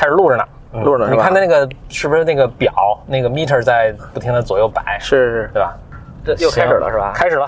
[0.00, 5.76] 开始录着呢，嗯录着呢你看它那个是不是那个表那个 meter 在不停的左右摆，是是对吧？
[6.24, 7.12] 这又开始了是吧？
[7.14, 7.46] 开始了。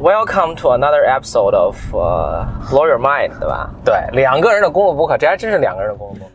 [0.00, 3.70] Welcome to another episode of、uh, Blow Your Mind，对吧？
[3.84, 6.34] 对，两个人的公路博客，这还真是两个人的公路博客。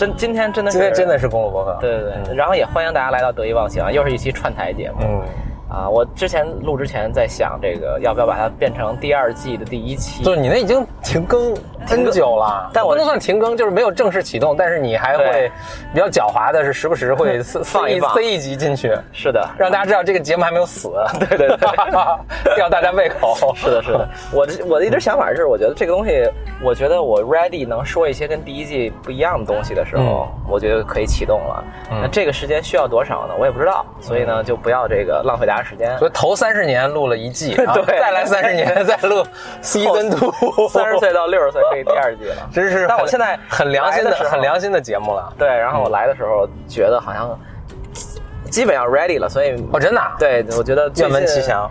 [0.00, 1.76] 真今天真的是今天真的是公路博客。
[1.78, 4.96] 对对对，然后也欢迎大家来到得意忘形，又是一期串台节目。
[5.02, 5.22] 嗯，
[5.70, 10.24] 啊，我之前录之前在想，这个要不要把它变成第二季的第一期？
[10.24, 11.54] 就是你那已经停更
[11.86, 15.50] 很久了，但我不能算停更，就是没有正式启动，但是你还会
[15.94, 20.90] 比较狡猾的是，时不时会 塞放一放塞一集进去，是的，让大家知道这个节目还没有死。
[21.20, 21.56] 对对对
[22.56, 23.54] 吊大家胃口。
[23.54, 24.08] 是的，是的。
[24.32, 26.28] 我的我的一直想法是，我觉得这个东西，
[26.62, 31.64] 我觉得我 ready 能说一些跟第一季不一样的东西的时候，我觉得可以启动了。
[31.92, 33.34] 嗯那这个时间需要多少呢？
[33.38, 35.96] 我也不知道，所以呢，就不要这个浪费大家时间。
[35.98, 39.24] 所以头三十年录了一季， 然后对再来三十年 再录
[39.62, 42.48] season two， 三十岁到六十岁可以第二季了。
[42.52, 42.86] 真是。
[42.88, 45.32] 但我现在很良心的的很良心的节目了。
[45.38, 47.38] 对，然后我来的时候觉得好像
[48.50, 51.70] 基本要 ready 了，所以哦，真的啊，对，我觉得愿闻其详。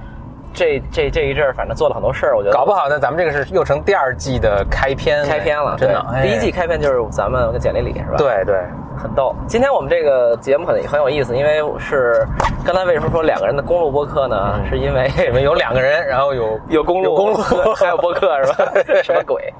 [0.53, 5.99] 这这这一阵儿，反正做了很多事儿，我觉得搞不好呢，咱们这个是又成第二季的开篇，开篇了，真的。
[6.13, 8.55] 哎第一季开篇就是咱们跟简历里是吧？，对对，
[9.01, 9.33] 很逗。
[9.47, 12.25] 今天我们这个节目很很有意思，因为是
[12.65, 14.59] 刚才为什么说两个人的公路播客呢？
[14.69, 17.37] 是因为 我们有两个人，然后有 有公路，有公路
[17.75, 18.71] 还有播客是吧？
[19.03, 19.53] 什么鬼？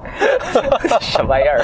[1.00, 1.60] 什么玩意儿？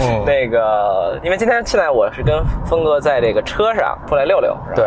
[0.00, 4.86] 嗯那个，因为今天现在我是跟峰哥在这个车上出来溜溜，然后对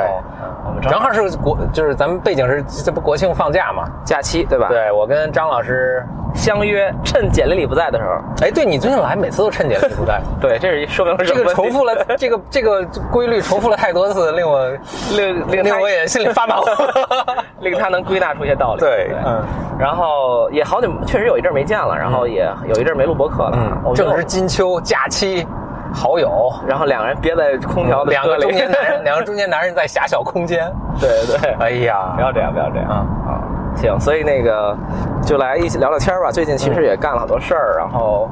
[0.66, 3.81] 我们正好是国，就是咱们背景是这不国庆放假嘛？
[4.04, 14.68] 假期对吧？，对我跟张老师，相约趁简历里不在的时候，哎，对你最近来每次都趁简历不在， 对，这是说明了这个什么问题重复了， 这个这个规律重复了太多次，令我
[15.16, 16.64] 令令他令我也心里发毛。
[17.62, 18.80] 令他能归纳出一些道理。
[18.80, 19.40] 对嗯，
[19.80, 23.52] 然后也好久，确实有一阵儿没见了，然后也有一阵儿没录播客了。
[23.86, 25.46] 嗯，正值金秋假期，
[25.94, 30.72] 好友，然后两个人憋在空调的 两个中年男人，两个中年男人在狭小空间。
[31.00, 33.32] 对对，哎呀，不要这样，不要这样啊啊！
[33.76, 34.76] 行，所以那个
[35.22, 36.32] 就来一起聊聊天儿吧。
[36.32, 38.30] 最近其实也干了很多事儿，然后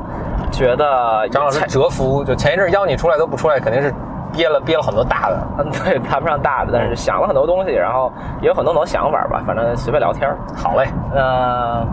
[0.52, 3.94] 觉得张老师才蛰伏，就前一阵邀你出来都不出来，肯定是
[4.34, 5.40] 憋了憋了很多大的。
[5.60, 10.38] 嗯，对，谈不上大的，但是想了很多东西，然后也有很多很多想法吧，反正随便聊天儿。
[10.56, 11.86] 好嘞，呃，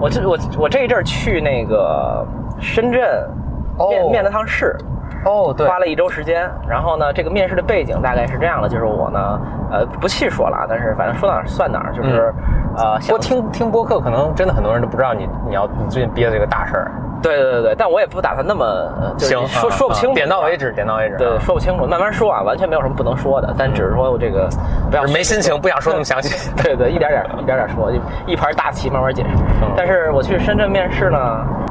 [0.00, 2.24] 我这我我这一阵儿去那个
[2.60, 3.02] 深圳
[3.78, 4.76] 哦面、面了趟试，
[5.26, 6.48] 哦，对花了一周时间。
[6.66, 12.32] 然后呢，这个面试的背景大概是这样的，就是我呢，呃，不细说了啊，但是反正说哪儿算哪儿，就是、
[12.76, 16.90] 呃，不过想听听播客，可能真的很多人都不知道你你要你最近憋的这个大事儿。
[17.22, 18.64] 对对对对，但我也不打算那么
[19.18, 21.16] 行，说说不清楚，点到为止，点到为止。
[21.16, 24.48] 对，啊说不清楚，慢慢说啊，完全没有什么不能说的，但只是说我这个
[24.90, 26.50] 不要没心情，不想说那么详细。
[26.62, 28.00] 对对，一点点一点点说，一
[28.32, 29.28] 一盘大棋慢慢解释。
[29.62, 31.18] 嗯但是我去深圳面试呢，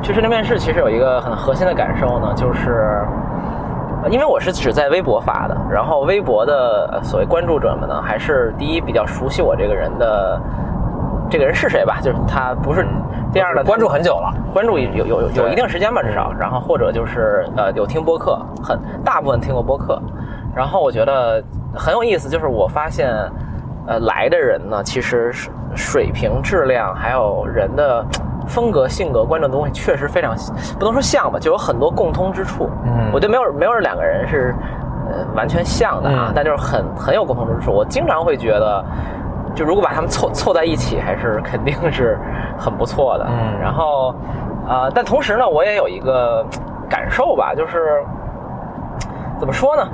[0.01, 3.05] 去深圳面试其实有一个很核心的感受呢，就是。
[4.05, 10.39] 呃因为我是只在微博发的，然后微博的呃所谓关注者们呢，还是第一比较熟悉我这个人的，
[11.27, 11.99] 这个人是谁吧？
[12.01, 12.85] 就是他不是。
[13.33, 20.01] 第二呢，关注很久了，关注有有有有一定时间吧，至少，然后或者就是呃有听播客，很大部分听过播客，
[20.55, 21.43] 然后我觉得
[21.75, 23.11] 很有意思，就是我发现，
[23.87, 28.05] 呃来的人呢，其实是水平、质量还有人的
[28.47, 30.35] 风格、性格、关注的东西，确实非常
[30.79, 32.69] 不能说像吧，就有很多共通之处。
[32.85, 34.53] 嗯我觉得没有没有两个人是
[35.09, 37.71] 呃完全像的啊，嗯但就是很很有共同之处。
[37.71, 38.83] 我经常会觉得。
[39.53, 42.19] 就如果把他们凑凑在一起，还是肯定是
[42.57, 43.25] 很不错的。
[43.29, 44.13] 嗯然后，
[44.67, 46.45] 呃，但同时呢，我也有一个
[46.89, 48.03] 感受吧，就是
[49.39, 49.87] 怎么说呢？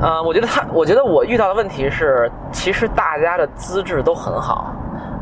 [0.00, 4.72] 呃，我觉得他，我觉得我遇到的问题是，其实大家的资质都很好。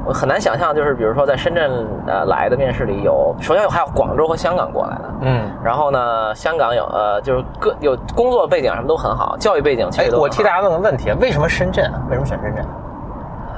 [0.07, 1.71] 我很难想象，就是比如说在深圳
[2.07, 5.51] 呃来的面试里有，首先有还有广州和香港过来的，嗯。
[5.63, 12.01] 然后呢，香港有呃就是各有工作背景什么都很好，教育背景其哎实都，很好我替大家问个问题，为什么深圳啊？
[12.09, 12.65] 为什么选深圳？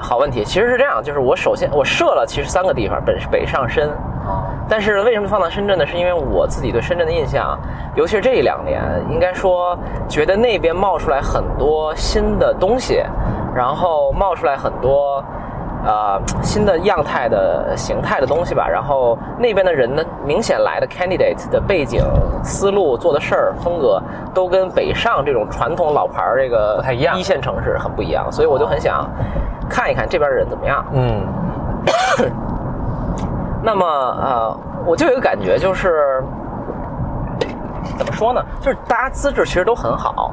[0.01, 3.89] 好问题，其实是这样，就是我首先我设了其实三个地方，北北上深，
[4.27, 5.85] 啊，但是为什么放到深圳呢？
[5.85, 7.57] 是因为我自己对深圳的印象，
[7.95, 9.77] 尤其是这一两年，应该说
[10.09, 13.01] 觉得那边冒出来很多新的东西，
[13.55, 15.23] 然后冒出来很多。
[15.85, 22.01] 呃，新的样态的形态的东西吧，然后那边的人呢，明显来的 candidate 的背景、
[22.43, 24.01] 思路、做的事儿、风格，
[24.33, 29.05] 都跟北上这种传统老牌儿这个不太一样一线城市很不一样，所以我就很想
[29.69, 30.85] 看一看这边的人怎么样。
[30.93, 31.21] 嗯
[33.61, 36.23] 那么呃，我就有一个感觉，就是
[37.97, 38.41] 怎么说呢？
[38.61, 40.31] 就是大家资质其实都很好，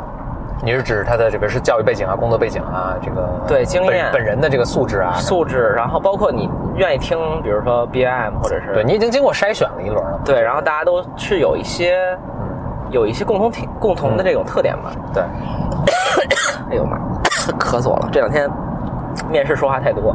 [0.63, 10.21] 你是指他的这个是教育背景啊、工作背景啊，这个对经验本本人的这个素质啊，素质，然后包括你愿意听，比如说 BIM 或者是对你已经经过筛选了一轮了。
[10.25, 11.97] 对，然后大家都是有一些
[12.91, 14.91] 有一些共同体共同的这种特点吧。
[15.15, 15.23] 对，
[16.71, 16.99] 哎呦妈，
[17.59, 18.49] 咳嗽了，这两天
[19.31, 20.15] 面试说话太多，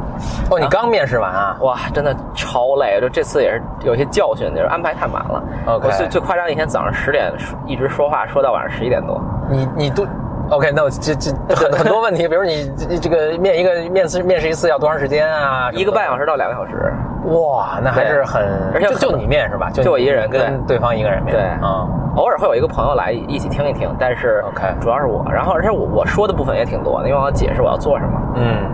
[0.51, 1.57] 哦，你刚面试完啊？
[1.61, 5.43] 哇，真的超累，就这次也是有些教训，就是安排太满了。
[5.65, 7.33] OK 我最最夸张一天早上十点
[7.65, 9.19] 一直说话说到晚上十一点多。
[9.49, 10.07] 你你都
[10.49, 10.71] OK？
[10.75, 15.71] 那我这这 很很多问题，比如你这这个面一个面试面试一次要多长时间啊？
[15.71, 16.25] 一个半小时。
[16.25, 16.93] 到两个小时，
[17.27, 18.43] 哇，那还是很，
[18.73, 19.69] 而且就就你面是吧？
[19.71, 21.35] 就就我一个人跟对方一个人面。
[21.35, 28.19] 对啊，偶尔会有一一个朋友来一起听一听，但是 OK 主要是我，然后而且我我说的部分也挺多的，因为我要解释我要做什么。
[28.37, 28.71] 嗯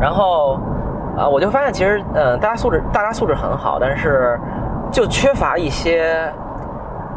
[0.00, 0.60] 然后，
[1.16, 4.38] 啊、我就发现其实，嗯，大家素质大家素质很好，但是
[4.92, 6.30] 就缺乏一些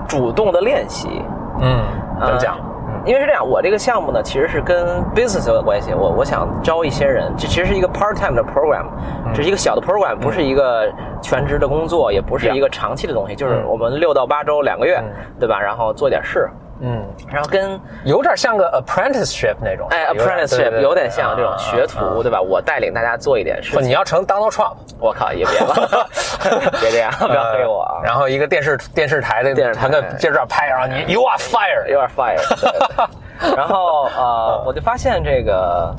[0.08, 1.22] 主动的练习。
[1.60, 1.84] 嗯，
[2.22, 2.56] 怎么讲？
[3.04, 5.94] 呃因为是这样，我这个项目呢，其实是跟 business 有关系。
[5.94, 8.86] 我我想招一些人，这其实是一个 part time 的 program，
[9.34, 10.92] 这是一个小的 program，不是一个
[11.22, 15.02] 全职的工作，也不是一个长期的东西，就是我们六到八周两个月，
[15.40, 15.60] 对吧？
[15.60, 16.50] 然后做点事，
[16.82, 19.88] 嗯，然后跟有点像个 apprenticeship 那种。
[19.92, 22.42] 哎 apprenticeship 对有点像这种啊学徒，啊对吧？
[22.42, 23.84] 我带领大家做一点事，情。
[23.84, 26.08] 你要成 Donald Trump，我靠，也别了，
[26.80, 28.00] 别这样，不要黑我啊！
[28.04, 31.88] 然后一个电视电视台的电视台团队接着这儿拍，然后你 You are fired。
[31.90, 32.72] 有点 fire 对。
[32.72, 35.96] 对对 然后呃，我就发现这个，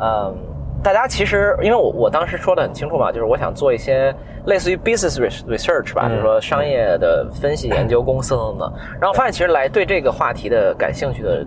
[0.00, 0.36] 嗯、
[0.82, 4.14] 大家其实因为我我当时说的很清楚嘛，就是我想做一些
[4.46, 8.72] 类似于 business res- research 吧，就是说商业的分析研究公司等等。
[9.00, 11.46] 然后发现其实来对这个话题的感兴趣的。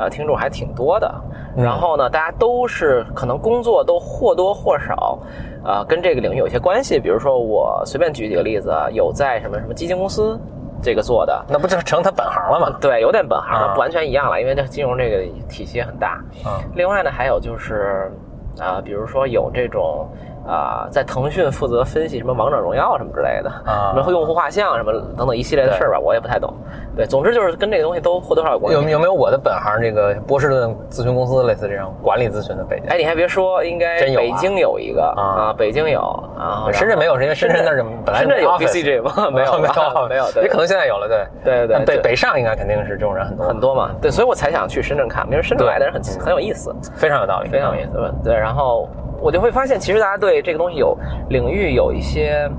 [0.00, 1.12] 呃，听众还挺多的，
[1.56, 5.18] 然后呢，大家都是可能工作都或多或少，
[5.64, 7.00] 呃，跟这个领域有一些关系。
[7.00, 10.38] 比如说，我随便举几个例子啊，有在什么什么基金公司
[10.80, 12.78] 这个做的，那不就成他本行了吗？
[12.80, 16.22] 对，有点本行，啊不完全一样了，因为这金融这个体系也很大。
[16.46, 18.08] 嗯另外呢，还有就是
[18.58, 20.10] 啊、比如说有这种
[20.48, 26.52] 啊、在腾讯负责分析什么王者荣耀什么之类的，啊什么用户画像什么等等一系列的事儿吧，我也不太懂。
[26.96, 28.82] 对，总之就是跟这个东西都或多或少有关系。
[28.82, 32.86] 有有没有我的本行这个波士顿咨询公司类似这种管理咨询的背景？
[32.88, 36.00] 哎，你还别说，应该北京有一个啊啊，北京有
[36.36, 39.12] 啊，深圳没有，是因为深圳那儿本来深圳有 BCG 吗？
[39.30, 43.90] 没有没有没有，也可能现在有了，对对对对北上应该肯定是这种人很多很多嘛。
[44.00, 46.74] 对，所以我才想去深圳看，因为深圳来的人很很有意思。
[46.96, 48.14] 非常有道理，非常有意思。
[48.24, 48.88] 对，然后
[49.20, 50.96] 我就会发现，其实大家对这个东西有
[51.28, 52.50] 领域有一些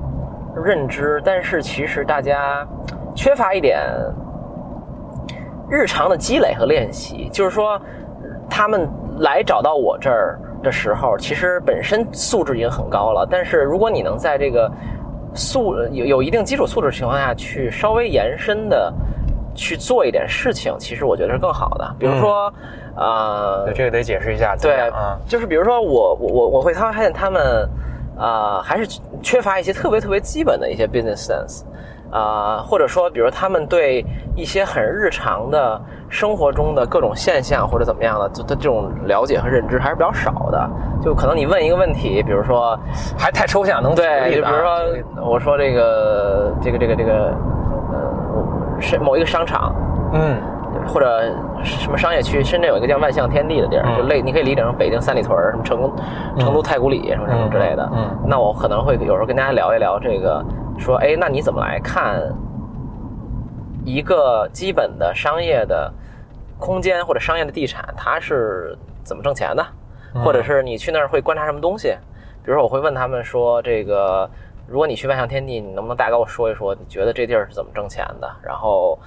[0.54, 2.66] 认知，但是其实大家
[3.14, 3.80] 缺乏一点
[5.68, 7.28] 日常的积累和练习。
[7.32, 7.80] 就是说，
[8.48, 14.70] 他们来找到我这儿的时候，其实本身素质已经很高了，但是如果你能在这个
[15.34, 18.92] 素有有一定基础素质情况下去稍微延伸的。
[19.52, 21.96] 去做一点事情，其实我觉得是更好的。
[21.98, 22.50] 比如说，
[22.96, 27.68] 呃，对这个得解释一下，对样啊，就是比如说我我我我会发现他们，
[28.18, 31.62] 啊，还是缺乏一些特别特别基本的一些 business sense，
[32.10, 34.04] 啊、或者说，比如他们对
[34.34, 40.70] 一些很日常的生活中的各种现象或者怎么样的，就的这种了解和认知还是比较少的。
[41.02, 42.78] 就可能你问一个问题，比如说，
[43.16, 47.12] 还太抽象，能对，比如说我说这个这个这个这个，
[47.92, 49.74] 呃，是某一个商场，
[50.12, 50.36] 嗯
[50.86, 55.92] 或者什么商业区，深圳有一个叫万象天地的地儿，嗯就类你可以理解成北京三里屯儿什么成功、
[56.38, 57.88] 成都太古里什么什么之类的。
[57.92, 60.44] 嗯那我可能会有时候跟大家聊一聊这个，
[60.78, 62.20] 说，哎，那你怎么来看
[63.84, 65.92] 一个基本的商业的
[66.58, 69.62] 空间或者商业的地产，它是怎么挣钱的？
[70.14, 71.94] 嗯或者是你去那儿会观察什么东西？
[72.42, 74.28] 比如说，我会问他们说，这个
[74.66, 78.28] 如果你去万象天地，你能不能大概跟我说一说，你觉得这地儿是怎么挣钱的？
[78.42, 78.98] 然后，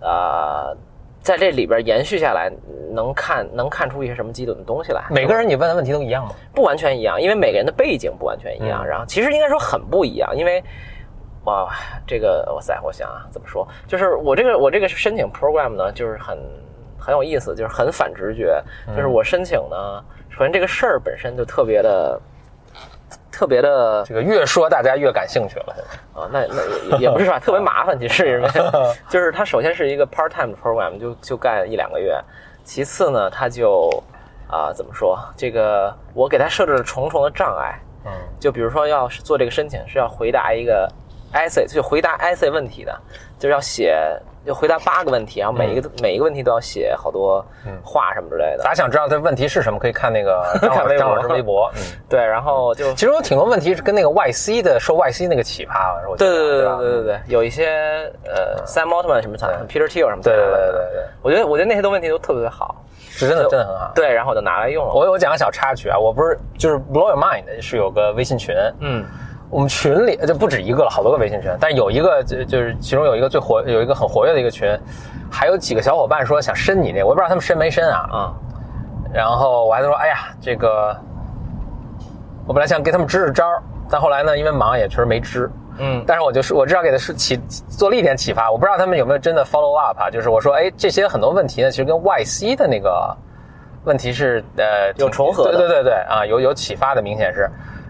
[0.00, 0.76] 呃，
[1.20, 2.50] 在这里边延续下来，
[2.92, 5.04] 能看能看出一些什么基本的东西来？
[5.10, 6.34] 每个人你问的问题都一样吗？
[6.54, 8.82] 不完全一样，因为每个人的背景不完全一样。
[8.84, 10.62] 嗯然后其实应该说很不一样，因为
[11.44, 11.68] 哇，
[12.06, 13.66] 这个哇塞，我想啊，怎么说？
[13.86, 16.38] 就是我这个我这个申请 program 呢，就是很
[16.98, 18.62] 很有意思，就是很反直觉。
[18.96, 22.20] 就是我申请呢，首先这个事儿本身就特别的。
[23.38, 25.76] 特别的这个越说大家越感兴趣了。
[26.12, 28.48] 啊，那那也也不是吧， 特别麻烦，其实因为
[29.08, 32.20] 就是它首先是一个 part time 的 program，就就干一两个月。
[32.64, 33.88] 其次呢，它就
[34.50, 35.16] 啊、怎么说？
[35.36, 37.78] 这个我给它设置了重重的障碍。
[38.04, 40.90] 嗯就比如说，要是做这个申请是要回答一个
[41.32, 43.00] essay，就回答 essay 问题的，
[43.38, 43.96] 就是要写
[44.48, 47.44] 就回答八个问题，然后每一个、每一个问题都要写好多
[47.84, 48.64] 话什么之类的。
[48.64, 51.70] 大家想知道这问题是什么，可以看那个张 张老师微博。
[51.76, 62.74] 嗯， 对，然后就其实有挺多问题是跟那个 YC 的受 YC 那个启发，我觉得对对对对对对对，有一些呃，Sam Altman 什么的，Peter Thiel 什么的，对对对对对，我觉得我觉得那些的问题都特别好，
[63.10, 63.92] 是真的真的很好。
[63.94, 64.94] 对，然后我就拿来用了。
[64.94, 69.04] 我我讲个小插曲啊，我不是就是 Blow Your Mind 是有个微信群，嗯
[69.50, 74.78] 我们群里就不止一个了，好多个微信群，但有一个就就是其中有一个最活有一个很活跃的一个群，
[75.30, 78.08] 还有几个小伙伴说想申你那个，我也不知道他们申没申啊。
[78.12, 78.34] 啊
[79.10, 80.94] 然后我还说，哎呀，这个
[82.46, 83.44] 我本来想给他们支支招，
[83.88, 85.50] 但后来呢，因为忙也确实没支。
[85.80, 87.36] 嗯但是我就是我至少给他是启
[87.68, 90.10] 做了一点启发，我不知道他们有没有真的 follow up 啊？
[90.10, 93.16] 就是我说，哎，这些很多问题呢，其实跟 YC 的那个
[93.84, 97.48] 问题是呃有重合的对对对对啊，有有启发的，明显是。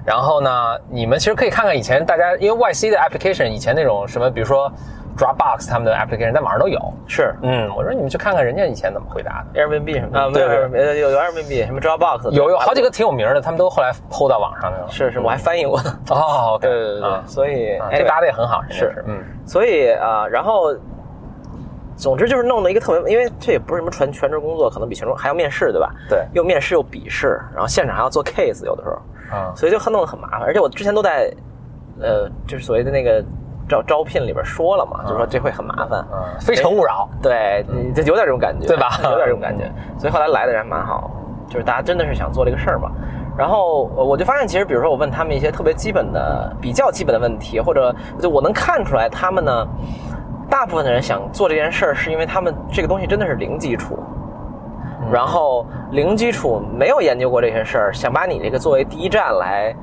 [0.09, 0.51] 然后呢，
[0.89, 4.73] 你们其实可以看看以前大家，因为 YC 的 application 以前那种什么，比如说
[5.19, 6.81] Dropbox 他们的 application 在网上都有。
[7.07, 9.61] 是嗯，我说你们去看看人家以前怎么回答的。
[9.61, 10.49] Airbnb 什么的啊，没对有
[10.89, 14.87] 呃有有 Airbnb 什么 Dropbox 有有好几个挺有名的，他们都后来 PO 到网上去了。
[14.89, 15.79] 是是，我还翻译过。
[16.09, 20.75] 哦对对对所以这答的也很好，是是，嗯，所以啊、然后，
[21.97, 25.91] 总之就是弄了一个特别，因为这也不是什么全全职工作，可能比全职还要面试，对吧？
[26.09, 28.97] 对又面试又笔试，然后现场还要做 case，有的时候，
[29.31, 30.43] 啊，所以就很弄得很麻烦。
[30.43, 31.33] 而且我之前都在，
[32.01, 33.23] 呃，就是所谓的那个
[33.69, 36.05] 招招聘里边说了嘛，就说这会很麻烦。
[36.13, 37.09] 嗯，非诚勿扰。
[37.23, 39.71] 对，你这有点这种感觉，对吧有点这种感觉。
[39.99, 41.11] 所以后来来的人还蛮好，
[41.49, 42.91] 就是大家真的是想做这个事儿嘛。
[43.37, 49.67] 然后呃我就发现，其实比如说我问他们一些特别基本的、比较基本的问题，或者就我能看出来他们呢，
[50.51, 53.99] 大部分的人想做这件事儿，是因为他们这个东西真的是零基础。
[55.13, 59.75] 然后零基础没有研究过这些事儿，想把你这个作为第一站来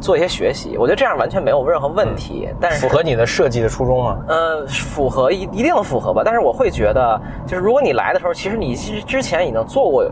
[0.00, 2.48] 做一些学习，我觉得这样完全没有任何问题。
[2.60, 4.18] 但是符合你的设计的初衷吗？
[4.28, 10.04] 呃，符合一一定符合吧，但是我会觉得，就是如果你来的时候，其实你其实之前已经做过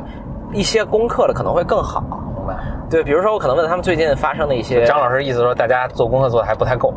[0.52, 2.02] 一些功课了，可能会更好。
[2.40, 2.56] 明白。
[2.88, 6.92] 对，比如说我可能问他们最近发生的一些，张老师意思说，大家做功课做的还不太够。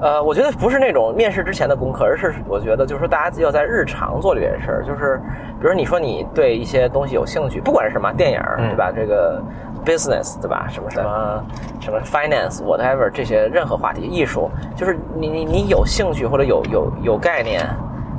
[0.00, 5.20] 呃，我觉得不是那种面试之前的功课，而是我觉得就是说大家要在日常做这件事儿，就是
[5.60, 8.92] 比如说你说你对一些东西有兴趣，不管是什么电影对吧？
[8.94, 9.42] 这个
[9.84, 10.66] business 对吧？
[10.70, 11.44] 什么什么
[11.80, 17.60] 什么 finance whatever 这些任何话题，艺术，就是你你你有兴趣或者有有有概念。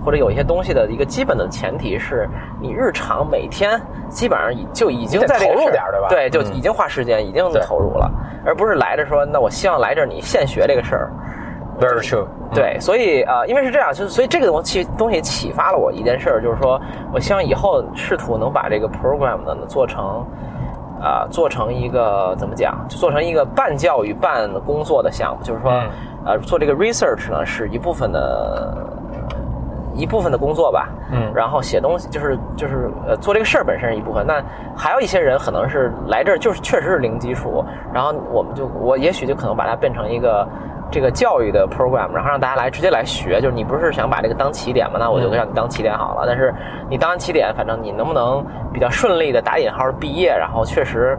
[0.05, 2.29] 或者有一些东西的一个基本的前提是
[2.61, 8.09] 你日常每天基本上已就已经在这个投入点对吧对，就嗯已经花时间，已经对投入了，
[8.45, 11.11] 而不是来着说，那我希望来这儿你现学这个事儿。
[11.79, 12.25] Very true。
[12.53, 16.79] 对，所以啊、呃因为是这样，就是所以这个东西东西启发了我一件事儿，就是说
[17.11, 20.25] 我希望以后试图能把这个 program 呢做成
[21.01, 25.89] 啊、做成一个怎么讲，就做成一个半教育半工作的项目，就是说、嗯
[26.25, 28.77] 呃做这个 research 呢是一部分的。
[29.95, 31.31] 一部分的工作吧，嗯。
[31.33, 34.41] 然后写东西就是就是呃做这个事儿本身是一部分，那
[34.75, 40.47] 还有一些人可能是来这儿就是确实是零基础，然后我们就我也许就可能把它变成一个
[40.91, 44.97] 这个教育的 program，然后让大家来直接来学，就是你不是想把这个当起点吗？
[44.99, 46.53] 那我就让你当起点好了，但是
[46.89, 51.17] 你当完起点，反正你能不能比较顺利的打引号毕业，然后确实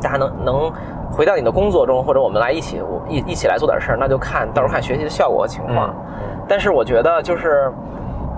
[0.00, 0.72] 大家能能
[1.10, 5.90] 回到你的工作中，或者我们来一起我一一起来做点事儿，那就看到时候看学习的效果和情况。
[5.90, 6.04] 嗯
[6.48, 7.72] 但是我觉得就是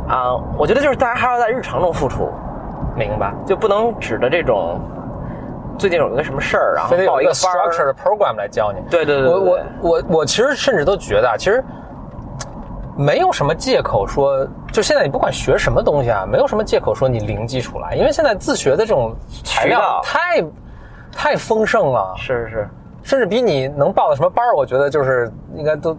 [0.09, 2.29] 啊、我觉得就是大家还要在日常中付出，
[2.97, 3.33] 明白。
[3.47, 4.81] 就不能指着这种
[5.79, 7.87] 最近有一个什么事儿，然后报一个 structure 儿。
[7.87, 8.81] 的 program 来教你。
[8.91, 11.63] 对对对对我我对我我其实甚至都觉得啊，其实
[12.97, 19.15] 没有什么借口说，就现在你不管学什么东西啊，没有什么借口说你零基础来，因为现在自学的这种
[19.45, 20.45] 材料渠道太
[21.13, 22.69] 太丰盛了，是是是，
[23.05, 25.97] 甚至比你能报的什么班儿，我觉得就是应该都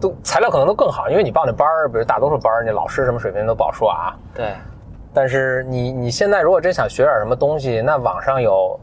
[0.00, 4.14] 都材料可能都更好，因为你报那班儿，比如大多数班儿，那老师什么水平都不好说啊。
[4.34, 4.52] 对
[5.12, 8.78] 但是你你现在如果真想学点什么东西，那网上有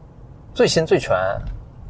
[0.52, 1.16] 最新最全、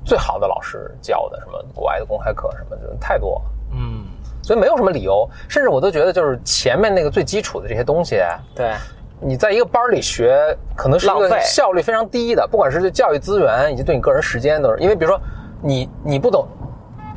[0.04, 3.42] 最好的老师教的，什么国外的公开课什么的太多，
[3.72, 4.04] 嗯
[4.42, 5.28] 所以没有什么理由。
[5.48, 8.22] 甚至我都觉得，就是前面那个最基础的这些东西，
[8.54, 8.74] 对
[9.18, 14.78] 你在一个班儿里学，可能是一个效率非常低的，不管是对教育资源以及对你个人时间都是。
[14.78, 15.20] 因为比如说
[15.60, 16.46] 你你不懂。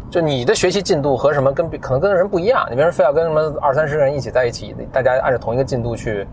[0.09, 6.27] 就你的学习进度和什么跟可能跟人不一样，你为什么非要跟什么二三十个人一起在一起，大家按照同一个进度去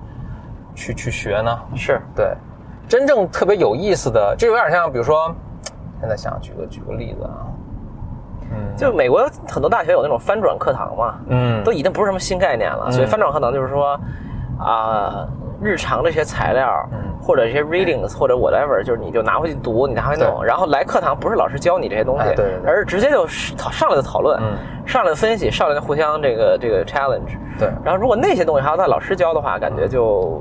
[0.75, 1.59] 去去学呢？
[1.75, 2.01] 是。
[2.15, 2.33] 对，
[2.89, 5.35] 真正特别有意思的，这有点像，比如说，
[6.01, 7.53] 现在想举个举个例子啊，
[8.51, 11.63] 嗯，就美国很多大学有那种翻转课堂嘛，嗯。
[11.63, 12.91] 都已经不是什么新概念了。
[12.91, 13.99] 所以翻转课堂就是说，
[14.59, 15.27] 啊、
[15.63, 16.99] 日常这些材料，嗯。
[17.19, 22.71] 或者一些 readings 或者 whatever，就是你就拿回去读，你拿回去弄，然后来课堂不是老师教你这些东西，哎对对对。
[22.71, 24.57] 而是直接就讨上来就讨论，嗯。
[24.87, 27.37] 上来就分析，上来就互相这个这个 challenge。
[27.59, 27.69] 对。
[27.85, 30.41] 然后如果那些东西还要在老师教的话，感觉就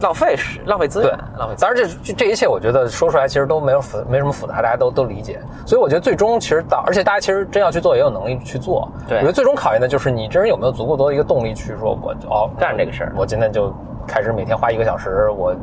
[0.00, 5.40] 浪费时浪费资对源，，浪费资当然这这这一切，我觉得说出来其实都没有复没什么复杂，大家都都理解。
[5.66, 8.88] 所以我觉得最终其实到，而且大家其实真要去做，也有能力去做。
[9.08, 13.74] 对我觉得最终考验的就是你这人有没有足够多的一个动力去说，我哦干这个事儿我今天就
[14.06, 15.54] 开始每天花一个小时，我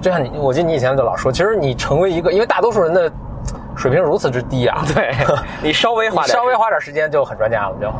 [0.00, 3.10] 就像你，我记得你以前就老说，其实你成为一个，因为大多数人的
[3.76, 5.12] 水平如此之低啊，对
[5.62, 7.92] 你稍微花点稍微花点时间就很专家了，就。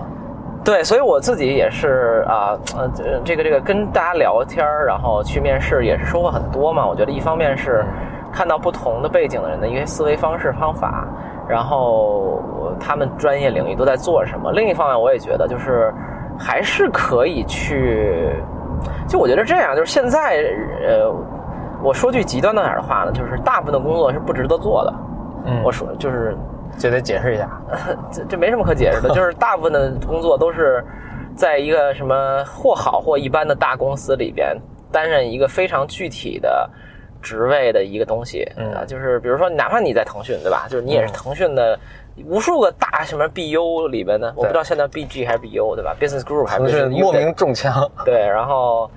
[0.68, 6.86] 对，所以我自己也是啊，呃，这这个这个跟大家聊天儿然后去面试也是收获很多嘛。
[6.86, 7.82] 我觉得一方面是
[8.30, 11.08] 看到不同的背景的人的一些思维方式方法，
[11.48, 14.52] 然后呃他们专业领域都在做什么。
[14.52, 15.90] 另一方面，我也觉得就是
[16.38, 18.30] 还是可以去，
[19.08, 20.44] 就我觉得这样，就是现在
[20.86, 21.10] 呃，
[21.82, 24.92] 我说句极端到点儿的话呢，就是大部分的工作是不值得做的。
[25.46, 26.36] 嗯我说就是
[26.76, 27.48] 就得解释一下，
[28.12, 30.84] 这这没什么可解释的，就是大部分的工作都是
[31.36, 34.56] 在一个什么或好或一般的大公司里边
[34.92, 36.68] 担任一个非常具体的
[37.22, 40.66] 职位的一个东西嗯啊，就是比如说，哪怕你在腾讯，对吧？
[40.68, 41.78] 就是你也是腾讯的
[42.26, 48.90] 无数个大什么 BU 里边的，我不知道现在 BG 还是 BU 对吧？Business Group 还是莫名中枪， 对，然后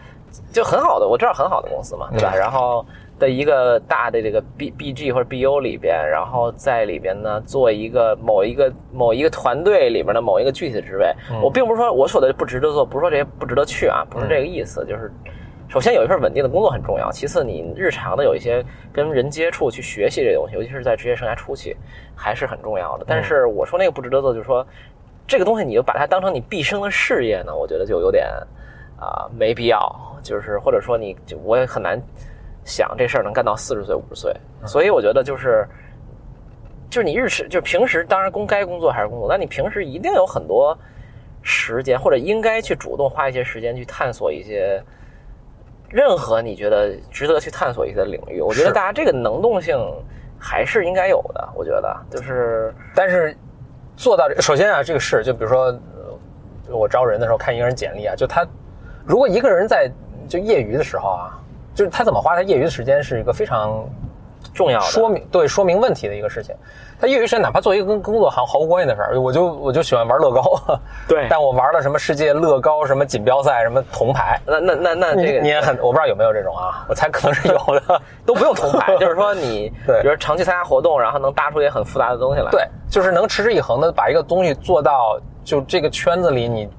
[0.52, 2.32] 就很好的，我知道很好的公司嘛，对吧？
[2.36, 2.86] 嗯然后
[3.22, 11.14] 的一个大的这个 B B G 或者 B U 里边，然后在里边呢做一个某一个某一个团队里边的某一个具体的职位。
[11.30, 15.12] 嗯我并不是说我说的不值得做，不是说这些不值得去啊，不是这个意思，就是。
[15.70, 18.62] 首先有一份稳定的工作很重要，其次你日常的有一些
[18.92, 21.78] 跟人接触去学习这东西，尤其是在职业生涯初期，
[22.14, 23.06] 还是很重要的。
[23.08, 24.68] 但是我说那个不值得做，就是说
[25.26, 28.28] 这个东西你就把它当成你毕生的事业呢，我觉得就有点
[29.00, 29.80] 啊、没必要，
[30.22, 31.98] 就是或者说你我也很难
[32.64, 35.68] 想这事儿能干到四十岁五十岁，所以我觉得就是
[36.90, 40.78] 就是你日时就是平时当然工该工作还是工作，但你平时一定有很多
[41.42, 44.82] 时间或者应该去主动花一些时间去探索一些。
[45.94, 49.78] 任何你觉得值得去探索一些领域，我觉得大家这个能动性
[50.40, 51.50] 还是应该有的。
[51.54, 53.36] 我觉得就是但是
[53.98, 58.48] 做到这，首先啊，这个事就比如说，呃我招人的时候看一个人简历啊，就他
[59.04, 59.92] 如果一个人在
[60.30, 61.38] 就业余的时候啊，
[61.74, 63.84] 就是他怎么花他业余的时间是一个非常
[64.54, 64.86] 重要的。
[64.86, 66.56] 说明对说明问题的一个事情。
[67.00, 70.44] 他业余时间哪怕做一个跟工作毫毫无关系的事儿，我就我就喜欢玩乐高，
[71.08, 74.40] 对 但我玩了什么世界乐高什么锦标赛什么铜牌。
[74.46, 78.00] 那那那那这个你也很，我不知道有没有这种啊，我猜可能是有的。
[78.24, 82.52] 都不用铜牌， 就是说你，对比如长期参加活动，然后能搭出一些很复杂的东西来。
[82.52, 86.70] 对，就是能持之以恒的把一个东西做到，就这个圈子里你，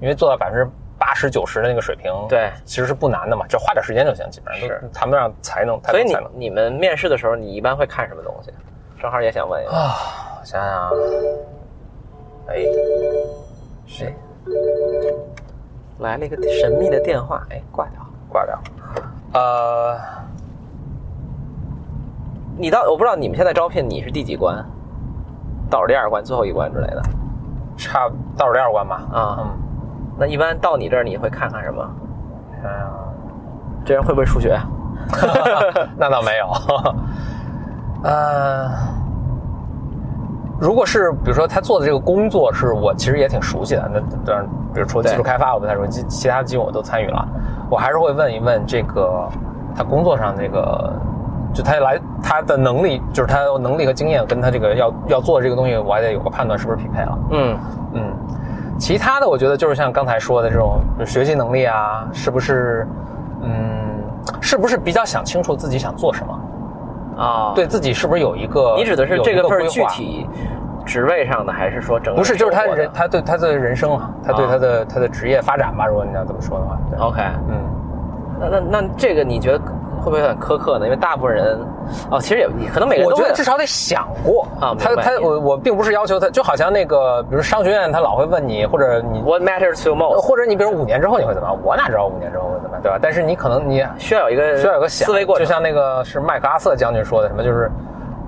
[0.00, 0.68] 因为做到百分之
[1.06, 8.50] 八十九十的那个水平，对其实是不难的嘛，只花点时间就行，基本上都是谈不上才能，所以你你们面试的时候，你一般会看什么东西？
[8.98, 9.76] 正好也想问一下。
[9.76, 9.94] 啊，
[10.40, 10.90] 我想想啊，
[12.48, 12.64] 哎，
[13.86, 14.14] 谁
[15.98, 18.00] 来了一个神秘的电话，哎，挂掉。
[18.30, 18.58] 挂掉？
[19.34, 20.00] 呃，
[22.56, 24.64] 你到我不知道你们现在招聘你是第几关？
[25.70, 27.02] 倒数第二关、最后一关之类的
[27.76, 29.02] 差倒数第二关吧。
[29.12, 29.36] 啊？
[29.40, 29.63] 嗯，
[30.16, 31.82] 那一般到你这儿你会看看什么？
[32.62, 33.02] 啊
[33.84, 34.58] 这人会不会数学？
[35.96, 36.48] 那倒没有。
[38.02, 38.70] 呃，
[40.58, 47.28] 如果是比如说他做的这个工作是我其实也挺熟悉的，那当然，比如除了技术开发我不太熟悉，其其他的技术我都参与了，
[47.70, 49.28] 我还是会问一问这个
[49.76, 50.92] 他工作上那个。
[51.52, 57.18] 就他来他的能力，就是他的能力和经验跟他这个要要做的这个东西，我还得有个判断是不是匹配了。
[57.30, 57.56] 嗯，
[57.92, 58.12] 嗯，
[58.78, 62.86] 其他的我觉得就是像刚才说的这种学习能力啊，是不是，
[63.42, 64.02] 嗯，
[64.40, 66.40] 是不是比较想清楚自己想做什么？
[67.16, 68.74] 啊，对，自己是不是有一个？
[68.76, 70.28] 你指的是这个份具体
[70.84, 77.22] 职位上的，还是说整个不是，就是他人，他对他的人生啊，他对啊他的他的职业发展吧，如果你要这么说的话，对，OK？
[77.48, 77.56] 嗯，
[78.40, 79.60] 那那那这个你觉得
[80.04, 80.84] 会不会有点苛刻呢？
[80.84, 81.58] 因为大部分人，
[82.10, 90.20] 哦，其实也可能每个人我觉得至少得想过啊他他我我并不是要求他，就好像那个，比如商学院，他老会问你，或者你 What matters to most？
[90.20, 91.58] 或者你比如五年之后你会怎么样？
[91.64, 92.98] 我哪知道五年之后会怎么样，对吧？
[93.00, 97.70] 但是你可能你需要有一个需要有个思维过程，就像那个是麦克阿瑟将军说的什么，就是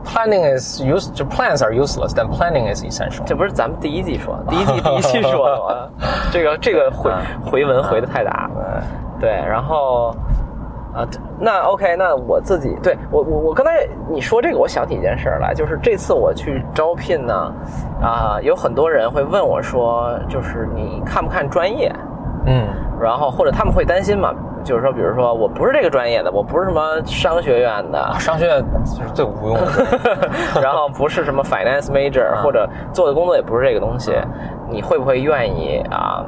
[0.05, 3.25] planning is use 就 plans are useless, then planning is essential。
[3.27, 5.89] 这不是咱们第一季说的，第一季第一期说的吗？
[6.33, 7.11] 这个这个回
[7.45, 8.83] 回文回的太大了。
[9.19, 10.15] 对，然后
[10.97, 11.07] 啊，
[11.39, 17.53] 那 OK，那我自己对我我我刚才你说这个，我想起一件事儿来，就是这次我去招聘呢，
[18.01, 21.95] 啊，有很多人会问我说，就是你看不看专业？
[22.47, 22.67] 嗯
[22.99, 24.33] 然后或者他们会担心嘛，
[24.65, 29.67] 就是说，比如说我不是这个专业的，我不是什么商学院的，啊商学院就是最无用的。
[30.63, 34.15] 然后不是什么 finance major，、嗯或者做的工作也不是这个东西，
[34.71, 36.25] 你会不会愿意啊？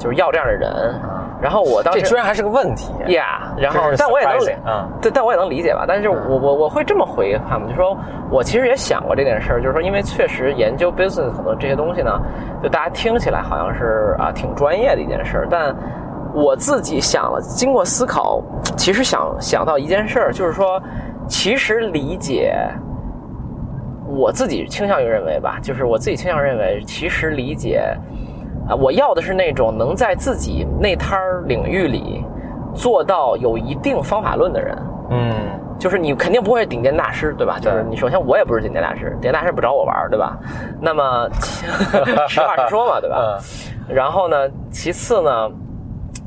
[0.00, 0.98] 就是要这样的人？
[1.42, 2.92] 然后我当时这居然还是个问题。
[3.06, 3.22] Yeah，
[3.56, 5.84] 然后但我也能 surprising，嗯对，但我也能理解吧。
[5.86, 7.96] 但是我我我会这么回他们，就说
[8.30, 12.10] 我其实也想过这件事儿，就是说，因为确实研究 business 很多这些东西呢，
[12.62, 15.76] 就大家听起来好像是啊挺专业的一件事儿，但
[16.34, 18.42] 我自己想了，经过思考，
[18.76, 20.82] 其实想想到一件事儿，就是说，
[21.28, 22.54] 其实理解。
[24.12, 27.96] 我自己倾向于认为吧，就是我自己倾向于认为，其实理解
[28.70, 32.24] 啊，我要的是那种能在自己那摊儿领域里
[32.74, 34.78] 做到有一定方法论的人。
[35.10, 35.34] 嗯，
[35.76, 37.58] 就是你肯定不会是顶尖大师，对吧？
[37.60, 40.38] 就是你首先我也不是顶尖大师，顶尖大师不找我玩儿，对吧？
[40.80, 41.28] 那么
[42.28, 43.38] 实话实说嘛，对吧？
[43.92, 44.36] 然后呢，
[44.70, 45.50] 其次呢，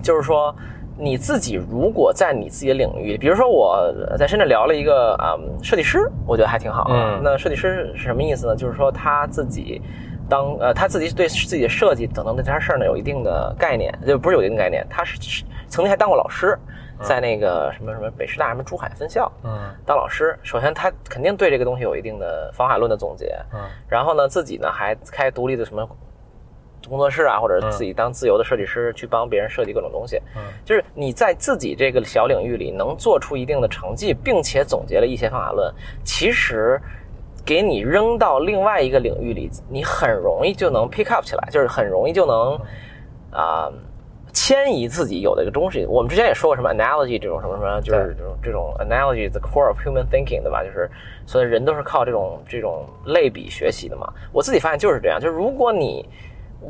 [0.02, 0.54] 就是说
[0.98, 6.94] 你自己如果在你自己的领域，比如说我在深圳聊了一个啊、嗯设计师，我觉得还挺好的。
[6.94, 8.56] 嗯那设计师是什么意思呢？
[8.58, 9.82] 就是说他自己。
[10.34, 15.20] 当呃他自己对自己的设计等等这件事儿呢有一定的概念，就不是有一定概念，他是
[15.68, 16.58] 曾经还当过老师，
[17.04, 19.52] 在那个什么什么北师大什么珠海分校，嗯。
[19.86, 23.60] 当老师，首先他肯定对这个东西有一定的方法论的总结，嗯。
[23.88, 25.88] 然后呢，自己呢还开独立的什么
[26.90, 30.20] 工作室啊，或者自己当自由的设计师去帮别人设计各种东西。
[30.36, 30.42] 嗯。
[30.66, 35.72] 就是你在自己这个小领域里能做出一定的成绩，并且总结了一些方法论，
[36.04, 36.82] 其实
[37.46, 42.60] 给你扔到另外一个领域里，你很容易就能 pick up 起来，就是很容易就能
[43.32, 43.72] 啊。
[44.36, 50.64] 迁移自己有的一个东西，我们之前也说过什么 analogy 这种什么什么，就是这种这种 analogy the core of human thinking，对吧？
[50.64, 50.90] 就是
[51.28, 54.12] 所以人都是靠这种这种类比学习的嘛。
[54.32, 56.04] 我自己发现就是这样，就是如果你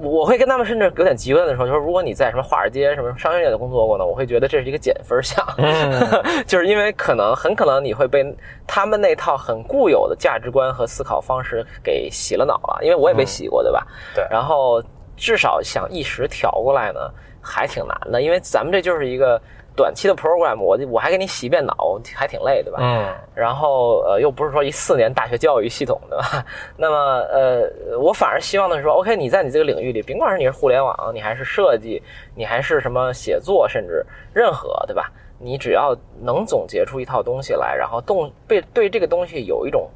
[0.01, 5.45] 我会跟他们甚至有点极端的时候，就是如果你在什么华尔街、什么商业界工作过呢，我会觉得这是一个减分项，
[6.47, 8.25] 就是因为可能很可能你会被
[8.65, 13.85] 他们那套很固有的价值观和思考方式给洗了脑了，因为我也被洗过，对吧？
[14.15, 14.25] 对。
[14.29, 14.81] 然后
[15.15, 16.99] 至少想一时调过来呢，
[17.41, 19.39] 还挺难的，因为咱们这就是一个
[19.75, 22.79] 短期的 program，我我还给你洗一遍脑，还挺累，对吧？
[22.81, 26.45] 嗯然后呃，又不是说一四年大学教育系统，对吧？
[26.77, 26.95] 那么
[27.31, 32.01] 呃，我反而希望的是说，OK，你在你这个领域里，甭管是你是互联网，你还是设计，
[32.35, 35.11] 你还是什么写作，甚至任何，对吧？
[35.39, 39.89] 你只要能总结出一套东西来，然后动被对这个东西有一种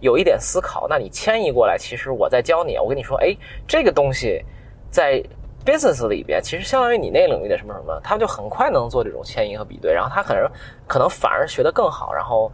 [0.00, 4.42] 有一点思考，那你迁移过来，其实我在教你，我跟你说，哎，这个东西
[4.90, 5.22] 在
[5.64, 10.50] business 里边，其实相当于你那领域的什么什么，他们就很快能做这种迁移和比对，然后他可能
[10.86, 12.50] 可能反而学得更好，然后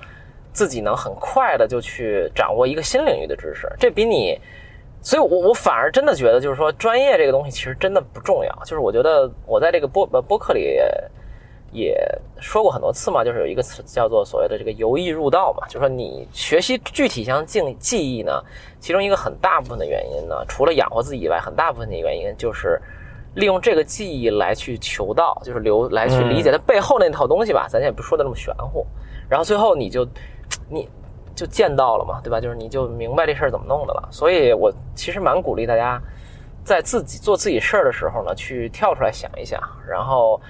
[0.52, 4.40] 自己能很快的就去掌握一个新领域的知识，这比你。
[5.02, 8.54] 所以我，我反而真的觉得，就是说，专业这个东西其实真的不重要。
[8.66, 10.78] 就是我觉得我在这个播呃播客里
[11.72, 11.96] 也
[12.38, 18.44] 说过很多次嘛，就是有一个词叫做所谓的这个由易入道嘛，就是说你学习具体项记记忆呢，
[18.78, 22.78] 其中一个很大部分的原因呢，除了养活自己以外，很大部分的原因就是
[23.34, 28.86] 利用这个记忆来去求道，就是留来去理解它背后那套东西吧，咱也不说的那么玄乎。
[29.28, 30.06] 然后最后你就
[30.68, 30.88] 你
[31.34, 32.40] 就见到了嘛，对吧？
[32.40, 34.08] 就是你就明白这事儿怎么弄的了。
[34.10, 36.00] 所以我其实蛮鼓励大家
[36.64, 40.40] 在自己做自己事儿的时候呢，去跳出来想一想，然后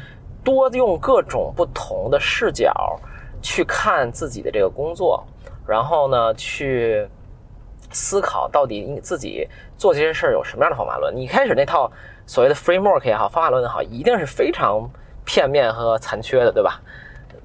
[0.42, 2.98] 多用各种不同的视角
[3.42, 5.22] 去看自己的这个工作，
[5.66, 7.06] 然后呢去
[7.92, 11.14] 思考到底你自己做这些事儿有什么样的方法论。
[11.14, 11.90] 你开始那套
[12.30, 14.88] 所谓的 framework 也好，方法论也好，一定是非常
[15.24, 16.80] 片面和残缺的，对吧？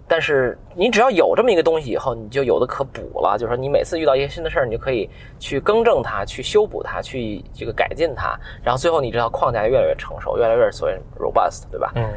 [0.07, 3.35] 但是你只要有这么一个东西以后，你就有的可补了。
[3.35, 11.91] 就是说，你每次遇到一些新的事儿，你就可以去更正它、去修补它、去这个改进它，然后最后你这套框架越来越成熟，越来越所谓 robust，对吧？
[11.95, 12.07] 嗯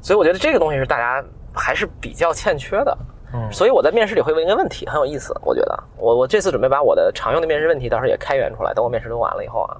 [0.00, 2.98] 所以我觉得这个东西是大家还是比较欠缺的。
[3.34, 5.38] 嗯所以我在面试里会问一个问题，很有意思。
[5.44, 9.76] 我觉得我我这次准备把我的常用的面试问题到时候也开源出来，等我面试都完了以后啊，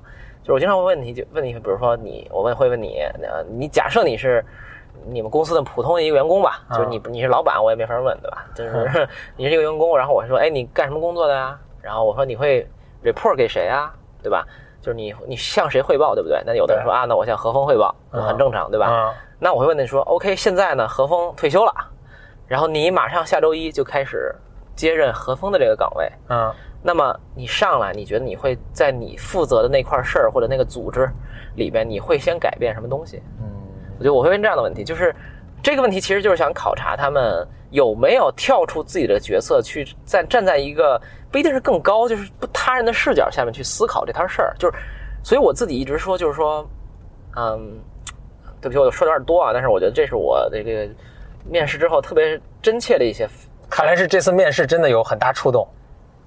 [0.49, 4.43] 就是我经常会问题就问你，比如说你，我问会问你，呃，你假设你是
[5.07, 8.47] 你们公司的普通的一个员工吧，啊就是你你是老板，我也没法问，对吧？
[8.55, 9.07] 就是
[9.37, 11.59] 你是一个员工，然后我说，哎，你干什么工作的呀？
[11.83, 12.67] 然后我说你会
[13.05, 13.93] report 给谁啊？
[14.23, 14.43] 对吧？
[14.81, 16.43] 就是你你向谁汇报，对不对？
[16.47, 18.87] 那有的人说啊，那我向何峰汇报，嗯很正常，对吧？
[18.87, 21.73] 啊那我会问你说，OK，现在呢，何峰退休了，
[22.47, 24.35] 然后你马上下周一就开始
[24.75, 26.51] 接任何峰的这个岗位，嗯
[26.83, 31.09] 那么你上来，你觉得你会在你负责的那块事儿或者那个组织
[31.57, 33.23] 里边，你会先改变什么东西？
[33.41, 33.47] 嗯
[33.99, 35.13] 我觉得我会问这样的问题，就是
[35.61, 41.01] 这个问题其实就是想考察他们有没有跳出自己的角色，去在站在一个
[41.33, 44.55] 不一定是更高，就是不他人的视角下面去思考这摊事儿。
[44.57, 44.79] 就是，
[45.25, 46.65] 所以我自己一直说，就是说，
[47.35, 47.77] 嗯，
[48.61, 50.89] 对不起，我说的有点多啊，但是我觉得这是我这个
[51.45, 53.29] 面试之后特别真切的一些
[53.69, 55.67] 看来是这次面试真的有很大触动。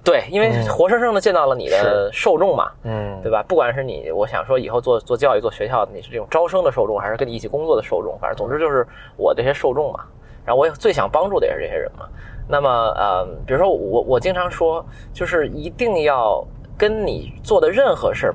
[0.04, 3.40] 对，因为活生生的见到了你的受众嘛，嗯对吧？
[3.46, 8.84] 不管是你，我想说以后做做教育、做学校，你是这种招生的受众，还是跟你一起工作的受众，反正总之就是
[9.16, 10.00] 我这些受众嘛。
[10.44, 12.04] 然后我也最想帮助的也是这些人嘛。
[12.48, 16.44] 那么呃，比如说我我经常说，就是一定要
[16.76, 18.34] 跟你做的任何事儿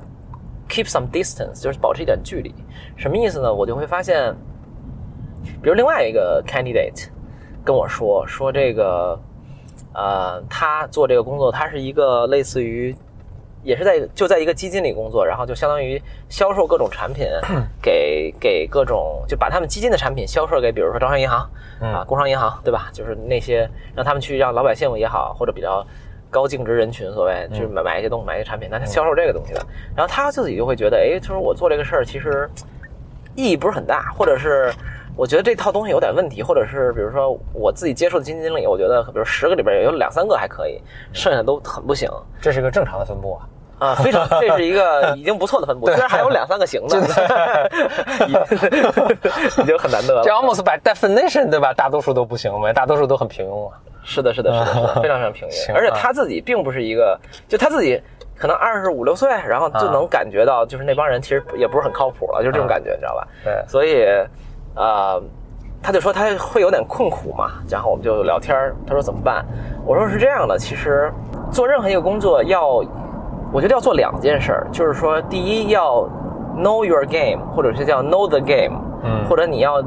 [0.70, 2.54] keep some distance，就是保持一点距离。
[2.96, 3.52] 什么意思呢？
[3.52, 4.34] 我就会发现，
[5.62, 7.08] 比如另外一个 candidate
[7.62, 9.20] 跟我说说这个。
[9.94, 12.94] 呃，他做这个工作，他是一个类似于，
[13.64, 17.26] 也是在就在一个基金里工作，然后就相当于销售各种产品，
[17.82, 21.40] 给给各种就把他们基金的产品销售给，比如说招商银行
[21.80, 22.90] 啊、工商银行，对吧？
[22.92, 25.84] 就是那些让他们去让老百姓也好，或者比较
[26.30, 32.48] 高净值人群，所谓就是买买一些东西，买一些产品，那他销售这个东西的，然后他自己就会觉得，哎，他说我做这个事儿其实
[33.34, 34.72] 意义不是很大，或者是。
[35.18, 40.80] 我觉得这套东西有点问题，或者是比如说我自己接触的基金经理，我觉得比如十个里边有两三个还可以，
[41.12, 42.08] 剩下都很不行
[42.40, 43.42] 这是个正常的分布啊。
[43.80, 46.98] 啊，非常这是一个 已经不错的分布，虽然还有两三个行的，
[48.28, 48.32] 已
[49.62, 50.30] 已经很难得了这。
[50.30, 51.72] almost by definition 对吧？
[51.74, 53.74] 大多数都不行呗，大多数都很平庸啊。
[54.04, 55.74] 是的，是的，是的，非常非常平庸。
[55.74, 58.00] 而且他自己并不是一个，就他自己
[58.36, 63.28] 可能二十五六岁，然后就能感觉到，就是那帮人其实也不是很靠谱了，就是这种感觉，你知道吧？
[63.44, 64.06] 对所以，
[64.78, 65.20] 呃，
[65.82, 69.44] 他就说他会有点困苦嘛，然后我们就聊天儿他说怎么办？
[69.84, 71.12] 我说是这样的，其实
[71.50, 72.82] 做任何一个工作要，
[73.52, 76.08] 我觉得要做两件事儿，就是说第一要
[76.56, 79.82] know your game，或者是叫 know the game，嗯或者你要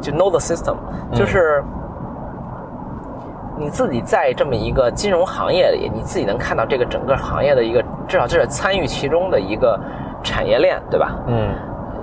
[0.00, 0.76] 就 know the system，
[1.14, 1.64] 就是。
[3.58, 9.80] 你自己在这么一个金融行业里，你自己能看到这个整个行业的一个，至少这是参与其中的一个
[10.22, 11.16] 产业链，对吧？
[11.26, 11.54] 嗯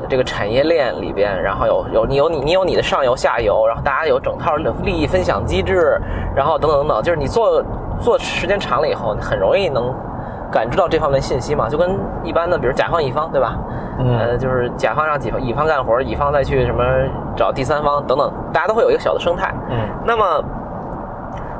[0.10, 6.00] 这个产业链里边，然后有有你有你你有你的上游下游，然后大家有整套的利益分享机制，
[6.36, 7.64] 然后等等等等，就是你做
[8.00, 9.94] 做时间长了以后，你很容易能
[10.52, 13.56] 感知到这方面信息嘛，就跟一般的比如甲方乙方，对吧？
[14.00, 16.84] 嗯呃，就是甲方让乙方乙方干活，乙方再去什么
[17.36, 19.54] 找第三方等等，大家都会有一个小的生态。
[19.70, 20.44] 嗯那么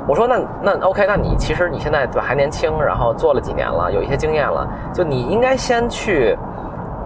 [0.06, 6.36] 我说那那 OK，那你其实你现在对吧还年轻，然后做了几年了，有一些经验了，就你应该先去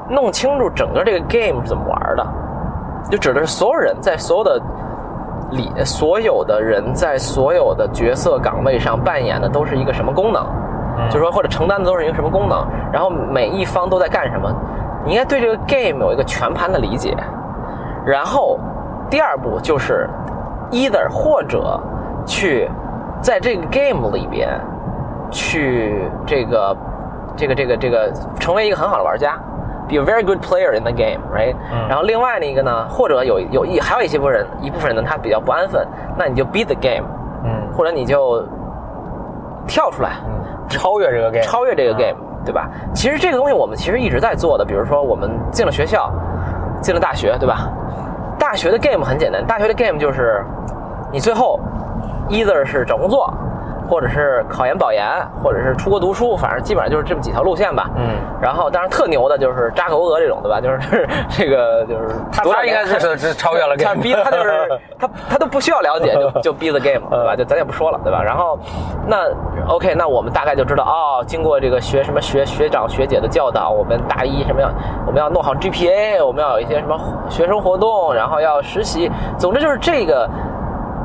[0.08, 2.26] 弄清楚整个这个 game 是怎么玩的，
[3.10, 4.60] 就指的是所有人在所有的
[5.50, 10.46] 里，所有的人在所有的角色岗位上扮演的都是一个什么功能，
[11.08, 14.52] 就是说或者承担的都是一个什么功能，然后每一方都在干什么，
[15.04, 17.16] 你应该对这个 game 有一个全盘的理解，
[18.04, 18.58] 然后
[19.10, 20.08] 第二步就是
[20.70, 21.80] either 或者
[22.26, 22.68] 去
[23.20, 24.48] 在这个 game 里边
[25.30, 26.76] 去这个
[27.36, 29.38] 这个这个这个成为一个很好的玩家
[29.88, 37.06] ，be a very good player in the game，right？、嗯然后另外那一个呢，或者有有一还有一些部分人一部分人呢，他比较不安分，那你就 beat the game，
[37.44, 38.44] 嗯或者你就
[39.66, 42.68] 跳出来，嗯，超越这个 game，超越这个 game，、对吧？
[42.94, 46.12] 其实这个东西我们其实一直在做的，比如说我们进了学校，
[46.80, 47.68] 进了大学，对吧？
[48.38, 50.44] 大学的 game 很简单，大学的 game 就是
[51.10, 51.58] 你最后
[52.28, 53.32] either 是找工作，
[53.88, 55.06] 或者是考研保研，
[55.42, 57.88] 或者是出国读书，反正基本上就是这么几条路线吧。
[57.96, 60.60] 嗯，然后当然特牛的就是扎克伯格这种，对吧？
[60.60, 67.34] 就是这个就是他 他应该是是超越了他 game，逼他就是 他他都不需要了解就 就 be the game 对吧？
[67.34, 68.22] 就咱也不说了对吧？
[68.22, 68.58] 然后
[69.06, 69.16] 那
[69.66, 74.70] OK，那我们大概就知道哦，经过这个学什么学学长学姐的教导，我们大一什么样
[75.06, 76.98] 我们要弄好 GPA，我们要有一些什么
[77.28, 80.28] 学生活动，然后要实习，总之就是这个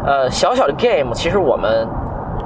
[0.05, 1.87] 呃小小的 game，其实我们。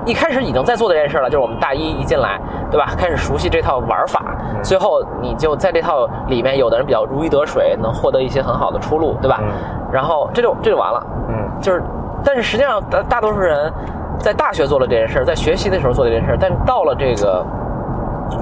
[0.08, 2.40] 一开始已经在做这件事了，就是我们大一一进来，
[2.72, 2.94] 对吧？
[2.98, 4.24] 开始熟悉这套玩法，
[4.64, 9.40] 最后你就在这套里面，有的人比较如鱼得水，能获得一些很好的出路，对吧？
[9.42, 9.48] 嗯
[9.90, 11.82] 然后这就这就完了，嗯就是，
[12.22, 13.72] 但是实际上大大多数人
[14.20, 17.46] 在大学做了这件事，在学习的时候做这件事，但到了这个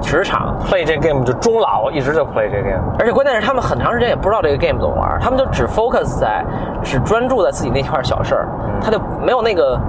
[0.01, 2.81] 职场，play 这 game 就终老，一直就 play 这 game。
[2.97, 6.43] 而且关键是他们很长时间也不知道这个 game 怎么玩，他们就只 focus 在
[6.81, 8.47] 只专注在自己那块小事儿，
[8.81, 9.79] 他就没有那个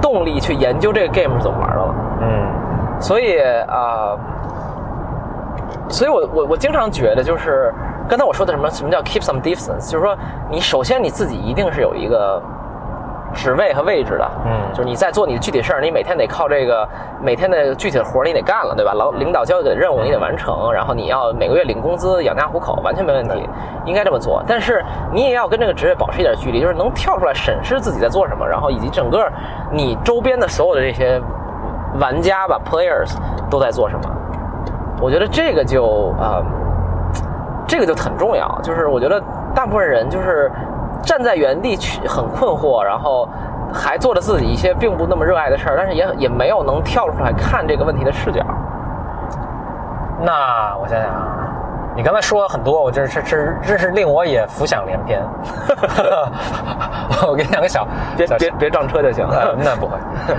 [0.00, 1.94] 动力去研究这个 game 是怎么玩的了。
[2.20, 4.16] 嗯所以啊、
[5.88, 7.74] 所以我我我经常觉得，就是
[8.08, 10.16] 刚才我说的什么什么叫 keep some distance，就是说
[10.50, 12.40] 你首先你自己一定是有一个
[13.34, 16.88] 职位和位置的，嗯就是你在做你的具体事儿，你每天得靠这个
[17.20, 18.92] 每天的具体的活儿你得干了，对吧？
[18.94, 23.48] 老领导交给的任务你得完成，然后你要每个月领工资养家糊口，完全没问题，
[23.84, 24.42] 应该这么做。
[24.46, 29.30] 但是你也要跟这个职业保持一点距离，就是能跳出来审视自己在做什么，然后以及整个
[29.70, 31.20] 你周边的所有的这些
[32.00, 33.14] 玩家吧 players
[33.50, 34.10] 都在做什么。
[35.00, 36.44] 我觉得这个就啊、呃
[37.66, 38.60] 这个就很重要。
[38.62, 39.20] 就是我觉得
[39.54, 40.52] 大部分人就是
[41.04, 43.28] 站在原地去很困惑，然后
[43.72, 48.40] 还做着自己一些并不那么热爱的事儿，但是也也没有能跳出来看这个问题的视角。
[50.22, 51.38] 那我想想啊，
[51.96, 55.22] 你刚才说了很多，我真是是真是令我也浮想联翩。
[57.26, 57.86] 我给你讲个小，
[58.26, 59.24] 小别别别撞车就行。
[59.26, 59.96] 了，那不会。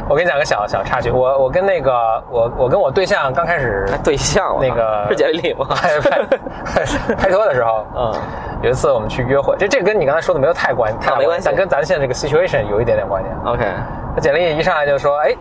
[0.09, 5.65] 我给你讲个小小插曲，我我跟那个我我跟我对象刚开始对象那个是简历里吗？
[5.69, 8.13] 拍 拍拍拖的时候，嗯，
[8.61, 13.29] 有一次我们去约会，这这跟你刚才说的没有太关太大没关系但跟咱现在这个 situation 有一点点关系。
[13.45, 13.65] OK，
[14.13, 15.33] 那简历一上来就说，哎，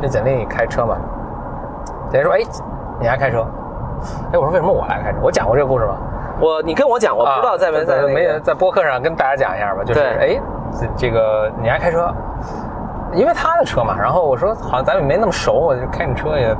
[0.00, 0.96] 这简历开车吗？
[2.10, 2.38] 简历说，哎，
[3.00, 3.44] 你还开车？
[4.32, 5.18] 哎，我说为什么我来开车？
[5.22, 5.94] 我讲过这个故事吗？
[6.40, 9.82] 我你跟我讲，我不知道在没在、那个、没在播客上跟大家讲一下吧？
[9.84, 10.40] 就是对哎，
[10.72, 12.12] 这这个你爱开车，
[13.12, 13.96] 因为他的车嘛。
[13.98, 16.54] 然后我说好像咱们没那么熟，我就开你车也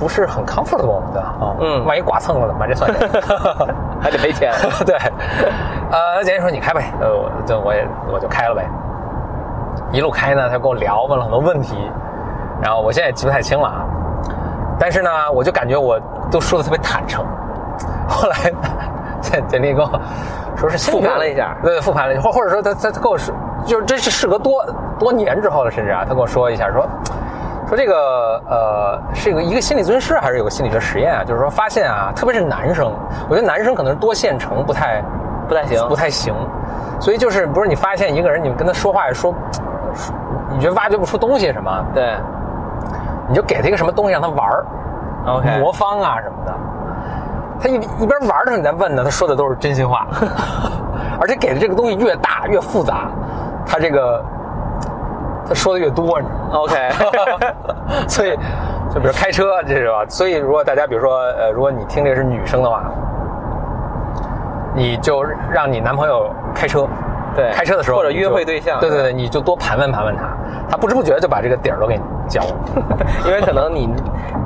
[0.00, 1.54] 不是很 comfortable 的啊。
[1.60, 2.68] 嗯万一剐蹭了怎么办？
[2.68, 3.08] 这算钱
[4.02, 4.52] 还得赔钱。
[4.84, 4.96] 对，
[5.92, 8.68] 呃，简姐说你开呗，呃，我就我也我就开了呗。
[9.92, 11.76] 一路开呢，他跟我聊，问了很多问题，
[12.60, 13.84] 然后我现在也记不太清了啊。
[14.76, 17.24] 但是呢，我就感觉我都说的特别坦诚。
[18.08, 18.36] 后来
[19.20, 20.00] 简简历跟我
[20.56, 23.34] 说是复盘了一下对，复盘了一下，或或者说他他他跟我说，
[23.64, 24.64] 就是这是事隔多
[24.98, 26.86] 多年之后了，甚至啊，他跟我说一下说。
[27.66, 32.92] 说这个呃是一个一个心理咨询师还是有个心理学实验啊，就是说发现啊，特别是男生，
[33.26, 35.02] 我觉得男生可能是多线程不太
[35.48, 36.34] 不太行不太行，
[37.00, 39.34] 所以就是不是你发现一个人，你跟他说话说，
[39.94, 40.14] 说
[40.50, 42.14] 你觉得挖掘不出东西什么，对
[43.28, 44.66] 你就给他一个什么东西让他玩儿
[45.26, 46.54] ，OK，魔方啊什么的。
[47.60, 50.06] 他一一边玩的时候你在问呢，他说的都是真心话，
[51.20, 53.08] 而且给的这个东西越大越复杂，
[53.64, 54.22] 他这个
[55.48, 56.90] 他说的越多，你知道吗 OK
[58.08, 58.36] 所以
[58.92, 60.04] 就比如开车这是吧？
[60.08, 62.82] 所以如果大家比如说呃，如果你听这个是女生的话，
[64.74, 66.86] 你就让你男朋友开车。
[67.34, 70.22] 对开车的时候或者约会对象对对对，你就多盘问盘问他，
[70.70, 72.56] 他不知不觉就把这个底儿都给你教了。
[73.26, 73.88] 因为可能你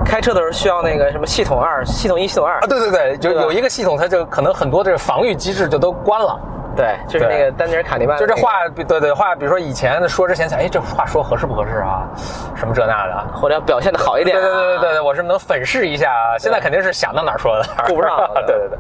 [0.04, 6.38] 开车的时候需要那个什么系统二、系统一、系统二啊，对对对，就有一个系统，它就可能很多这个防御机制就都关了。
[6.76, 12.06] 对，就是那个丹尼尔卡尼曼，就这话，对对话，比如说以前说之前想，哎，这话说合适不合适啊？
[12.54, 13.34] 什么这那的。
[13.34, 16.38] 或者要表现的好一点、啊，对对对对对，我是能粉饰一下啊？
[16.38, 18.78] 现在肯定是想到哪儿说到哪儿，顾不上了 对对对，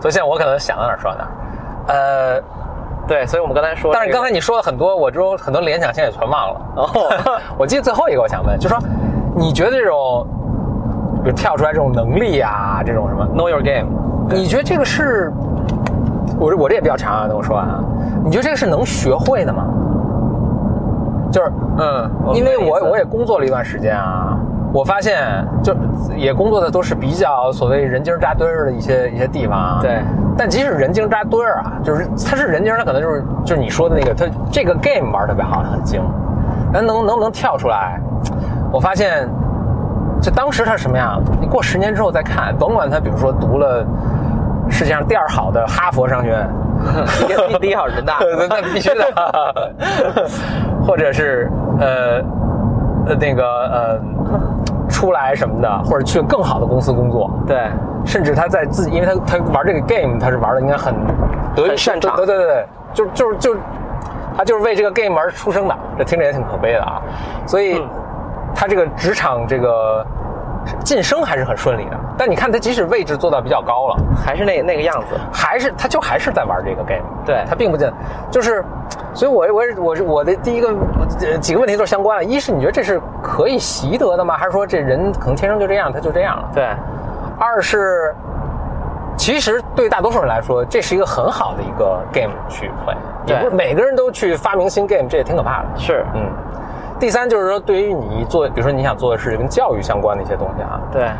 [0.00, 1.30] 所以现在我可能想到哪儿说到哪儿。
[1.88, 2.40] 呃，
[3.06, 6.60] 对，所以我们刚才说、但是刚才你说了很多，我之后很多联想现在也全忘了。
[6.76, 8.78] 哦 我记得最后一个我想问，就说
[9.36, 10.26] 你觉得这种，
[11.22, 13.88] 比如跳出来这种能力啊，这种什么 know your game，
[14.28, 15.32] 你觉得这个是，
[16.38, 17.82] 我这我这也比较长啊，等我说完啊。
[18.24, 19.66] 你觉得这个是能学会的吗？
[21.32, 24.38] 就是，嗯，因为我我也工作了一段时间啊，
[24.72, 25.74] 我发现就
[26.16, 29.78] 也工作的都是比较所谓人精扎堆儿的一些一些地方啊。
[29.82, 30.00] 对。
[30.36, 36.00] 但即使人精扎堆儿啊，就是他是人精，他可能就是就是你说的那个，他这个 game 玩得特别好，很精，
[36.72, 38.00] 但能能不能跳出来？
[38.72, 39.28] 我发现，
[40.22, 43.84] 就当时他是什么样，你过十年之后再看，甭管他比如说读了
[44.70, 46.48] 世界上第二好的哈佛商学院，
[47.28, 49.04] 第一第一好人大，那 那必须的，
[50.86, 52.22] 或者是呃
[53.06, 54.00] 呃那个呃
[54.88, 57.68] 出来什么的，或者去更好的公司工作，对，
[58.04, 60.94] 甚至他在自己，因为他他玩这个 game，他是玩的应该很
[61.54, 63.60] 得很擅长对对对就，就就就
[64.36, 67.00] 他就是为这个 game 而出生的，这听着也挺可悲的啊。
[67.46, 67.88] 所以、嗯。
[68.54, 70.06] 他这个职场这个
[70.84, 71.98] 晋升还是很顺利的。
[72.16, 77.02] 但你看他即使位置做到比较高了，还是那那个样子，还是他就还是在玩这个 game。
[77.24, 77.90] 对他并不进，
[78.30, 78.64] 就是，
[79.14, 80.68] 所以我我我是我的第一个
[81.20, 82.24] 呃几个问题都是相关的。
[82.24, 84.36] 一是你觉得这是可以习得的吗？
[84.36, 86.48] 还是说这人可能天生就这样，他就这样了？
[86.54, 86.68] 对，
[87.38, 88.14] 二是，
[89.16, 92.96] 其实对大多数人来说，这是一个很好的一个 game 去 play，
[93.26, 95.68] 也不是每个人都去发明新 game，这也挺可怕的。
[95.76, 96.22] 是，嗯。
[97.02, 101.10] 第三就是说，对于你做，比如说你想做的是跟教育相关的一些东西啊，对，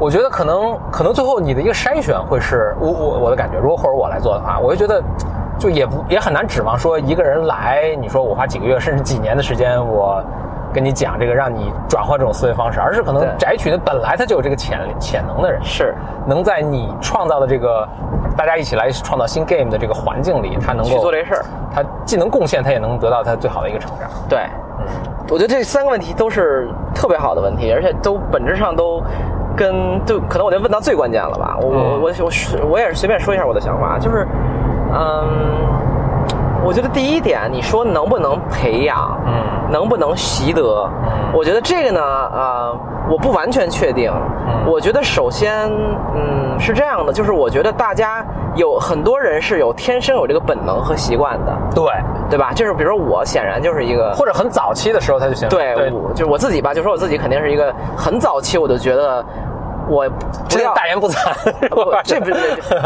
[0.00, 5.00] 我觉得可能可能最后你的一个筛选会是我我我的感觉，如果或者我来做的话，我就觉得
[5.60, 10.20] 就也不也很难指望说一个人来，你说我花几个月甚至几年的时间，我
[10.72, 15.94] 跟你讲这个让你转换这种思维方式，而是可能对摘取的本来他就有这个潜力潜能的人，是
[16.26, 17.86] 能在你创造的这个
[18.36, 24.08] 大家一起来创造新 game 的这个环境里，他能够去做这事儿，他既能贡献，他也能得到他最好的一个成长。
[24.28, 24.40] 对，
[24.78, 24.86] 嗯
[25.30, 29.02] 我觉得这三个问题都是特别好的问题，而且都本质上都
[29.56, 31.56] 跟就可能我就问到最关键了吧。
[31.60, 34.26] 我我嗯我我我也是随便说一下我的想法，就是
[34.92, 35.26] 嗯，
[36.64, 39.32] 我觉得第一点，你说能不能培养，嗯
[39.70, 40.88] 能不能习得？
[41.32, 42.78] 我觉得这个呢，呃，
[43.10, 44.10] 我不完全确定。
[44.10, 45.68] 嗯我觉得首先，
[46.14, 51.84] 嗯，是这样的，就是我觉得大家有很多人是有天生有这个本能和习惯的，对，
[52.30, 52.52] 对吧？
[52.54, 55.48] 就是比如说我显然就是一个或者很早期的时候他就行。
[55.48, 59.24] 对，对，我就是我自己吧，就说我自己肯定是一个很早期我就觉得
[59.88, 60.08] 我
[60.48, 61.32] 不要大言不惭。
[61.70, 62.34] 不，这不是，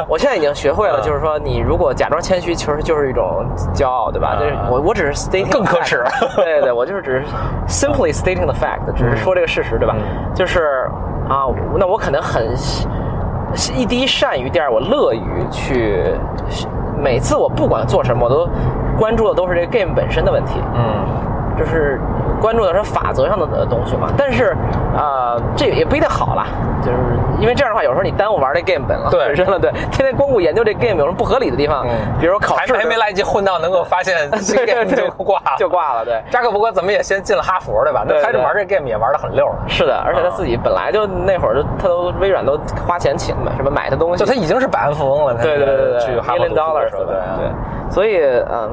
[0.08, 3.44] 我现在已经学会了，嗯就是说，你如果假装谦虚，其实就是一种
[3.74, 4.36] 骄傲，对吧？
[4.38, 6.02] 嗯就是我，我只是 stating 更可耻
[6.36, 7.24] 对对对，我就是只是
[7.86, 9.94] simply stating the fact，只是说这个事实，对吧？
[9.98, 10.88] 嗯就是
[11.28, 12.46] 啊，那我可能很
[13.74, 16.14] 一第一善于，第二我乐于去，
[16.98, 18.48] 每次我不管做什么，我都
[18.98, 20.60] 关注的都是这个 game 本身的问题。
[20.74, 21.06] 嗯，
[21.58, 22.00] 就是
[22.40, 24.08] 关注的是法则上的呃东西嘛。
[24.16, 24.56] 但是，
[24.96, 26.46] 呃，这也不一定好啦，
[26.82, 26.96] 就是
[27.38, 29.26] 因为这样的话，有时候你耽误玩这 game 本了，对。
[29.26, 31.90] 本身了，对，天天光顾研究这 game 有什么不合理的地方，嗯。
[32.20, 36.22] 比如说考还试还没来得及混到能够发现新 对 game 就挂了，就挂了，对。
[36.30, 38.04] 扎克伯格怎么也先进了哈佛，对吧？
[38.06, 45.34] 那开始玩这 game 也玩的很溜了，是的，而且他自己本来就那会儿就他都微软都花钱请嘛，什么买他东西，就他已经是百万富翁了。
[45.34, 45.76] 他对对对
[46.06, 47.14] 对哈佛，million 读书的 dollars 时候，对。
[47.14, 47.50] 对，
[47.90, 48.20] 所以
[48.50, 48.70] 嗯，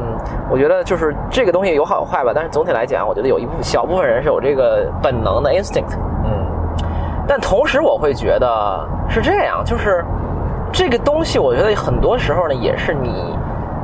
[0.49, 5.95] 我觉得就是这个东西有好有坏吧，但是总体来讲，我觉得有一部分小部分人是有这个本能的 instinct，
[6.25, 6.31] 嗯。
[7.27, 10.03] 但同时我会觉得是这样，就是
[10.71, 13.37] 这个东西，我觉得很多时候呢，也是你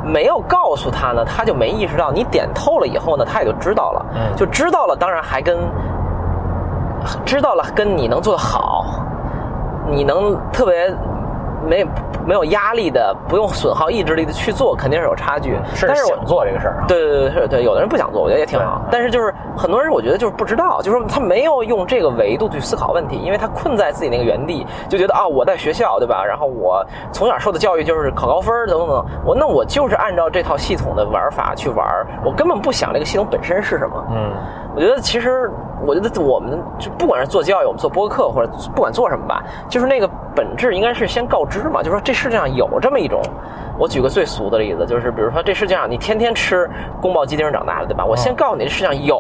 [0.04, 4.06] 没有告诉他呢，他就没意识到；你点透了以后呢，他也就知道了。
[4.16, 4.36] 嗯。
[4.36, 5.58] 就知道了，当然还跟
[7.24, 8.86] 知道了跟你能做得好，
[9.88, 10.94] 你能特别
[11.68, 11.86] 没
[12.26, 15.58] 没有压力的，不用损耗意志力的去做，肯定是有差距。
[15.88, 16.86] 但是我想做这个事儿啊。
[16.88, 18.82] 对对对是对，有的人不想做，我觉得也挺好。
[18.92, 26.24] 但是就是很多人，我觉得就是不知道，就是说他没有用这个维度去思考问题，因为他困在自己那个原地，就觉得啊，我在学校对吧？
[26.26, 31.86] 然后我从小受的教育就是考高分儿等等等，我那我就是按照这套系统的玩法去玩，
[32.24, 34.06] 我根本不想这个系统本身是什么。
[34.12, 34.32] 嗯
[34.76, 35.52] 我觉得其实，
[35.84, 43.22] 我觉得我们就不管是做教育，我们做播客或者不管做什么吧，就是那个本质应该是先告知嘛，就说这世界上有这么一种。
[43.78, 46.70] 我举个最俗的例子，就是比如说这世界上你天天吃
[47.02, 48.06] 宫保鸡丁长大的，对吧？
[48.06, 49.18] 我先告诉你，这世界上有，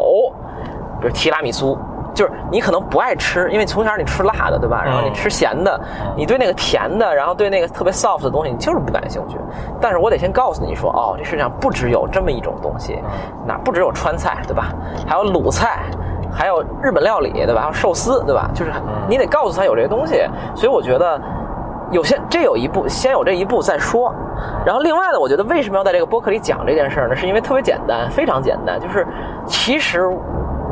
[0.99, 1.77] 比如提拉米苏。
[2.11, 4.81] 就是你可能不爱吃，因为从小你吃辣的，对吧？
[4.83, 5.79] 然后你嗯吃咸的，
[6.17, 9.37] 你对那个甜的，然后对那个特别 soft 的东西，你就是不感兴趣。
[9.79, 12.99] 但是我得先告诉你说，哦，这世界上不只有这么一种东西，
[13.47, 14.73] 哪不只有川菜，对吧？
[15.07, 15.83] 还有鲁菜，
[16.33, 17.61] 还有日本料理，对吧？
[17.61, 18.49] 还有寿司，对吧？
[18.53, 18.71] 就是
[19.07, 20.27] 你得告诉他有这些东西。
[20.55, 21.21] 所以我觉得。
[21.91, 24.13] 有些这有一步，先有这一步再说。
[24.65, 27.15] 然后另外呢，我觉得为什么要在这个播客里讲这件事儿呢？
[27.15, 29.05] 是因为特别简单，非常简单，就是
[29.45, 30.07] 其实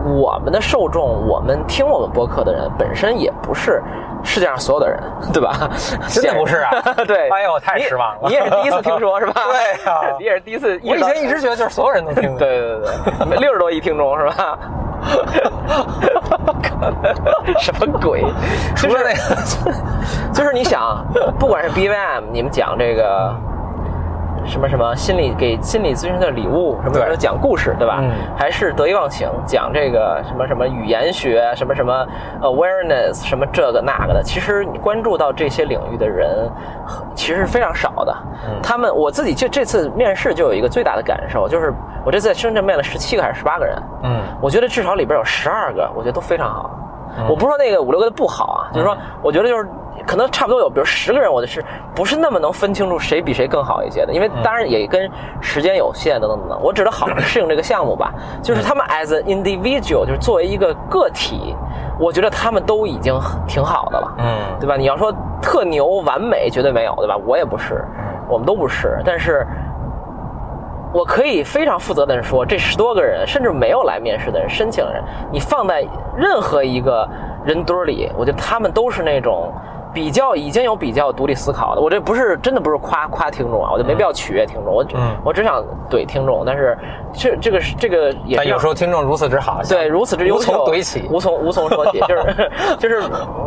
[0.07, 3.81] 我们的受众，我们听我们播客的人本身也不是
[4.23, 4.99] 世界上所有的人，
[5.33, 5.69] 对吧？
[6.09, 6.71] 真的不是啊
[7.07, 9.33] 对，哎呦我太失望了你你也是第一次听说是吧？
[9.51, 10.79] 对啊你也是第一次。
[10.83, 12.35] 我以前一直觉得就是所有人都听。
[12.37, 14.57] 对对对对，六十多亿听众是吧？
[17.59, 18.23] 什么鬼？
[18.75, 19.73] 就是那个，
[20.33, 21.05] 就是你想，
[21.39, 23.33] 不管是 BVM，你们讲这个
[24.47, 27.99] 什么什么心理给心理咨询的礼物，什么对什么讲故事，对吧？
[28.01, 32.07] 嗯还是得意忘形讲这个什么什么语言学，什么什么
[32.41, 34.23] awareness，什么这个那个的。
[34.23, 36.49] 其实你关注到这些领域的人，
[37.13, 38.15] 其实是非常少的。
[38.47, 41.73] 嗯他们我自己就这次面试就有一个最大的感受，就是
[42.05, 46.71] 我这次在深圳面了十七个还是十八个人，嗯我觉得至少里边有十二个，我觉得都非常好。
[47.17, 49.67] 嗯我不是说那个五六个的不好啊，就是说，我觉得就是
[50.05, 55.09] 可能差不多有，比如十个人，我就是不是那么能分清楚谁比谁更好一些的，因为当然也跟
[55.41, 56.59] 时间有限等等等等。
[56.61, 61.55] 我指的好是适应这个项目吧， 就是他们 as an individual，就是作为一个个体，
[61.99, 63.13] 我觉得他们都已经
[63.47, 64.13] 挺好的了。
[64.19, 64.75] 嗯对吧？
[64.75, 67.15] 你要说特牛、完美，绝对没有，对吧？
[67.25, 67.83] 我也不是，
[68.27, 68.99] 我们都不是。
[69.05, 69.45] 但是，
[70.93, 75.85] 我可以非常负责的说，这十多个人，甚至没有来面试的人、申请人，你放在
[76.15, 77.07] 任何一个
[77.45, 79.51] 人堆里，我觉得他们都是那种。
[79.93, 84.85] 比较已经有比较独立思考的，我这不是真的不是夸夸听众啊，我就没必要取悦听众，我
[85.23, 86.77] 我只想怼听众，但是
[87.13, 91.07] 这这个是这个也是但有时候听众如此之好，对，如此之优无从秀，怼起。
[91.09, 93.01] 无从无从说起，就是 就是，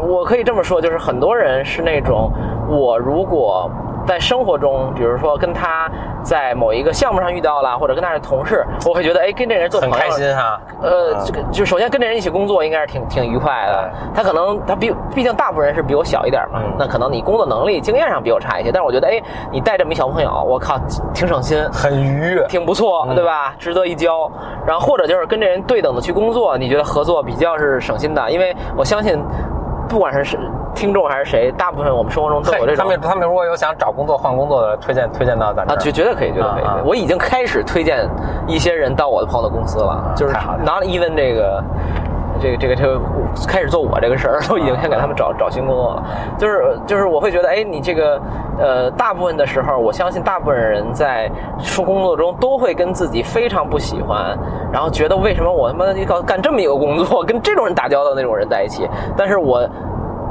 [0.09, 2.33] 我可以这么说，就是很多人是那种，
[2.69, 3.71] 我如果
[4.07, 5.89] 在生活中，比如说跟他
[6.23, 10.61] 在某一个项目上遇到了，或者跟他是同事，我会觉得，哎，跟这人做朋友很开心哈。
[10.83, 13.91] 呃，啊这个就首先跟这人一起工作应该是挺挺愉快的。
[14.15, 19.23] 他可能他比毕竟大部分人是比我小一点嘛，嗯那可能你工作能力、经验上比我差一些，但是我觉得，哎，
[19.53, 20.79] 你带这么一小朋友，我靠，
[21.15, 22.45] 挺省心，很愉悦。
[22.49, 23.55] 挺不错，对吧？
[23.59, 24.31] 值得一交。
[24.67, 29.23] 然后或者就是跟这人对等的去工作，你觉得合作比较是省心的，因为我相信。
[29.91, 30.39] 不管是谁
[30.73, 35.77] 听众还是谁，大部分我们生活中都有这种他们他们如果有想找工作换工作的，推荐推荐到咱这。
[35.77, 36.63] 绝绝对可以，绝对可以。
[36.63, 38.09] 啊啊我已经开始推荐
[38.47, 41.63] 一些人到我的朋友的公司了，就是拿了 not even 这个。
[42.41, 43.01] 这个这个这个
[43.47, 46.03] 开始做我这个事儿， 都已经先给他们找找新工作了，
[46.39, 48.21] 就是就是我会觉得，哎，你这个
[48.59, 54.37] 呃，大部分的时候，我相信大部分人在说工作中都会跟自己非常不喜欢，
[54.73, 59.69] 然后觉得为什么我他妈要干这么一个工作，跟这种人打交道那种人在一起，但是我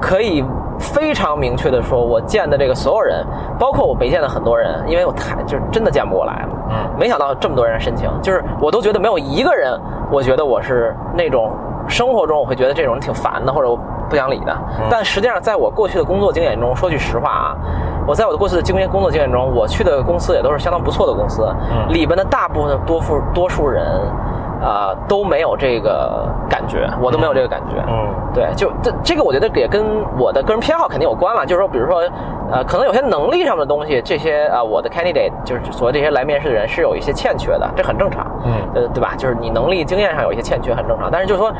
[0.01, 0.43] 可以
[0.80, 3.26] 非常明确的说，我见的这个所有人，
[3.60, 6.49] 包括我没见的很多人，因为我太就是真的见不过来了。
[6.72, 9.72] 嗯没想到这么多人申请，就是我都觉得没有一个人，
[10.12, 11.51] 我觉得我是那种
[11.89, 13.77] 生活中我会觉得这种人挺烦的，或者我
[14.09, 14.55] 不讲理的。
[14.89, 17.55] 但实际上，在我过去的工作经验中，说句实话啊，
[18.07, 23.83] 我在我的过去的经验工作经验中，我去的公司也都是相当不错的公司，嗯里边的大部分多数多数人，
[24.62, 27.84] 啊、都没有这个感觉，我都没有这个感觉。
[27.88, 29.84] 嗯对，就这这个，我觉得也跟
[30.18, 31.45] 我的个人偏好肯定有关了。
[31.45, 32.03] 就是说，比如说，
[32.51, 38.28] 呃，可能有些能力上的东西，这些啊、呃我的 candidate 就是所谓这些来面试的人是有一些欠缺的，这很正常。
[38.45, 39.16] 嗯呃，对吧？
[39.18, 41.10] 就是你能力、经验上有一些欠缺，很正常。
[41.12, 41.51] 但是就是说，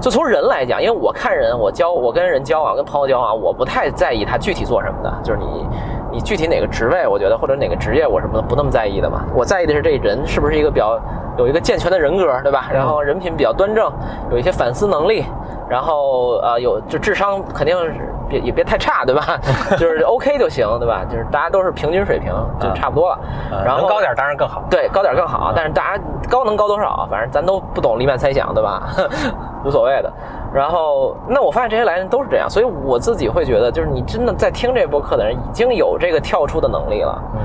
[0.00, 5.66] 就从人来讲，因为我看人，我交我跟人交往，跟朋友交往，我不太在意他具体做什么的，就是你。
[6.12, 9.26] 你具体哪个职位，我觉得或者哪个职业，我是不不那么在意的嘛。
[9.34, 10.98] 我在意的是这人是不是一个比较
[11.36, 12.70] 有一个健全的人格，对吧？
[12.72, 13.92] 然后人品比较端正，
[14.30, 15.26] 有一些反思能力，
[15.68, 17.94] 然后呃有就智商肯定是
[18.28, 19.38] 别也别太差，对吧？
[19.78, 21.02] 就是 OK 就行，对吧？
[21.10, 23.18] 就是大家都是平均水平，就差不多了。
[23.50, 24.62] 呃然后能高点当然更好。
[24.70, 28.82] 对，高点更好，但是大家高能高多少，反正咱都不懂黎曼猜想，对吧？
[29.64, 30.12] 无所谓的。
[30.52, 37.40] 然后，那我发现这些来人都是这样，所以我自己会觉得，就是你真的在听这播客的人，已经有这个跳出的能力了，嗯，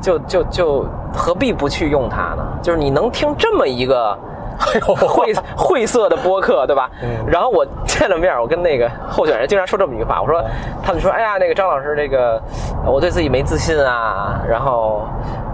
[0.00, 2.44] 就就就何必不去用它呢？
[2.62, 4.16] 就是你能听这么一个。
[4.60, 6.90] 晦晦涩的播客，对吧？
[7.02, 10.42] 嗯然后我见了面，我跟那个候选人经常说这么一句话，我说，
[10.82, 12.40] 他们说，哎呀，那个张老师，这个
[12.84, 15.02] 呃我对自己没自信啊，然后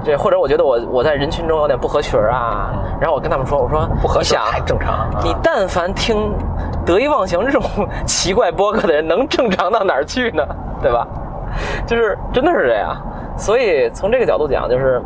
[0.04, 5.20] 这或者我觉得我我在人群中有点不合群啊，然后我跟他们说，我说不合适你想太正常啊。
[5.22, 6.32] 你但凡听
[6.84, 7.62] 得意忘形这种
[8.06, 10.44] 奇怪播客的人，能正常到哪儿去呢？
[10.82, 11.06] 对吧？
[11.86, 12.96] 就是真的是这样。
[13.38, 15.02] 所以从这个角度讲，就是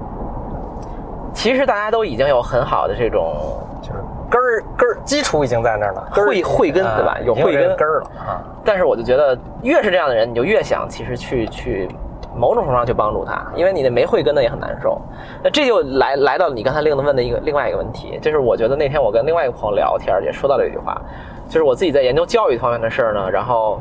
[1.33, 3.35] 其实大家都已经有很好的这种
[3.81, 3.99] 就是
[4.31, 8.43] 根儿根儿基础已经在那儿了，根儿慧慧根对吧有慧根根儿了啊。
[8.65, 11.89] 但是我就觉得，越是这样的人，你就越想其实去去
[12.37, 15.01] 某种程度上去帮助他，因为你的没慧根的也很难受。
[15.43, 21.01] 那这就来来到你刚才另问的一个另外一个问题，就是我觉得那天我跟另外一个朋友聊天也说到了一句话，
[21.49, 23.81] 就是我自己在研究教育方面的事儿呢，然后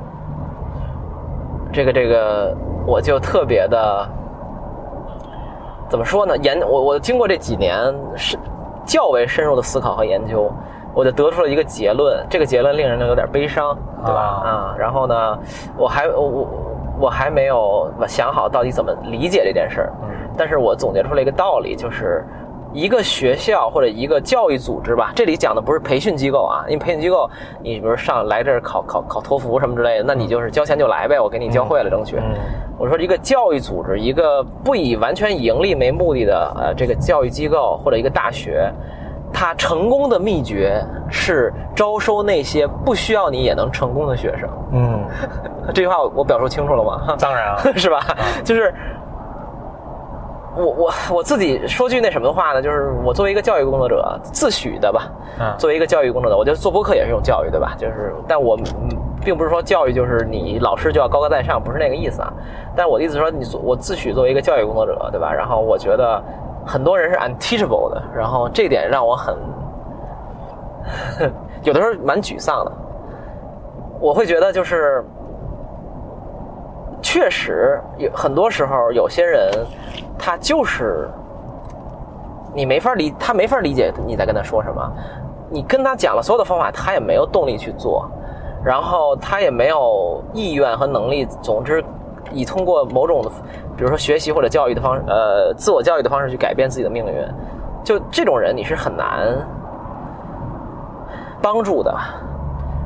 [1.72, 2.56] 这个这个
[2.88, 4.10] 我就特别的
[5.88, 6.36] 怎么说呢？
[6.38, 8.38] 研我我经过这几年是
[8.90, 10.52] 较为深入的思考和研究，
[10.96, 12.26] 我就得出了一个结论。
[12.28, 14.20] 这个结论令人有点悲伤，对吧？
[14.20, 15.40] 啊啊，然后呢，
[15.78, 16.48] 我还我我
[17.02, 19.94] 我还没有想好到底怎么理解这件事儿。
[20.02, 22.26] 嗯但是我总结出了一个道理，就是
[22.74, 27.30] 一个学校或者一个教育组织吧，这里讲的不是培训机构啊，因为培训机构，
[27.62, 32.18] 你比如上来这儿考考考托福什么之类的，那你就是交钱就来呗，我给你教会了，争取。
[32.18, 32.36] 嗯
[32.78, 38.72] 我说一个教育组织，一个不以完全盈利为目的的呃这个教育机构或者一个大学，
[39.34, 44.50] 它成功的秘诀是招收那些不需要你也能成功的学生。
[44.72, 45.04] 嗯，
[45.76, 47.18] 这句话我我表述清楚了吗？
[47.20, 48.00] 当然啊， 是吧？
[48.46, 48.74] 就是
[50.56, 57.76] 我我我自己说句那什么的话呢，就是我作为一个教育工作者，自诩的吧，嗯作为一个教育工作者，我觉得做播客也是一种教育，对吧？
[57.78, 58.90] 就是，但我嗯
[59.24, 62.34] 并不是说教育就是你老师就要高高在上，不是那个意思啊。
[62.76, 65.32] 但是我的意思说，你做我自诩作为一个教育工作者，对吧？
[65.32, 66.22] 然后我觉得
[66.66, 69.36] 很多人是 unteachable 的，然后这点让我很
[71.64, 72.72] 有的时候蛮沮丧的。
[74.00, 75.06] 我会觉得就是。
[77.02, 79.52] 确实有很多时候，有些人
[80.18, 81.10] 他就是
[82.54, 84.92] 你没法理，他没法理解你在跟他说什么。
[85.52, 88.08] 你跟他讲了所有的方法，他也没有动力去做，
[88.64, 91.26] 然后他也没有意愿和能力。
[91.42, 91.84] 总之，
[92.32, 93.24] 以通过某种，
[93.76, 97.26] 比如说学习或者教育的方，呃，自我教育的方式去改变自己的命运，
[97.84, 99.36] 就这种人你是很难
[101.42, 101.98] 帮助的。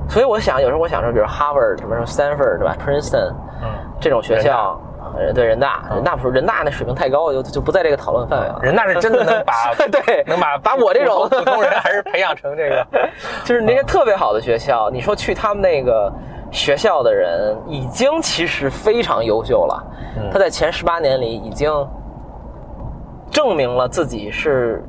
[0.08, 3.68] 所以我想，有时候我想说，比如 Harvard 什么什么 Stanford 对吧，Princeton，嗯，
[4.04, 4.78] 这种学校，
[5.18, 8.60] 呃，对人大，人大不是人大那水平太高，就就不在这个讨论范围了。
[8.62, 9.54] 人大是真的能把
[9.88, 12.86] 对能把把我这种普通人还是培养成这个，
[13.46, 16.12] 就是那些特别好的学校，你说去他们那个
[16.52, 19.84] 学校的人，已经其实非常优秀了。
[20.18, 21.72] 嗯他在前十八年里已经
[23.32, 24.84] 证明了自己是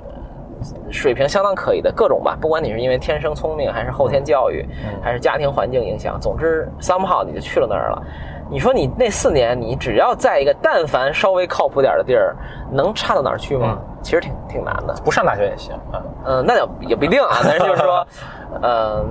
[0.91, 8.03] 水平相当可以的各种吧，不管你是因为天生聪明，还是后天教育，嗯还是家庭环境影响，总之 somehow 你就去了那儿了。
[8.51, 12.36] 你说你那四年，你只要在一个但凡稍微靠谱点的地儿，
[12.70, 13.78] 能差到哪儿去吗？
[14.03, 14.95] 其实挺挺难的。
[15.05, 16.03] 不上大学也行啊。
[16.26, 18.07] 嗯，那也也不一定啊，但是就是说，
[18.62, 19.05] 嗯，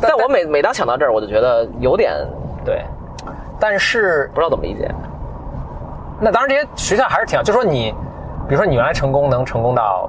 [0.00, 2.14] 但我每每当想到这儿，我就觉得有点
[2.64, 2.82] 对，
[3.60, 4.90] 但是不知道怎么理解。
[6.18, 7.42] 那当然，这些学校还是挺好。
[7.42, 7.94] 就说你，
[8.48, 10.08] 比如说你原来成功能成功到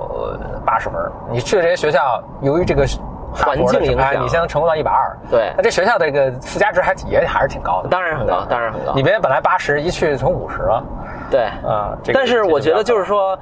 [0.65, 0.95] 八十分，
[1.31, 2.85] 你去的这些学校，由于这个
[3.33, 5.17] 环境影响哎你现在能成功到一百二。
[5.29, 7.89] 对那这学校的这个附加值还也还是挺高的。
[7.89, 10.83] 当然很高当然很高你别本来八十，一去成五十了
[11.29, 11.97] 对，啊。
[12.03, 13.37] 这个但是我觉得就是说，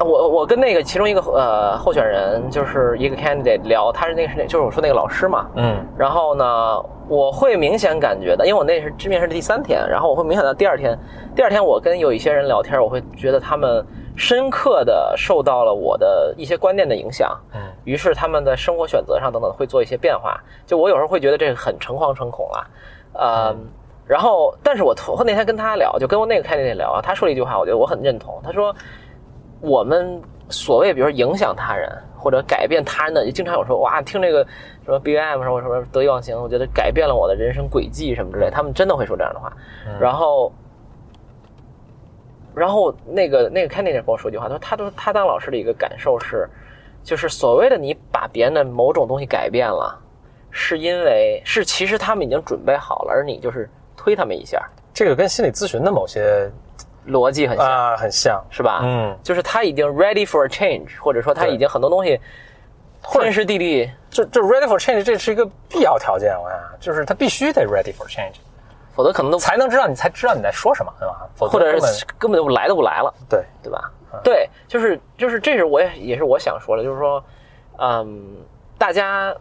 [0.00, 6.44] 我我跟那个其中一个呃候选人，就是一个 candidate 聊，他是那个是那就是我说那个老师嘛，嗯然后呢，
[7.08, 10.98] 我会明显感觉到，因为我那是面试的第三天，然后我会明显到第二天，
[11.34, 13.84] 第二天我跟有一些人聊天，我会觉得他们
[14.16, 17.60] 深刻的受到了我的一些观念的影响，嗯。
[17.84, 20.38] 于是他们在生活选择上等等会做一些变化。
[20.66, 22.70] 就我有时候会觉得这个很诚惶诚恐了，
[23.14, 23.56] 呃，
[24.06, 28.74] 然后但是我头那天跟他聊，就跟我那个 candidate 聊啊，他说了一句话，我觉得我很认同，他说
[29.60, 34.44] 我们所谓比如说影响他人或者改变他人的，就经常有说哇听这个
[34.84, 39.52] 什么 BM 什么什么得意忘形，我觉得改变了我的人生轨迹什么之类，他们真的会说这样的话。
[39.98, 40.52] 然后，
[42.60, 46.46] 然后那个那个 candidate 跟我说一句话，他说他都他当老师的一个感受是，
[47.02, 49.98] 就是所谓的你把别人的某种东西改变了，
[50.50, 56.50] 是因为是其实他们已经准备好了，而你就是推他们一下，这个跟心理咨询的某些
[57.08, 58.44] 逻辑很像，啊很像。
[58.50, 58.80] 是吧？
[58.84, 62.20] 嗯，就是他已经 ready for a change，或者说他已经很多东西
[63.10, 68.34] 天时地利，就就 ready for change，这是一个必要条件，我看就是他必须得 ready for change，
[69.00, 71.26] 否则可能都才能知道你才知道你在说什么，对吧？
[71.34, 73.10] 否则或者是根本就来都不来了。
[73.30, 73.90] 对，对吧？
[74.22, 77.24] 对，就是就是，这是我也也是我想说的，就是说，
[77.78, 78.36] 嗯，
[78.76, 79.34] 大家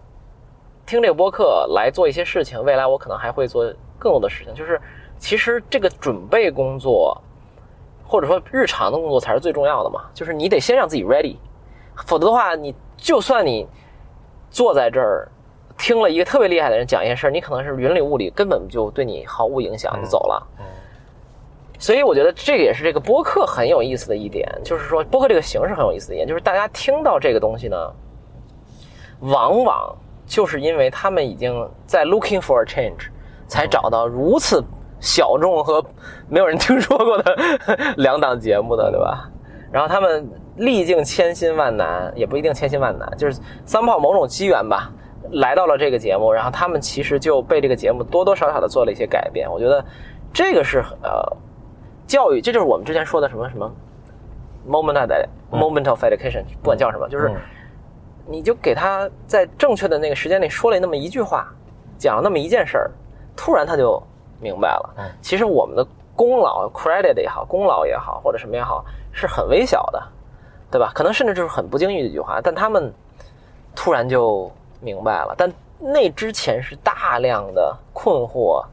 [0.86, 3.66] 听这个播客来做一些事情，未来我可能还会做
[3.98, 4.54] 更多的事情。
[4.54, 4.80] 就是
[5.18, 7.22] 其实这个准备工作，
[8.08, 10.06] 或者说日常的工作才是最重要的嘛。
[10.14, 11.36] 就是你得先让自己 ready，
[12.06, 13.68] 否则的话，你就算你
[14.50, 15.30] 坐在这儿
[15.80, 20.48] 听了一个特别厉害的人讲一件事儿，你可能是云里雾里，根本就对你毫无影响，就走了。
[21.80, 27.78] 所以我觉得这个也是这个播客很有意思的一点，就是说播客这个形式很有意思的一点，就是大家听到这个东西呢，
[29.22, 29.96] 往往
[30.28, 33.08] 就是因为他们已经在 looking for a change，
[33.48, 34.62] 才找到如此
[35.00, 35.82] 小众和
[36.28, 37.38] 没有人听说过的
[37.96, 39.32] 两档节目的，对吧？
[39.72, 44.92] 然后他们历尽千辛万难，也不一定千辛万难，就是三炮某种机缘吧，
[45.32, 49.50] 来到了这个节目，然后他们其实就被这个节目多多少少的做了一些改变。
[49.50, 49.84] 我觉得
[50.34, 51.38] 这个是呃
[52.08, 53.72] 教育，这就是我们之前说的什么什么
[54.68, 55.10] moment of
[55.52, 57.36] moment of education，不管叫什么，就是嗯
[58.28, 61.48] 你就给他在正确的那个时间内说了那么一句话，
[61.98, 62.92] 讲了那么一件事儿，
[63.36, 64.02] 突然他就
[64.40, 64.96] 明白了。
[64.98, 70.04] 嗯其实我们的功劳 credit 也好，功劳也好，或者什么也好，是很微小的，
[70.70, 70.92] 对吧？
[70.94, 72.94] 可能甚至就是很不经意的一句话，但他们
[73.76, 75.36] 突然就明白了。
[75.38, 78.64] 但那之前是大量的困惑、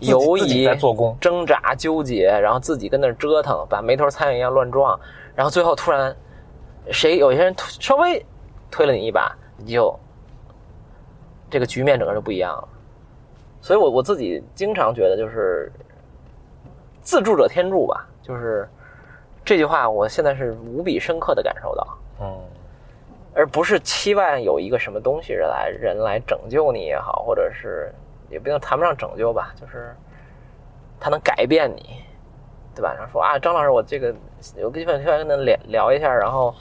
[0.00, 4.98] 犹疑、在做工挣扎、纠结，然后自己跟那折腾，把没头苍蝇一样乱撞，
[5.34, 6.14] 然后最后突然
[6.90, 8.24] 谁有些人推稍微
[8.70, 9.94] 推了你一把，你就
[11.50, 12.68] 这个局面整个就不一样了。
[13.60, 15.70] 所以我我自己经常觉得就是
[17.02, 18.66] 自助者天助吧，就是
[19.44, 21.86] 这句话，我现在是无比深刻的感受到。
[23.34, 27.92] 嗯而不是期望有一个什么东西来人来拯救你也好，或者是
[28.30, 29.92] 也不能谈不上拯救吧，就是
[31.00, 32.04] 他能改变你，
[32.76, 32.94] 对吧？
[32.96, 34.14] 然后说啊，张老师，我这个
[34.62, 36.54] 我跟跟跟他聊聊一下，然后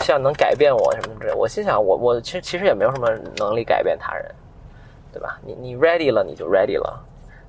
[0.00, 1.32] 希望能改变我什么之类。
[1.32, 4.34] 我心想，我我其实其实也没有什么能力改变他人，
[5.12, 5.38] 对吧？
[5.44, 7.04] 你你 ready 了，你就 ready 了。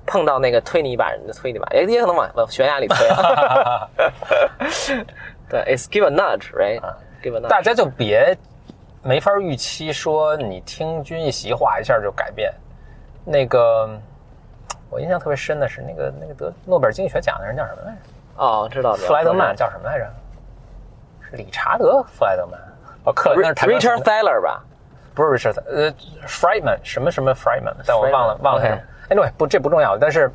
[0.06, 2.96] 碰到那个推你一把人就推你一把，也也可能往往悬崖里推。
[5.50, 7.48] 对，it's give a nudge，right？give a nudge。
[7.48, 8.34] 大家就别
[9.02, 12.52] 没法预期说你听君一席话一下就改变。
[13.24, 13.88] 那个
[14.90, 17.98] 我印象特别深的是那个那个得诺贝尔经济学奖的人叫什么来着？
[18.36, 18.94] 哦，知道。
[18.94, 20.10] 弗莱德曼叫什么来着？
[21.30, 22.58] 是理查德·弗莱德曼。
[23.04, 24.64] 哦，克那是 Richard Thaler 吧？
[25.14, 25.92] 不是 Richard，呃
[26.26, 28.82] ，Friedman 什么什么 Friedman，但我忘了忘了是什么。
[29.10, 30.30] Anyway，不，这不重要，但是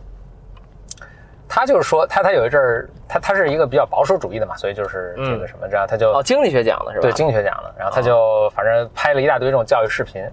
[1.56, 7.04] 他就是说，他他有一阵儿，他他是一个比较保守主义的嘛，所以就是这个什么，这样他就哦，经济学奖的是吧？
[7.04, 10.28] 对经济学奖的，然后他就反正拍了一大堆这种教育视频，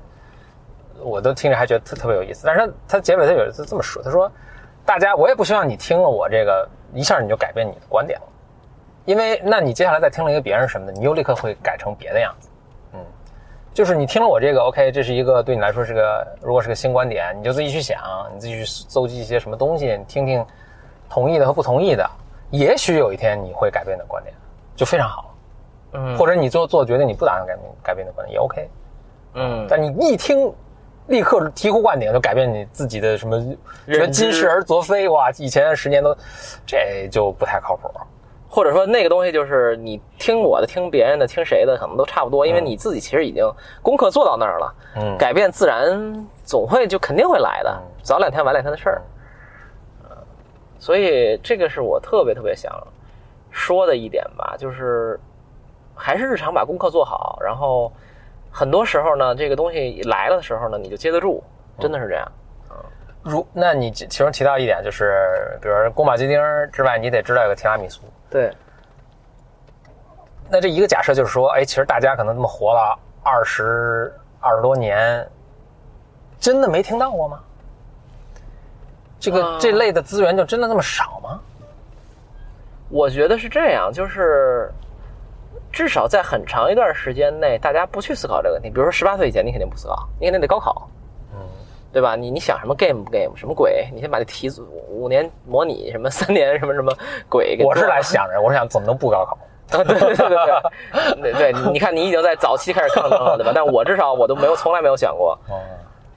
[0.98, 2.46] 我都听着还觉得特特别有意思。
[2.46, 4.32] 但是他他结尾他有一次这么说，他说
[4.86, 8.26] ：“大家，我也不希望你听了我这个一下你就改变你的观点了，
[9.04, 12.48] 因为那你接下来再听了一个别人什么的，你又立刻会改成别的样子。
[12.94, 13.00] 嗯，
[13.74, 18.00] 就是你听了我这个，OK，这是一个对你来说是个，如果是个新观点，你就自己去想，
[18.32, 20.42] 你自己去搜集一些什么东西，你听听
[21.11, 22.08] 同意的和不同意的，
[22.50, 24.32] 也许有一天你会改变你的观点，
[24.74, 25.26] 就非常好。
[25.92, 28.70] 嗯或者你做做决定，你不打算改变改变的观点也 OK。
[29.34, 30.54] 嗯，但你一听，
[31.08, 33.40] 立刻醍醐灌顶，就改变你自己的什么，
[33.86, 36.16] 觉得今世而昨非，哇，以前十年都，
[36.64, 37.90] 这就不太靠谱。
[38.48, 43.44] 或者说那个东西就是你听我的、听别人的、听谁的，可能都差不多，因为你自己其实已经
[43.82, 49.02] 功课做到那儿了，嗯改变自然总会就肯定会来的，早两天晚两天的事儿。
[49.02, 49.19] 呃
[50.80, 52.72] 所以这个是我特别特别想
[53.50, 55.20] 说的一点吧，就是
[55.94, 57.92] 还是日常把功课做好，然后
[58.50, 61.42] 很多时候呢，这个东西来了的时候呢，你就接得住，
[61.78, 62.32] 真的是这样。
[63.22, 66.40] 如那你其中提到一点就是，比如宫保鸡丁
[66.72, 68.00] 之外，你得知道有个提拉米苏。
[68.30, 68.50] 对，
[70.48, 74.10] 那这一个假设就是说，哎，其实大家可能这么活了二十
[74.40, 75.28] 二十多年，
[76.38, 77.40] 真的没听到过吗？
[79.20, 81.38] 这个、啊这类的资源就真的那么少吗？
[82.88, 84.68] 我觉得是这样，就是
[85.70, 88.68] 至少在很长一段时间内，大家不去思考这个问题。
[88.68, 90.88] 比如说十八岁以前，你肯定不思考，你肯定得高考，
[91.32, 91.38] 嗯，
[91.92, 92.16] 对吧？
[92.16, 93.88] 你你想什么 game 不 game 什么鬼？
[93.94, 94.50] 你先把这题
[94.88, 96.92] 五年模拟什么三年什么什么
[97.28, 99.38] 鬼给我是来想着，我是想怎么能不高考？
[99.78, 100.28] 啊，对对对对
[101.22, 103.52] 对，对对，你看你已经在早期开始抗争了，对吧？
[103.54, 105.62] 但我至少我都没有从来没有想过，哦，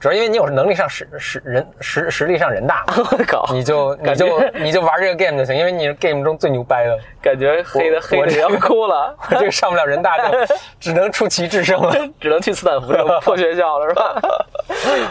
[0.04, 6.98] 主要因为你有能力上实实人实实力上人大嘛， 我靠，你就你就你就玩这个 game 就行，因为你是 game 中最牛掰的。
[7.22, 10.38] 感觉黑的黑的要哭了， 我这个上不了人大，就
[10.78, 11.94] 只能出奇制胜了。
[12.20, 14.22] 只能去斯坦福这种破学校了，是吧？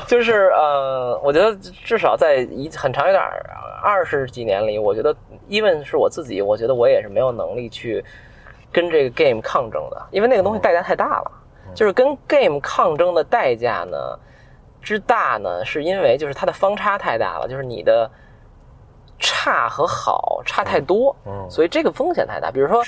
[0.05, 3.43] 就是呃，我觉得至少在一很长一点儿
[3.81, 5.11] 二十几年里，我觉得
[5.49, 8.05] ，even 是我自己，我觉得我也是没有能力去
[8.71, 11.31] 跟这个 game 抗争的，因为那个东西代价太大了。
[11.73, 13.97] 就是跟 game 抗争的代价呢
[14.83, 18.09] 之大呢，是因为就是它的方差太大了，就是你的
[19.17, 22.51] 差和好差太多，嗯所以这个风险太大。
[22.51, 22.83] 比如说，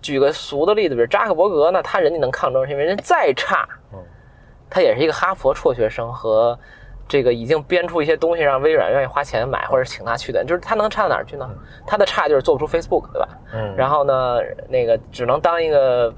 [0.00, 3.98] 举个俗的例子，比如扎克伯格呢，他人家能抗争，是因为人再差，嗯
[4.70, 6.58] 他也是一个哈佛辍学生和
[7.06, 11.46] 这个已经编出一些东西让微软愿意花钱买或者请他去的，就是他能差到哪儿去呢？
[11.86, 13.28] 他的差就是做不出 Facebook，对吧？
[13.52, 14.38] 嗯，然后呢，
[14.68, 16.14] 那个只能当一个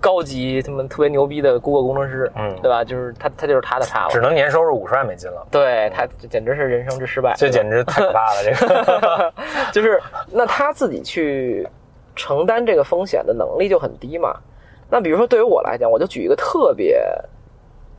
[0.00, 2.84] 高级他们特别牛逼的 Google 工程师，嗯对吧？
[2.84, 8.42] 就是他他就是他的差了，只能年收入五十万美金了，对他这简直是人生之失败，这简直太可怕了。
[8.44, 9.32] 这个，
[9.72, 11.68] 就是那他自己去
[12.14, 14.36] 承担这个风险的能力就很低嘛。
[14.88, 16.96] 那比如说对于我来讲，我就举一个特别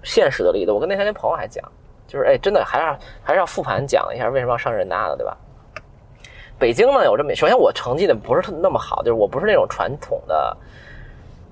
[0.04, 1.64] 现实的例子，我跟那天跟朋友还讲，
[2.08, 5.36] 就是哎，真的还是要还是要复盘讲一下为什么要上人大的，对吧？
[6.58, 10.58] 北京呢有这么，首先我成绩呢不是特那么好，就是我不是那种传统的。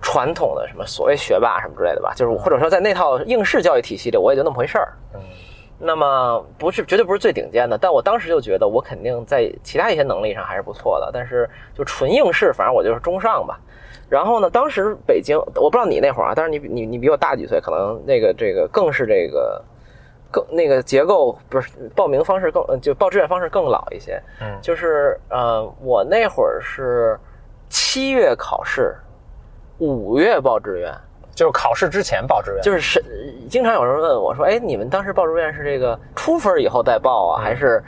[0.01, 4.93] 传统的什么所谓学霸什么之类的吧，就是或者说在那套应试教育体系里，我也就那么回事儿。
[5.13, 5.21] 嗯
[5.79, 13.59] 那么不是绝对不是最顶尖的，但我当时就觉得我肯定在其他一些能力上还是不错的，但是就纯应试，反正我就是中上吧。
[14.09, 19.63] 然后呢，当时北京，我不知道你那会儿啊，但是你你你比我大几岁，可能那个这个更是这个
[20.31, 24.19] 更那个结构不是报名方式更呃就报志愿方式更老一些。
[24.41, 27.19] 嗯就是呃，我那会儿是
[27.69, 28.95] 七月考试，
[29.79, 30.93] 五月报志愿。
[31.35, 32.99] 就是考试之前报志愿，就是是
[33.47, 37.79] 经常有人问我说：“哎，你们当时报志愿是这个出分以后再报啊，还是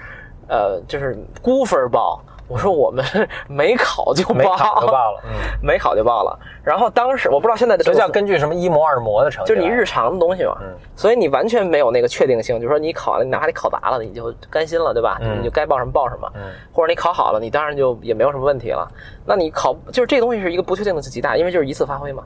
[0.48, 3.06] 呃就是估分报？”我说：“我们
[3.48, 5.22] 没考就报，没考就报了。
[5.24, 5.30] 嗯，
[5.62, 15.18] 没考就报了。”然后当时我不知道现在的这叫根据什么一模二模的成绩，就是你日常的东西嘛，嗯所以你完全没有那个确定性，就是说你考了，你哪怕你考砸了，你就甘心了，对吧？
[15.22, 16.42] 嗯你就该报什么报什么，嗯
[16.74, 18.88] 或者你考好了，你当然就也没有什么问题了。
[19.26, 22.24] 那你考就是这东西是一个不确定的极大，因为就是一次发挥嘛。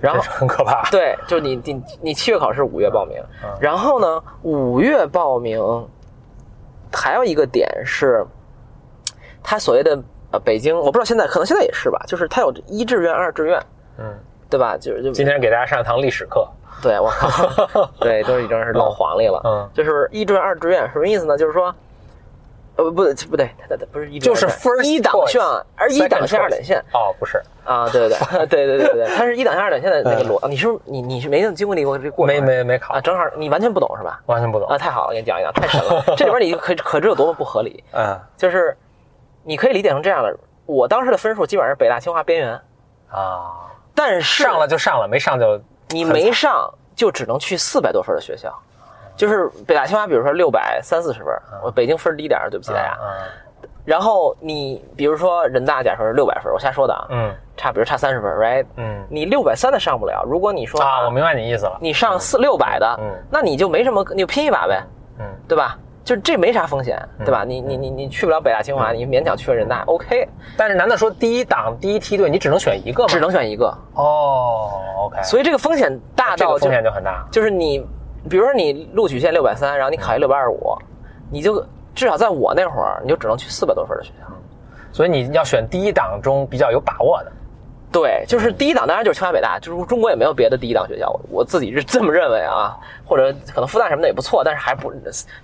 [0.00, 0.82] 然后很可怕。
[0.90, 5.60] 对，就是你你你七月考试，五月报名，嗯然后呢，五月报名，
[6.92, 8.24] 还有一个点是，
[9.44, 9.96] 他所谓的
[10.32, 13.62] 呃，北京，我不知道现在可能现在也是吧，就是他有一志愿、二志愿，
[13.98, 14.12] 嗯，
[14.50, 14.76] 对吧？
[14.76, 16.48] 就就今天给大家上一堂历史课，
[16.82, 19.40] 对，我靠， 对，都已经是老黄历了。
[19.44, 21.38] 嗯，就是一志愿、二志愿什么意思呢？
[21.38, 21.72] 就是说，
[22.76, 25.40] 呃，不，不对，他的不是一就是分一档线，
[25.76, 28.18] 而一档线、二等线哦，不是啊，对对
[28.48, 33.00] 对对对对，它是一档线、二等线的那个逻，你是不是你你是没经历过这个过没没没考啊？
[33.00, 34.20] 正好你完全不懂是吧？
[34.26, 37.84] 完全不懂啊，太好了，给你讲一讲，太神了， 这里边你可可知有多么不合理？
[37.92, 38.76] 嗯，就是。
[39.44, 40.36] 你可以理解成这样的：
[40.66, 42.60] 我当时的分数基本上是北大清华边缘，
[43.10, 48.52] 啊，但是上了就上了，没上就你没上就只能去四百多分的学校，
[49.16, 51.32] 就是北大清华，比如说六百三四十分，
[51.62, 52.90] 我北京分低点儿，对不起大家。
[52.92, 53.28] 啊
[53.86, 58.64] 然后你比如说人大，假设是六百分，我瞎说的啊，嗯差比如差三十分，right？
[58.76, 61.76] 嗯你六百三的上不了，如果你说啊，我明白你意思了。
[61.82, 64.82] 你上四六百的，嗯那你就没什么，你就拼一把呗，
[65.18, 65.78] 嗯对吧？
[66.04, 67.44] 就这没啥风险，对吧？
[67.44, 73.08] 你你你你去不了北大清华，你勉强去了人大，OK，但是难道说第一档第一梯队你只能选一个吗？
[73.08, 74.70] 只能选一个，哦
[75.06, 77.26] ，OK，所以这个风险大到就这个风险就很大。
[77.32, 77.78] 就是你，
[78.28, 80.76] 比如说你录取线六百三，然后你考一六百二十五，
[81.30, 84.26] 你就至少在我那会儿，你就只能去四百多分的学校。
[84.92, 87.32] 所以你要选第一档中比较有把握的。
[87.94, 92.76] 对，就是第一档当然就是清华北大，就是中国也没有别的第一档学校，我我自己是这么认为啊，
[93.06, 94.92] 或者可能复旦什么的也不错，但是还不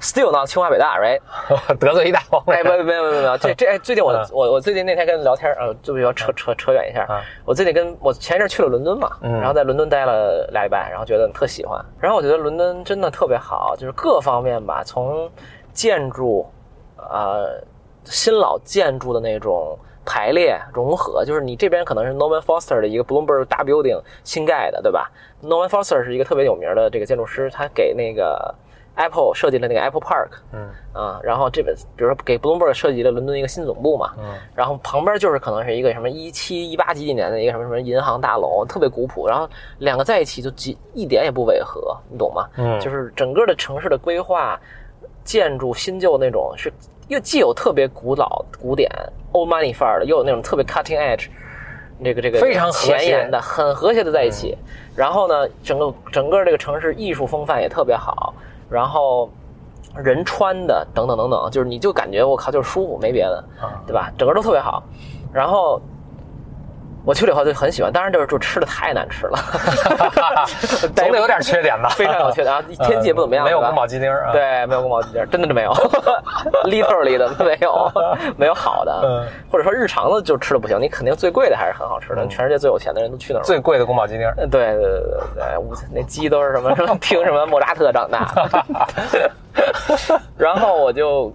[0.01, 1.20] still not 清华北大，right？
[1.78, 2.66] 得罪一大帮哎，人。
[2.66, 15.30] 没有没有没有没有，这这哎，最近我嗯我我最近那天跟人聊天，呃，就比较扯扯扯远一下嗯，我最近跟我前一阵去了伦敦嘛，嗯然后在伦敦待了俩礼拜，然后觉得特喜欢，然后我觉得伦敦真的特别好，就是各方面吧，从
[15.72, 16.51] 建筑，
[16.96, 17.62] 呃，
[18.07, 19.78] 新老建筑的那种。
[20.05, 25.11] 排列融合，就是你这边可能是 Norman Foster 的一个 Bloomberg 大 building 新盖的，对吧
[25.42, 28.55] ？Norman Foster 是一个特别有名的这个建筑师，他给那个
[28.96, 39.48] Apple 设计了那个 Apple Park，嗯啊，然后这边比如说给 Bloomberg 设计了伦敦一个新总部嘛，嗯然后旁边就是可能是一个什么一七一八几几年的一个什么什么银行大楼，特别古朴，然后
[39.78, 42.48] 两个在一起就几一点也不违和，你懂吗？
[42.57, 44.61] 嗯就是整个的城市的规划、
[45.24, 46.72] 建筑新旧那种是
[47.08, 48.90] 又既有特别古老古典
[49.32, 51.26] old money 范儿的，又有那种特别 cutting edge
[52.02, 54.56] 这个这个非常前沿的，很和谐的在一起。
[54.96, 58.34] 然后呢，整个整个这个城市艺术风范也特别好，
[58.70, 59.30] 然后
[59.96, 64.10] 人穿的等等等等，就是你就感觉我靠就是舒服，没别的，啊对吧？
[64.16, 64.82] 整个都特别好。
[65.32, 65.80] 然后
[67.05, 69.38] 我去了以后就很喜欢，当然就是就吃的太难吃了，
[70.94, 71.88] 总得有点缺点吧？
[71.96, 75.72] 非常有缺点啊，天气也不怎么样，没有宫保鸡丁啊。，对，没有宫保鸡丁，真的是没有，
[76.64, 77.92] literally 的没有，
[78.36, 83.46] 没有好的，嗯或者说日常的就吃的不行，你肯定最贵的还是很好吃的，全世界最有钱的人都去哪儿玩。
[83.46, 84.30] 最贵的宫保鸡丁。
[84.36, 88.28] 对对对对对，我那鸡都是什么什么听什么莫扎特长大，
[90.36, 91.32] 然后我就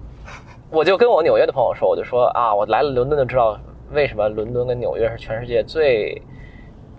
[0.69, 3.57] 我就跟我纽约的朋友说，我就说啊，我来了伦敦就知道
[3.95, 6.21] 为什么伦敦跟纽约是全世界最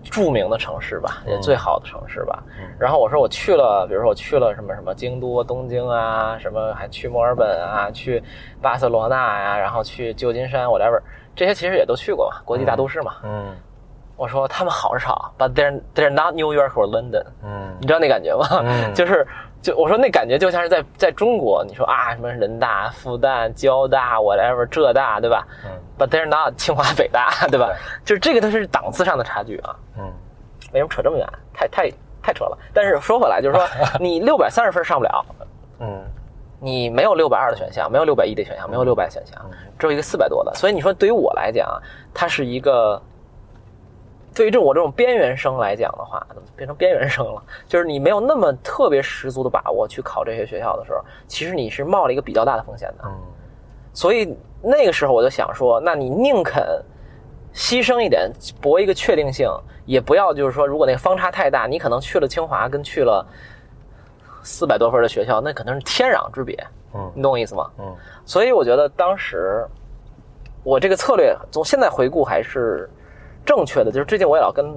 [0.03, 2.43] 著名的城市吧，也最好的城市吧。
[2.79, 8.21] 然后我说我去了，比如说我去了什么什么京都、东京啊，什么还去墨尔本啊，去
[8.61, 10.99] 巴塞罗那呀、然后去旧金山，whatever，
[11.35, 13.15] 这些其实也都去过嘛，国际大都市嘛。
[13.23, 13.55] 嗯
[14.15, 18.47] 我说他们好是好，but they're they're not New York or London，嗯你知道那感觉吗？
[18.65, 19.23] 嗯 就是
[19.61, 25.45] 就我说那感觉就像是在在中国，你说啊什么人大、复旦、交大 whatever 浙大对吧？
[25.65, 27.69] 嗯 But they're not 清华北大 对吧？
[28.05, 29.75] 就是这个都是档次上的差距啊。
[29.97, 30.13] 嗯
[30.73, 31.27] 为什么扯这么远？
[31.53, 31.91] 太太
[32.21, 32.57] 太扯了。
[32.73, 33.67] 但是说回来，就是说
[33.99, 35.25] 你六百三十分上不了，
[35.79, 36.03] 嗯
[36.59, 39.39] 你没有六百二的选项，没有六百一的选项，没有六百选项，
[39.77, 40.53] 只有一个四百多的。
[40.53, 41.67] 所以你说对于我来讲，
[42.13, 43.01] 它是一个。
[44.37, 47.41] 对于这种我这种边缘生来讲的话，怎么变成边缘生了？
[47.67, 53.05] 就是你没有那么特别十足的把握去考这些学校的时候，其实你是冒了一个比较大的风险的。
[53.05, 53.11] 嗯
[53.93, 56.63] 所以那个时候我就想说，那你宁肯
[57.51, 58.31] 牺牲一点，
[58.61, 59.49] 搏一个确定性，
[59.87, 63.25] 也不要就是说，如果那个方差太大，你可能去了清华跟去了
[64.43, 66.55] 四百多分的学校，那可能是天壤之别。
[66.93, 67.71] 嗯你懂我意思吗？
[67.79, 69.65] 嗯所以我觉得当时
[70.63, 72.87] 我这个策略从现在回顾还是
[73.47, 73.91] 正确的。
[73.91, 74.71] 就是最近我也老跟，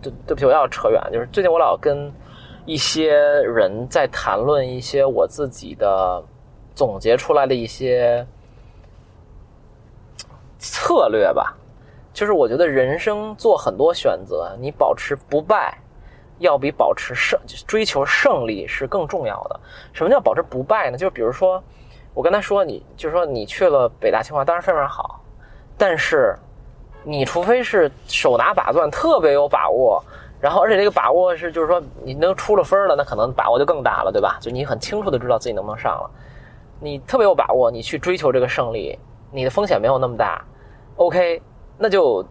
[0.00, 2.10] 对对不起，我要扯远，就是最近我老跟
[2.64, 3.12] 一些
[3.42, 6.22] 人在谈论一些我自己的
[6.74, 8.24] 总结出来的一些
[10.58, 11.58] 策略吧。
[12.14, 15.78] 就是我觉得人生做很多选择，你保持不败，
[16.38, 19.58] 要比保持胜追求胜利是更重要的。
[19.94, 20.98] 什么叫保持不败呢？
[20.98, 21.62] 就是比如说，
[22.12, 25.24] 我跟他说你，就是说你去了北大清华，当然非常好，
[25.78, 26.36] 但是
[27.04, 30.02] 你除非是手拿把钻，特别有把握，
[30.40, 34.38] 然后而且这个把握是就是说你能出了分了，那可能把握就更大了，对吧？
[34.40, 36.10] 就你很清楚的知道自己能不能上了，
[36.80, 38.98] 你特别有把握，你去追求这个胜利，
[39.30, 40.44] 你的风险没有那么大
[40.96, 41.42] ，OK，
[41.78, 42.24] 那就。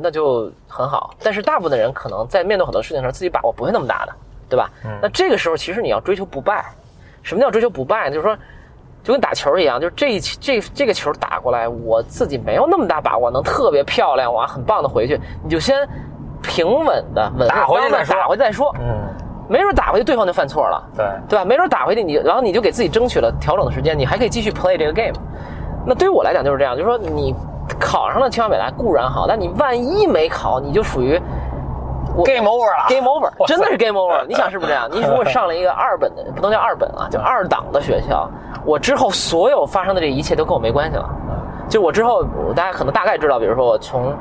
[0.00, 4.12] 那就很好，但是大部分的人可能在面对很多事情的时候，自己把握不会那么大的，
[4.48, 4.70] 对吧？
[5.02, 6.64] 那这个时候其实你要追求不败。
[7.22, 8.14] 什么叫追求不败呢？
[8.14, 8.34] 就是说，
[9.02, 15.76] 就跟打球一样，就是这一这这个球打过来，我自己没有那么大把握能特别漂亮哇，很棒的回去，你就先
[16.40, 19.02] 平稳的稳打回去再说打回去再说，嗯，
[19.48, 21.44] 没准打回去对方就犯错了，对，对吧？
[21.44, 25.12] 没准打回去你，然后你就给自己争取了调整的时间，你还可以继续 play 这个 game。
[25.84, 27.34] 那对于我来讲就是这样，就是说你
[27.78, 31.51] 考上了清华北大固然好，但你万一没考，你就属于我
[32.24, 34.24] game over 了 game over，真的是 game over。
[34.26, 34.88] 你想是不是这样？
[34.90, 38.28] 你如果上了一个二本的，不能叫二本啊，叫二档的学校，
[38.64, 41.08] 我之后所有发生的这一切都跟我没关系了。
[41.68, 42.22] 就我之后，
[42.54, 44.14] 大家可能大概知道，比如说我从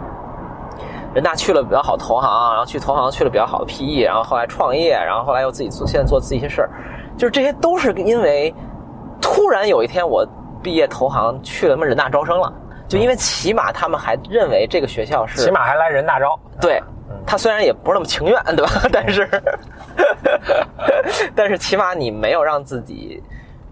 [1.13, 6.69] 人大去了比较好的投行，然后去投行去了比较好的 PE，然后后来创业，然后后来又自己做，现在做自己一些事儿，
[7.17, 8.53] 就是这些都是因为
[9.19, 10.25] 突然有一天我
[10.63, 12.53] 毕业投行去了什么人大招生了，
[12.87, 16.39] 就因为起码他们还认为这个学校是起码还来人大招。
[16.61, 16.81] 对，
[17.26, 18.72] 他虽然也不是那么情愿，对吧？
[18.91, 19.30] 但是，
[21.36, 23.22] 但是起码你没有让自己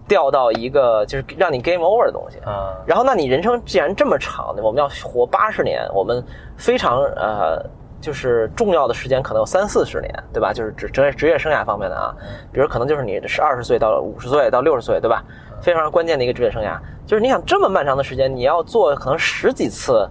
[0.08, 2.38] 掉到一个就是让你 game over 的东西。
[2.46, 2.52] 嗯
[2.86, 6.24] 然后，那你人生既然这么长，我们要活八十年，我们
[6.56, 7.64] 非常呃，
[8.00, 10.52] 就是重要的时间可能有三四十年，对吧？
[10.52, 12.14] 就是职职业职业生涯方面的啊，
[12.52, 15.22] 比如可能就是你是二十岁到五十岁到六十岁，对吧？
[15.62, 20.08] 非常关键的一个职业生涯，就是你想这么漫长的时间，你要做可能十几次，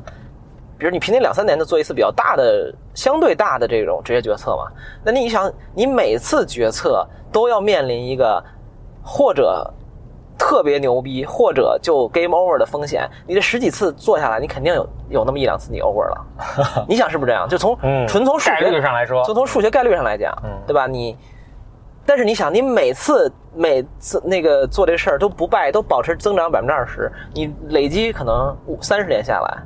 [0.80, 4.72] 比如你平均两三年就做一次比较大的、相对大的这种职业决策嘛，
[5.04, 8.42] 那你想，你每次决策都要面临一个
[9.04, 9.70] 或者
[10.38, 13.10] 特别牛逼，或者就 game over 的风险。
[13.28, 16.26] 你这十几次做下来，你肯定有有那么一两次你 over 了。
[16.88, 17.46] 你想是不是这样？
[17.50, 20.88] 就从嗯纯从数学概率上来说就从数学概率上来讲，嗯对吧？
[20.88, 21.18] 你，
[22.06, 29.58] 但是你想，你每次每次那个做这事儿都不败，都保持增长百分之二十，你累积可能五三十年下来，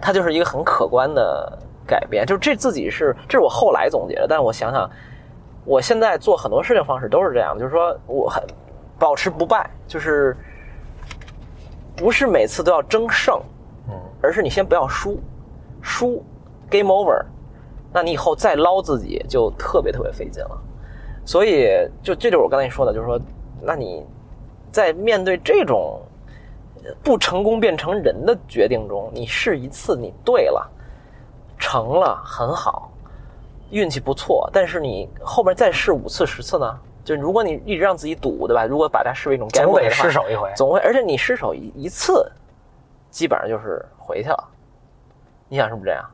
[0.00, 2.24] 它就是一个很可观的改变。
[2.26, 4.88] 就这自己是，这是我后来总结的，但是我想想，
[5.64, 8.42] 我现在做很多事情方式都是这样，就是说我很
[8.98, 10.36] 保持不败，就是
[11.96, 13.40] 不是每次都要争胜，
[13.88, 15.20] 嗯而是你先不要输，
[15.82, 16.24] 输
[16.70, 17.22] game over，
[17.92, 20.58] 那你以后再捞自己就特别特别费劲了。
[21.26, 21.68] 所以
[22.02, 23.18] 就这就是我刚才说的，就是说，
[23.62, 24.04] 那你
[24.70, 26.03] 在面对这种呃
[27.02, 30.70] 不成功变成人的决定中，你试一次你对了，
[31.58, 32.90] 成了很好，
[33.70, 36.78] 运气不错，但是你后边再试五次十次呢？
[37.04, 38.64] 就如果你一直让自己赌，对吧？
[38.64, 40.50] 如果把它视为一种总话失手一回。
[40.56, 42.30] 总会，而且你失手一一次，
[43.10, 44.48] 基本上就是回去了。
[45.48, 46.04] 你想是不是这样？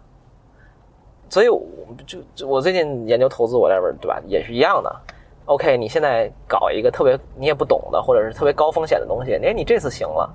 [1.28, 1.62] 所以我
[2.04, 4.20] 就就我最近研究投资，whatever，对吧？
[4.26, 5.00] 也是一样的。
[5.44, 10.28] OK，你现在搞一个特别你也不懂的，或者是特别高风险的东西，哎，你这次行了，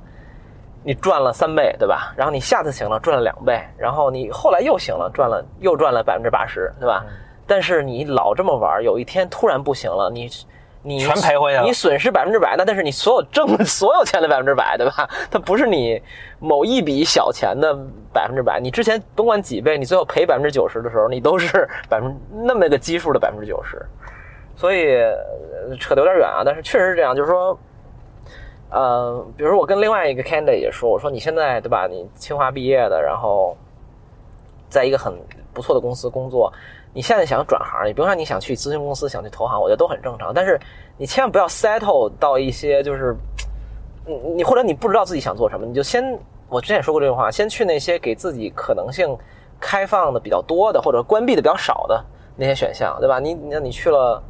[0.85, 2.13] 你赚了三倍，对吧？
[2.15, 7.03] 然后你下次行了，赚了两倍，然后你后来又行了，赚了又赚了百分之八十，对吧？
[7.47, 10.29] 但是你老这么玩，有一天突然不行了，你
[10.83, 15.09] 你全赔回去了你损失百分之百，那但是你所有挣 所有钱的百分之百，对吧？
[15.31, 15.99] 它不是你
[16.39, 17.75] 某一笔小钱的
[18.13, 23.83] 百分之百，你之前甭管几倍，你最后赔百分之九十的时候，你都是百分那么个基数的百分之九十。
[24.55, 27.59] 所以呃扯得有点远啊，但是确实是这样，就是说，
[28.75, 31.87] 呃，比如说我跟另外一个 candidate 也说，我说你现在对吧？
[31.89, 33.55] 你清华毕业的，然后
[34.69, 35.17] 在一个很
[35.53, 36.51] 不错的公司工作，
[36.93, 40.33] 你现在想转行，你比如说你想去咨询公司，想去投行，我觉得都很正常。
[40.33, 40.59] 但是
[40.97, 43.15] 你千万不要 settle 到一些就是，
[44.05, 46.03] 你你或者你不知道自己想做什么，你就先
[46.49, 49.17] 我之前也说过这句话，先去那些给自己可能性
[49.57, 52.03] 开放的比较多的，或者关闭的比较少的
[52.35, 53.21] 那些选项，对吧？
[53.21, 54.21] 你那你去了。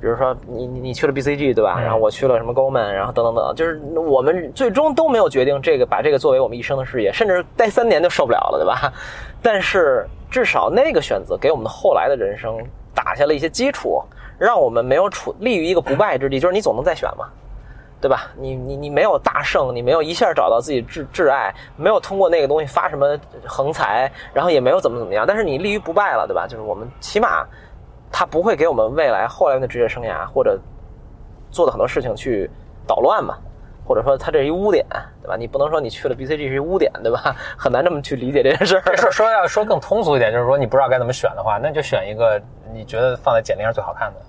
[0.00, 1.74] 比如说你你你去了 BCG 对吧？
[1.78, 8.92] 嗯然后我去了什么 Goldman，然后等等等，就是我们最终都没有决定这个把这个作为我们一生的事业，甚至待三年就受不了了，对吧？
[9.42, 12.56] 但是至少那个选择给我们的后来的人生
[12.94, 14.00] 打下了一些基础，
[14.38, 17.26] 让我们没有处立于一个不败之地，就是你总能再选嘛，
[18.00, 18.30] 对吧？
[18.36, 26.46] 你你你没有大胜，你没有一下找到自己挚挚爱，没有通过那个东西发什么横财，然后也没有怎么怎么样，但是你立于不败了，对吧？
[26.46, 27.44] 就是我们起码。
[28.10, 30.58] 它不会给我们未来后来的职业生涯或者
[31.50, 32.50] 做的很多事情去
[32.86, 33.36] 捣乱嘛，
[33.86, 34.84] 或者说它这是一污点，
[35.22, 35.36] 对吧？
[35.36, 37.34] 你不能说你去了 BCG 是一污点，对吧？
[37.56, 38.96] 很难这么去理解这件事儿。
[38.96, 42.40] 说说要说更通俗一点，就是说你不知道该怎么选的话，那就选一个
[42.72, 44.20] 你觉得放在简历上最好看的。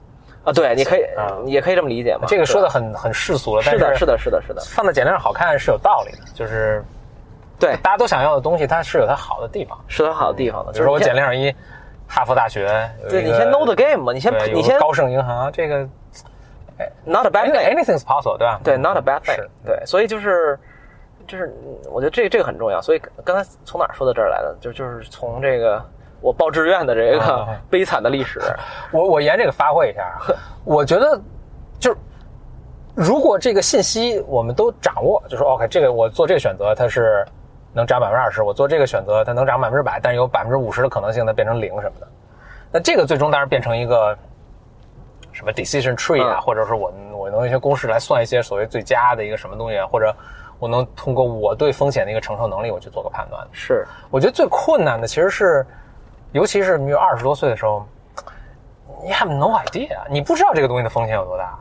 [0.46, 1.02] 啊，对，你可以
[1.46, 2.24] 也可以这么理解嘛。
[2.26, 6.82] 这个说的很很世俗了，但是的，是的，是的，是的，放在简历上好看是有道理的，就是
[7.60, 9.78] 对，大家都想要的东西，它是有它好的地方。
[9.90, 10.72] 是有好的地方的。
[10.72, 11.54] 比如说我简，历上一
[12.10, 12.68] 哈佛大学，
[13.08, 15.88] 对你先 know the game 嘛，你先你先高盛银行，这个
[17.06, 18.60] not a bad thing，anything's possible，对吧？
[18.64, 20.58] 对，not a bad thing，对，所以就是
[21.28, 22.82] 就是，嗯我觉得这这个很重要。
[22.82, 24.56] 所以刚才从哪儿说到这儿来的？
[24.60, 25.80] 就就是从这个
[26.20, 28.42] 我报志愿的这个啊 悲惨的历史。
[28.92, 30.18] 我我沿这个发挥一下啊，
[30.66, 31.22] 我觉得
[31.80, 31.98] 就是
[32.96, 37.24] 如果这个信息我们都掌握，就说 OK，这个我做这个选择它是
[37.80, 42.08] 能涨百分之二十，我做这个选择它能涨百分之百，但是有百分之五十的可能性它变成零什么的。
[42.72, 44.16] 那这个最终当然变成一个
[45.32, 50.14] 什么 decision tree 啊，嗯或者是我我能用一些公式来算一些所谓最佳的一个什么东西啊，或者
[50.60, 53.48] 我能通过我对风险的一个承受能力，我去做个判断。
[53.54, 55.66] 是，我觉得最困难的其实是，
[56.34, 57.88] 尤其是你有二十多岁的时候，
[59.04, 61.58] 你 have no idea，你不知道这个东西的风险有多大，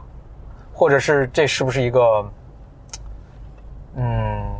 [0.74, 2.28] 或者是这是不是一个，
[3.94, 4.57] 嗯，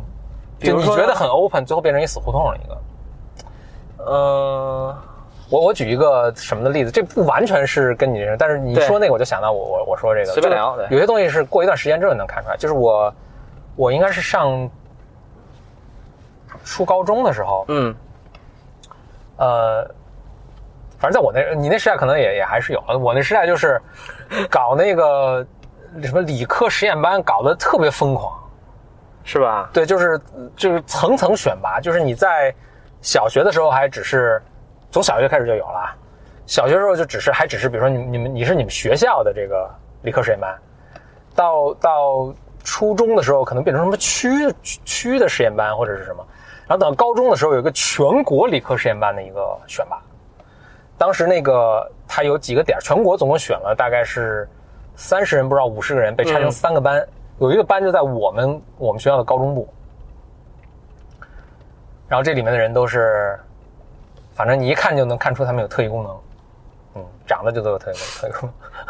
[0.59, 2.77] 比如说就你觉得很 open，最后变成一死胡同了一个。
[4.05, 4.95] 嗯，
[5.49, 13.13] 我我举一个什么的例子，这不完全是跟你这，但是你对说那个我就想到我我我说这个，随便聊对有些东西是过一段时间之后能看出来，就是我
[13.75, 14.69] 我应该是上
[16.63, 17.95] 初高中的时候，嗯
[19.37, 19.83] 呃，
[20.97, 23.81] 反正在我那你那时代可能也也还是有，我那时代就是
[24.49, 25.45] 搞那个
[26.03, 28.31] 什么理科实验班，搞得特别疯狂。
[29.23, 29.69] 是吧？
[29.73, 30.19] 对，就是
[30.55, 32.53] 就是层层选拔，就是你在
[33.01, 34.41] 小学的时候还只是
[34.91, 35.95] 从小学开始就有了，
[36.45, 39.69] 小学时候就只是还只是比如说你你们你是你们学校的这个
[40.01, 40.57] 理科实验班，
[41.35, 44.29] 到到初中的时候可能变成什么区
[44.61, 46.25] 区区的实验班或者是什么，
[46.67, 50.01] 然后等到高中的时候有一个全国理科实验班的一个选拔，
[50.97, 54.47] 当时那个它有几个点，全国总共选了大概是
[54.95, 57.07] 三十人，不知道五十个人，被拆成嗯三个班，
[57.39, 59.67] 有一个班就在我们我们学校的高中部，
[62.07, 63.39] 然后这里面的人都是，
[64.33, 66.17] 反正你一看就能看出他们有特异功能，
[66.95, 68.49] 嗯，长得就都有特异特异功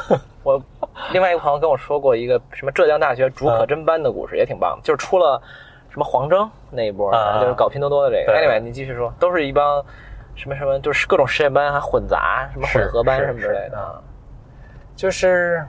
[0.10, 0.62] 能， 我
[1.12, 5.42] 另外一个朋友跟我说过一个什么浙江大学竺可桢班的故事，也挺棒的，就是出了
[5.90, 8.32] 什么黄峥那一波，啊就是搞拼多多的这个。
[8.32, 8.48] 对。
[8.48, 9.84] Anyway，你继续说，都是一帮
[10.36, 14.04] 什么什么，就是各种实验班还混杂，什么混合班什么之类的。
[14.96, 15.66] 就是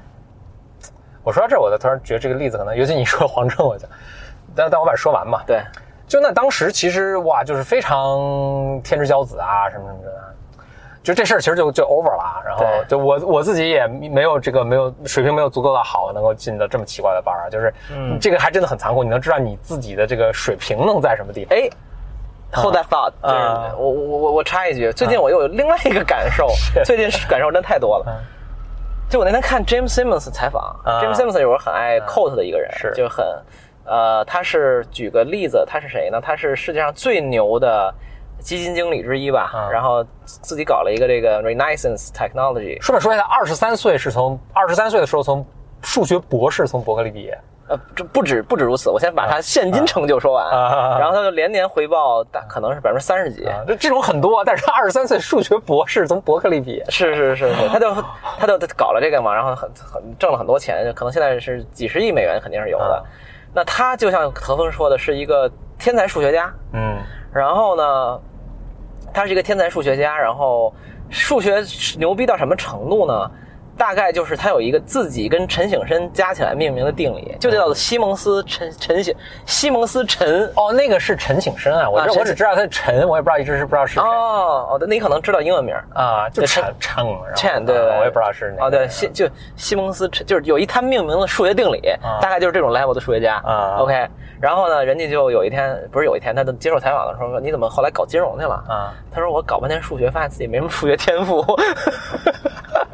[1.30, 3.86] 我说到这儿，我就突然觉得这个例子可能，尤其你说黄峥，我就，
[4.52, 5.62] 但但我把它说完嘛，对，
[6.08, 8.18] 就那当时其实哇，就是非常
[8.82, 10.64] 天之骄子啊，什么什么的，
[11.04, 12.42] 就这事儿其实就就 over 了啊。
[12.44, 17.48] 然后就我我自己也没有这个没有水平没有足够的好，能够进到这么奇怪的班儿。
[17.48, 21.56] 就是嗯这个还真的很残酷，你能知道你自己的这个水平能在什么地方。
[21.56, 21.70] 哎。
[22.52, 26.48] Hold that thought，就是啊我我我我插一句，最近我又有另外一个感受，
[26.84, 28.12] 最近感受真太多了嗯。
[29.10, 32.92] 就我那天看 James Simmons 采访啊，James Simmons 是我很爱 quote 的一个人，是。
[32.94, 33.26] 就很，
[33.84, 36.20] 呃，他是举个例子，他是谁呢？
[36.20, 37.92] 他是世界上最牛的
[38.38, 39.68] 基金经理之一吧，啊。
[39.68, 45.44] 然后自己搞了一个这个 Renaissance Technology，顺便说一下，二十三岁是从二十三岁的时候从
[45.82, 47.36] 数学博士从伯克利毕业
[47.70, 57.94] 呃，这不止不止如此，我先把他现金成就说完，啊然后他就连年回报大可能是百分之三十几，啊，这这种很多，但是他二十三岁数学博士从伯克利毕业，是是是是，他就
[58.38, 62.94] 他就搞了这个嘛，然后很很挣了很多钱，可能现在是几十亿美元肯定是有的。
[62.94, 63.02] 啊
[63.52, 66.96] 那他就像何峰说的，是一个天才数学家，嗯
[67.32, 68.20] 然后呢，
[69.12, 70.72] 他是一个天才数学家，然后
[71.08, 71.60] 数学
[71.98, 73.30] 牛逼到什么程度呢？
[73.80, 79.14] 大概就是他有一个自己跟陈省身加起来命名的定理，就叫做西蒙斯陈陈省
[79.46, 80.44] 西蒙斯陈。
[80.54, 89.26] 哦，那个是陈省身啊，我我只知道他是陈，我也不知道一直是不知道是谁哦哦，那你可能知道英文名啊，就陈陈陈，对对我也不知道是哦，对，西就
[89.56, 93.36] 西蒙斯陈就是有一他命名的数学定理，啊大概就是这种 level 的数学家。
[93.36, 94.06] 啊 OK，
[94.42, 101.42] 然后呢，人家就有一天不是有一天，他就接受采访的时候说：“你怎么后来搞金融去了？”啊，他说：“我搞半天数学，发现自己没什么数学天赋。”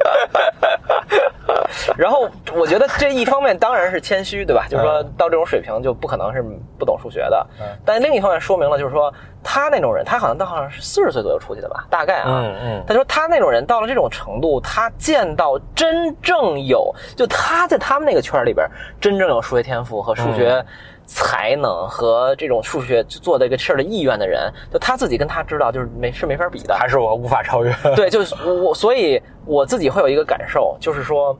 [1.97, 4.65] 然后我觉得这一方面当然是谦虚，对吧？
[4.69, 6.43] 就是说嗯到这种水平就不可能是
[6.77, 7.65] 不懂数学的嗯。
[7.85, 9.13] 但另一方面说明了，就是说
[9.43, 12.25] 他那种人，他好像到好像是四十岁左右出去的吧，大概啊。
[12.27, 18.67] 嗯嗯他说他那种人到了这种程度，他见到真正有，就他在他们那个圈儿里边
[18.99, 20.63] 真正有数学天赋和数学
[21.07, 26.75] 才能和这种数学做这个事儿的意愿的人，就他自己跟他知道就是没是没法比的。
[26.75, 27.73] 还是我无法超越。
[27.95, 31.35] 对，就是我，所以我自己会有一个感受，就是说，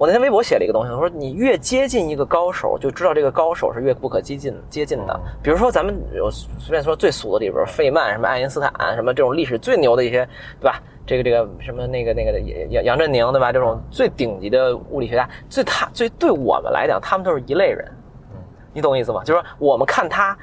[0.00, 5.20] 我那天微博写了一个东西，我说你越接近一个高手，就知道这个高手是越不可接近接近的。
[5.42, 5.94] 比如说咱们
[6.24, 10.26] 我随便说最俗的里边，费曼、什么爱因斯坦、什么这种历史最牛的一些，
[10.58, 10.80] 对吧？
[11.06, 12.40] 这个这个什么那个那个
[12.70, 13.52] 杨杨振宁，对吧？
[13.52, 17.86] 这种最顶级的物理学家，最他最对我们来讲，他们都是一类人。
[18.72, 19.22] 你懂我意思吗？
[19.22, 20.34] 就是说我们看他，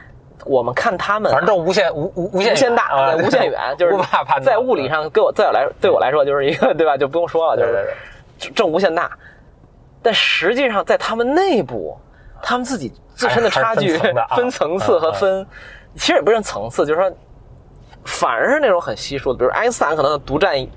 [0.46, 4.44] 我们看他们，反正都无限无无无限无限大，无限远， 就是无法判断。
[4.44, 6.96] 在物理上，给我在我来对我来说就是一个对吧？
[6.96, 7.74] 就不用说了，就是
[8.40, 9.10] 对正无限大。
[10.08, 11.98] 但实际上，在他们内部，
[12.42, 15.48] 他们自己自身的差距分层啊分层次和嗯嗯分，
[15.96, 17.12] 其实也不是层次，就是说，
[18.06, 20.70] 反而是那种很稀疏的，比如爱因斯坦可能独占一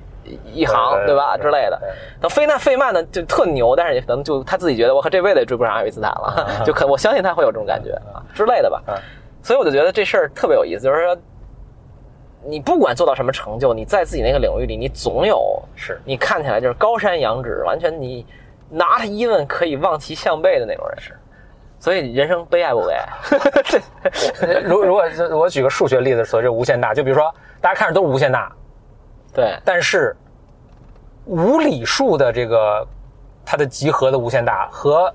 [0.52, 1.88] 一行，对吧之类的对。
[2.20, 8.82] 等费曼费曼呢，就特牛，但是也可能就他自己觉得我靠这辈子也追不上爱因斯坦了，就可我相信他会有这种感觉啊之类的吧。
[8.88, 8.94] 嗯
[9.42, 11.16] 所以我就觉得这事儿特别有意思，就是说，
[12.44, 18.26] 你不管做到什么成就，你在自己那个领域里，你总有是你看起来就是高山仰止，完全你
[18.70, 21.00] 拿他一问可以望其项背的那种人。
[21.00, 21.18] 是，
[21.78, 23.08] 所以人生悲哀不悲哀？
[24.40, 25.04] 对 如如果
[25.36, 28.50] 我举个数学例子说这无限大，就比如说大家看着都是无限大，
[29.34, 30.16] 对但是
[31.26, 32.86] 无理数的这个
[33.44, 35.12] 它的集合的无限大和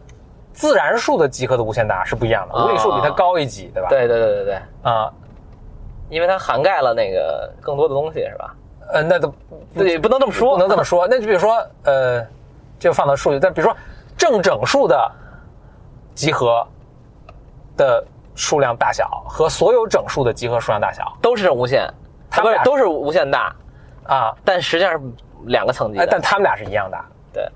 [0.54, 3.90] 自然数的集合的无限大是不一样的，啊无理数比它高一级，对吧？
[3.90, 5.12] 对对对对对，啊，
[6.10, 8.56] 因为它涵盖了那个更多的东西，是吧？
[8.94, 9.34] 呃，那都
[9.74, 11.08] 也，不能这么说，不能这么说。
[11.08, 12.24] 那就比如说，呃，
[12.86, 13.76] 这个放到数据，但比如说
[14.16, 15.12] 正整数的
[16.14, 16.64] 集合
[17.76, 18.06] 的
[18.36, 21.92] 数量大小和所有整数的集合数量大小都是无限，
[22.30, 23.56] 不它们俩是都是无限大，
[24.04, 25.02] 啊，但实际上是
[25.46, 27.04] 两个层级但它们俩是一样大。
[27.34, 27.50] 对，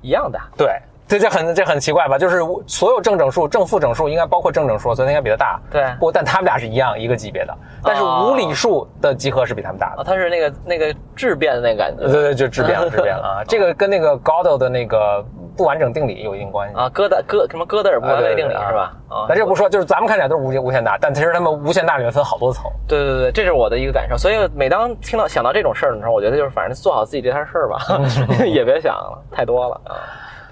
[0.00, 0.48] 一样大。
[0.56, 2.18] 对，这这很这很奇怪吧？
[2.18, 5.60] 就是所有正整数、正负整数应该包括正整数，所以它应该比它大。
[5.70, 10.04] 对不，但它们俩是一样一个级别的，但是哦无理数的集合是比它们大啊，的。
[10.04, 13.44] 它是那个那个质变的那个感觉对对对，就质变了， 质变了啊！
[13.48, 15.24] 这个跟那个 Gödel 的那个
[15.56, 16.76] 不完整定理有一定关系。
[16.76, 18.92] 啊，哥德哥什么哥德尔不完美定理是吧？
[19.08, 22.64] 啊，那这不说，就是咱们看起来都是无限无限大，但其实它们无限大里面分好多层。
[22.86, 24.14] 对对对，这是我的一个感受。
[24.14, 27.78] 所以每当听到想到这种事儿的时候，我觉得就是反正做好自己这摊事儿吧，
[28.44, 29.96] 也别想了太多了啊。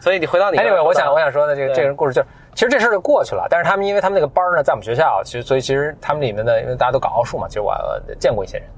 [0.06, 3.44] 所以你回到你 Anyway，我想我想说的这个这个故事就是，其实这事儿就过去了。
[3.50, 8.68] 但是他们因为他们那个班呢，在我们学校，其实所以其实他们里面的，因为大家都搞奥数嘛，其实我呃见过一些人。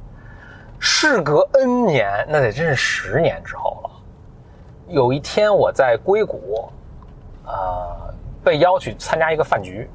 [0.79, 3.91] 事隔 N 年，那得真是十年之后了。
[4.87, 6.67] 有一天我在硅谷，
[7.45, 9.87] 呃，被邀去参加一个饭局，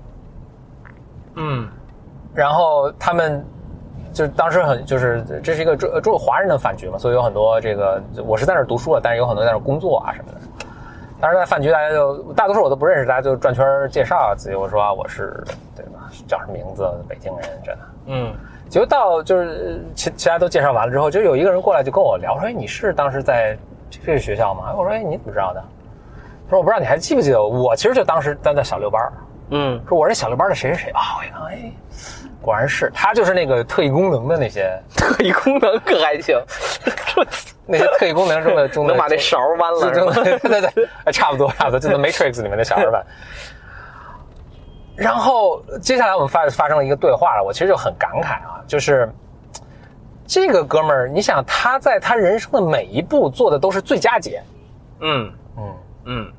[1.33, 1.67] 嗯
[2.31, 3.43] 然后他们
[4.13, 10.37] 就当时很就是这是一个中中华人的饭局嘛，所以有很多这个我是在那儿读书了，但是有很多在那儿工作啊什么的。
[11.23, 15.41] 当时在饭局，大家就大多数我都不认识，大家就转圈介绍啊自己，我说啊我是
[15.73, 17.81] 对吧，叫什么名字，北京人真的。
[18.07, 18.33] 嗯。
[18.67, 23.57] 结果到就是呃其其他都介绍完了之后，就有一个人过来就跟我聊说，哎，你是当时在
[23.89, 24.63] 这个学校吗？
[24.67, 25.63] 哎我说，哎，你怎么知道的？
[26.45, 29.13] 他说我不知道你还记不记得我，我其实就当时在在小六班儿
[29.51, 30.91] 嗯，说我是小六班的谁谁谁。
[30.91, 31.71] 啊，我一看，哎，
[32.41, 32.91] 果然是。
[32.93, 36.37] 他，就是那个特异功能的那些特异功能可还行，
[37.65, 39.91] 那些特异功能中的 中的能把那勺弯了
[40.23, 43.05] 对对对，哎差不多差不多，就那 Matrix 里面的小孩版。
[44.95, 49.09] 然后接下来我们发发生了一个对话了，我其实就很感慨啊，就是
[50.27, 54.43] 这个哥们儿，你想他在他人生的每一步做的都是最佳解，
[54.99, 55.73] 嗯嗯，
[56.05, 56.33] 嗯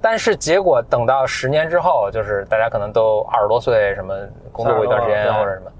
[0.00, 4.14] 但是结果等到十年之后，就是大家可能都二十多岁，什么
[4.50, 5.70] 工作过一段时间或者什么，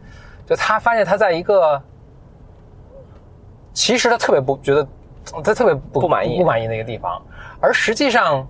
[0.47, 1.81] 就他发现他在一个，
[3.79, 4.85] 其实他特别不觉得，
[5.45, 6.39] 他特别不不满意。
[6.39, 7.23] 不满意那个地方，
[7.61, 8.45] 而实际上，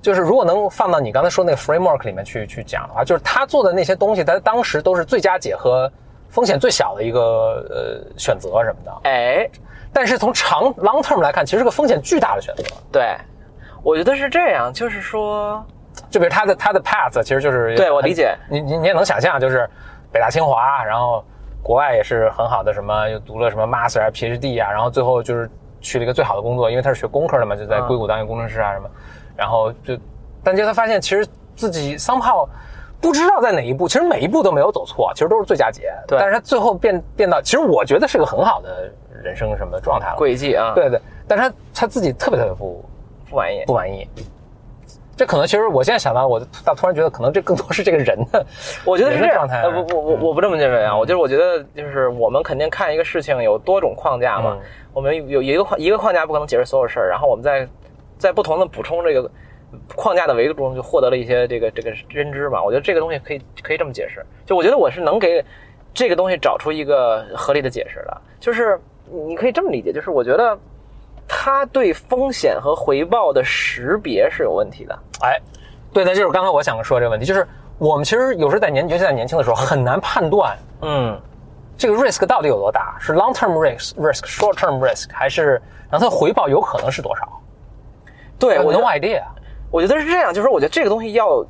[0.00, 5.90] 就是如果能放到你刚才说那个 framework 里面去去讲的话，就是他做的那些东西，他当时都是最佳解和
[6.28, 9.50] 风险最小的一个呃选择什么的，哎，
[9.92, 12.62] 但是从长 long term 来看，其实是个风险巨大的选择。
[12.92, 13.16] 对，
[13.82, 15.60] 我觉得是这样，就是说，
[16.08, 18.36] 就比如他的他的 path 其实就是对我理解。
[18.48, 19.68] 你你你也能想象，就是
[20.12, 21.24] 北大清华，然后
[21.64, 25.50] 国外也是很好的什么，又读了什么 master 啊 PhD 啊，然后最后就是
[25.80, 28.88] 去了一个最好的工作，因为他是学工科的嘛，就在嗯硅谷当一个工程师啊什么，
[29.34, 29.98] 然后就，
[30.42, 31.26] 但结果他发现其实
[31.56, 32.46] 自己 somehow
[33.00, 36.18] 不知道在哪一步，其实每一步都没有走错，其实都是最佳解，对。
[36.18, 38.90] 但是他最后变变到，其实我觉得是个很好的
[39.22, 42.84] 人生什么状态了，轨迹啊，对对，但是他他自己特别特别不
[43.30, 43.64] 不满意。
[43.66, 44.06] 不满意。
[45.16, 48.44] 这可能其实我现在想到，我突突然觉得，可能这更多是这个人的，
[48.84, 49.62] 我觉得是这样人的状态。
[49.62, 57.68] 呃，不不我我不这么认为啊，我就是我觉得就是我们肯定看一个事情有多种框架嘛嗯，我们有一个框一个框架不可能解释所有事儿，然后我们在
[58.18, 59.30] 在不同的补充这个
[59.94, 62.62] 框架的维度中就获得了一些这个这个认知嘛。
[62.62, 65.44] 我觉得这个东西可以可以这么解释，就我觉得我是能给
[65.92, 68.80] 这个东西找出一个合理的解释的，就是
[69.28, 70.58] 你可以这么理解，就是我觉得
[71.26, 74.98] 他对风险和回报的识别是有问题的。
[75.22, 75.40] 哎，
[75.92, 77.46] 对，那就是刚才我想说这个问题，就是
[77.78, 81.20] 我们其实有时候在年，尤其在年轻的时候，很难判断嗯，
[81.76, 85.60] 这个 risk 到底有多大，是 long term risk、risk、short term risk，还是
[85.90, 87.28] 然后它的回报有可能是多少？
[88.38, 89.22] 对，我 no idea。
[89.70, 91.44] 我觉得是这样，就是我觉得这个东西要，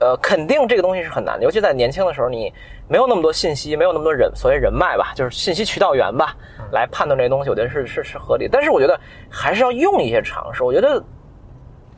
[0.00, 2.52] 呃，肯定这个东西是很难的，尤其在年轻的时候，你
[2.88, 6.36] 没有那么多信息，没有那么多人所谓人脉吧，就是信息渠道源吧，
[6.72, 8.48] 来判断这些东西，我觉得是是是合理。
[8.50, 8.98] 但是我觉得
[9.30, 10.62] 还是要用一些常识。
[10.62, 11.02] 我觉得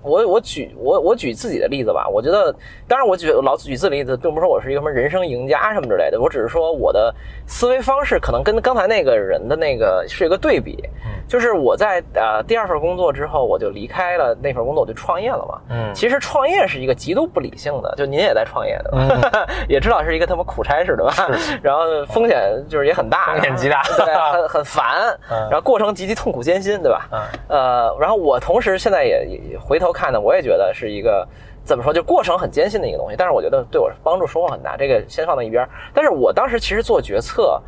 [0.06, 2.54] 我我举我我举自己的例子吧，我觉得
[2.88, 7.14] 当然我举老举自己的例子，并不是说我是一个什么人生赢家什么之类的，我只是说我的
[7.46, 10.82] 思维方式可能跟刚才那个人的那个是一个对比。
[11.28, 15.60] 就是我在呃第二份工作之后，我就离开了那份工作，我就创业了嘛。
[15.70, 21.12] 嗯其实创业是一个极度不理性的，就您也在创业的吧， 也知道是一个他妈苦差事对吧？
[21.62, 27.08] 然后风险就是也很大，风险极大对，很很烦，嗯然后过程极其痛苦艰辛，对吧？
[27.10, 31.27] 嗯呃，然后我同时现在也也回头看的，我也觉得是一个
[31.64, 35.66] 怎么说，就过程很艰辛的一个东西，但是我觉得对我帮助收获很大，这个先放到一边。
[35.94, 37.62] 但是我当时其实做决策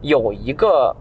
[0.00, 0.94] 有一个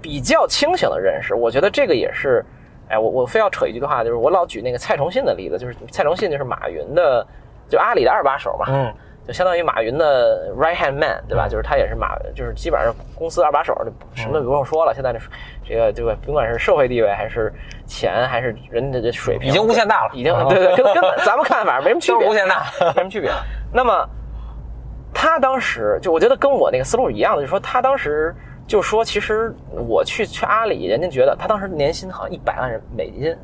[0.00, 2.44] 比较清醒的认识，我觉得这个也是
[2.88, 7.26] 哎，我我非要扯一句的话，就是我老举那个蔡崇信的例子，就是蔡崇信就是马云的，
[7.68, 8.94] 就阿里的二把手嘛，嗯，
[9.26, 11.46] 就相当于马云的 right hand man，对吧？
[11.48, 13.72] 就是他也是马，就是基本上公司二把手，
[14.14, 14.92] 什么都不用说了。
[14.92, 15.18] 现在这
[15.64, 17.52] 这个这个，甭管是社会地位还是
[17.86, 23.30] 钱，还是人家的水平，已经无限大了，已经对对，跟跟咱们看法没什么区别，就是无限大，没什么区别。
[23.72, 24.08] 那么
[25.14, 28.34] 他当时就我觉得跟我那个思路是一样的，就是说他当时
[28.66, 33.36] 就说，其实我去去阿里，人家觉得他当时年薪好像一百万美金，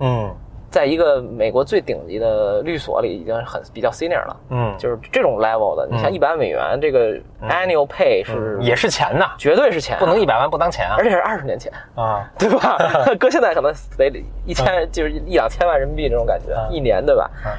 [0.00, 0.34] 嗯
[0.76, 4.36] 在一个美国最顶级的律所里已经很比较 senior 了。
[4.50, 7.14] 嗯，就是这种 level 的，你像一百万美元，这个
[7.48, 10.96] annual pay 是也是钱呐，绝对是钱啊，不能一百万不当钱啊。
[10.98, 12.76] 而且是二十年前，啊，对吧？
[13.18, 16.70] 搁现在可能得一千，就是一两千万人民币这种感觉，嗯。
[16.70, 17.30] 一年，对吧？
[17.46, 17.50] 嗯？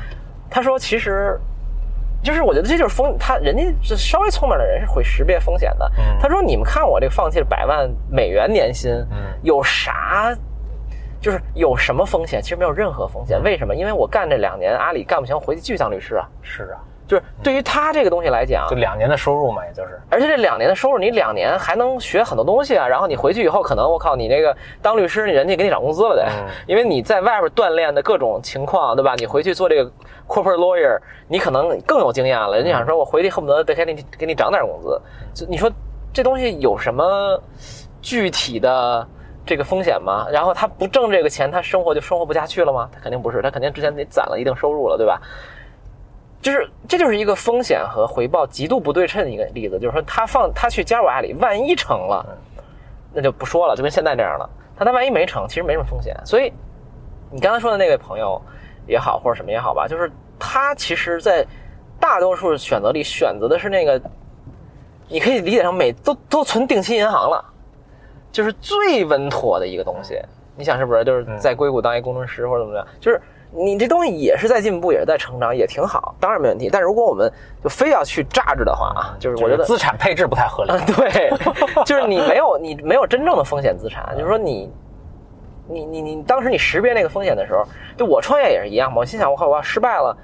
[0.47, 1.39] 他说，其实
[2.21, 5.91] 就是我觉得这就是风，他人家是稍微聪明的人是会识别风险的。
[5.97, 6.03] 嗯。
[6.21, 9.17] 他说，你们看我这个放弃了百万美元年薪，嗯。
[9.41, 10.37] 有啥？
[11.27, 12.41] 就是有什么风险？
[12.41, 13.43] 其实没有任何风险。
[13.43, 13.75] 为什么？
[13.75, 16.25] 因为我干这两年阿里干不行，回去继续当律师啊。
[16.41, 22.87] 是啊，就是对于他这个东西来讲就，两年的收入嘛，也就是，而且这两年的收入，你两年还能学很多东西啊。
[22.87, 29.13] 然后你回去以后，可能我靠，你这个当律师，人家给你涨工资了得，嗯因为你在外边锻炼的各种情况，对吧？
[29.17, 29.91] 你回去做这个
[30.29, 30.97] corporate lawyer，
[31.27, 32.55] 你可能更有经验了。
[32.55, 35.01] 人家想说，我回去恨不得得给你给你涨点工资。
[35.33, 35.69] 就你说
[36.13, 37.37] 这东西有什么
[38.01, 39.05] 具体的？
[39.47, 40.27] 这个风险吗？
[40.31, 42.87] 然后他不挣这个钱，他生活就生活不下去了吗？
[42.93, 45.19] 他肯定不是，他肯定之前得攒了一定收入了，对吧？
[46.39, 52.37] 就是这就是一个风险和回报极度不对称的一个例子，就是说他放他去加入阿里，万一成了，
[53.11, 54.47] 那就不说了，就跟现在这样了。
[54.77, 56.15] 但他万一没成，其实没什么风险。
[56.23, 56.53] 所以
[57.31, 58.39] 你刚才说的那位朋友
[58.85, 61.45] 也好，或者什么也好吧，就是他其实，在
[61.99, 63.99] 大多数选择里选择的是那个，
[65.09, 67.43] 你可以理解成每都都存定期银行了，
[68.31, 70.19] 就是最稳妥的一个东西。
[70.55, 71.03] 你想是不是？
[71.03, 73.21] 就是在硅谷当一工程师或者怎么样，就是
[73.51, 76.69] 你这东西也是在进步，也是在成长，也挺好，当然没问题。
[76.71, 77.31] 但如果我们
[77.63, 81.31] 就非要去榨着的话啊，就是我觉得资产配置不太合理啊，，对，
[81.85, 84.71] 就是你没有你没有真正的风险资产，就是说你。
[85.69, 87.61] 你你你当时你识别那个风险的时候，
[87.97, 88.99] 就我创业也是一样嘛。
[88.99, 90.15] 我心想，我靠，我要失败了，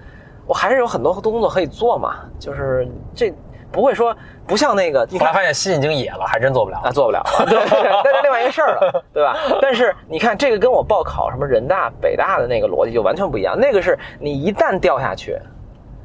[0.45, 2.15] 我还是有很多工作可以做嘛。
[2.39, 3.29] 就是这
[3.69, 6.91] 不会说不像那个，你看后来发现心已经野了，还真做不了啊，。
[6.91, 7.59] 做不了了， 对，
[8.03, 9.37] 那是另外一个事儿了，对吧？
[9.61, 13.57] 但是你看，这个跟我报考什么人大、北大的那个逻辑就完全不一样。
[13.57, 15.37] 那个是你一旦掉下去，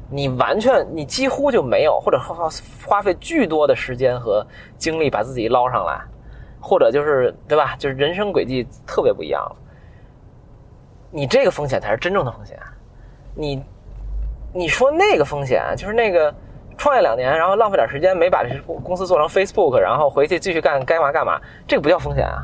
[0.09, 2.49] 你完全你几乎就没有，或者花
[2.85, 4.45] 花费巨多的时间和
[4.77, 5.99] 精力把自己捞上来，
[6.61, 7.75] 或者就是对吧？
[7.77, 9.55] 就是人生轨迹特别不一样了。
[11.11, 12.57] 你这个风险才是真正的风险，
[13.35, 13.63] 你
[14.53, 16.33] 你说那个风险就是那个
[16.79, 18.49] 创业两年，然后浪费点时间没把这
[18.81, 21.37] 公司做成 Facebook，然后回去继续干该嘛干嘛，
[21.67, 22.41] 这个不叫风险啊，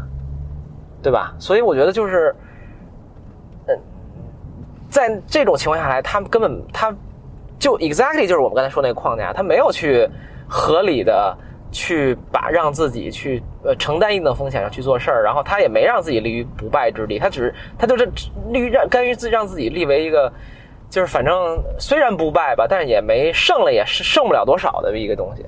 [1.02, 1.34] 对吧？
[1.40, 2.36] 所以我觉得就是，
[3.68, 3.80] 嗯，
[4.90, 6.94] 在这种情况下来，他根本他
[7.58, 10.06] 就 exactly 就是我们刚才说那个框架，他没有去
[10.50, 11.34] 合理的
[11.72, 18.06] 去把让自己去呃承担一定的风险上去做事儿，然后他也没让自己立于不败之地，他只是他就是
[18.50, 20.30] 立于让甘于自让自己立为一个。
[20.96, 25.46] 就是反正虽然不败吧，但是也没胜了，也是胜不了多少的一个东西。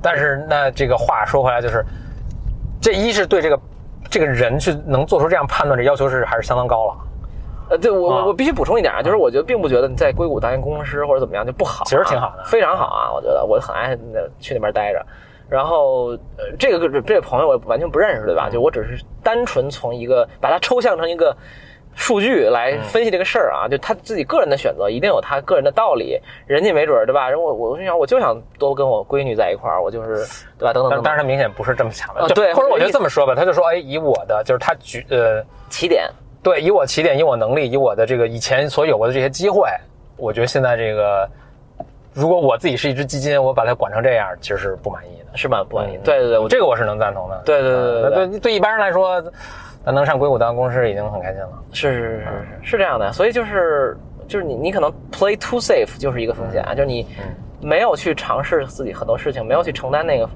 [0.00, 1.84] 但是那这个话说回来，就是
[2.80, 3.60] 这一是对这个
[4.08, 6.94] 这个人去能做出这样判断，这要求是还是相当高了。
[7.68, 15.04] 呃，对我啊我我必须补充一点啊，就是我觉得并不觉得你在硅谷当一个工程师或者怎么样就不好啊，其实挺好的非常好啊，我觉得我很爱那去那边待着。
[15.50, 18.48] 然后呃，这个这个朋友我完全不认识，对吧？
[18.48, 21.36] 就我只是单纯从一个把它抽象成一个
[21.94, 27.28] 数据来分析这个事儿啊，就他自己个人的选择一定有他个人的道理，人家没准儿对吧？
[27.28, 30.16] 人我我就想我就想多跟我闺女在一块儿，我就是
[30.58, 30.72] 对吧？
[30.72, 36.08] 等等等等，但但是他明显不是这么想的，对或者我觉我的意思得这么说吧，他就说，哎，以我的就是他举呃，起点
[36.42, 39.68] 对，以我起点，以我能力，以我的这个以前所有过的这些机会，
[40.16, 41.28] 我觉得现在这个，
[42.14, 45.22] 如果我自己是一只基金，我把它管成这样，其实是不满意的。
[45.34, 47.40] 是吧不满意对对对，我这个我是能赞同的。
[47.46, 49.22] 对对对对对对一般人来说，
[49.84, 51.48] 那能上硅谷当工程师已经很开心了。
[51.72, 53.96] 是是是是是这样的，所以就是
[54.28, 57.06] 就是你你可能 play too safe 就是一个风险啊，就是你
[57.60, 60.28] 没有去尝试自己很多事情，没有去承担那个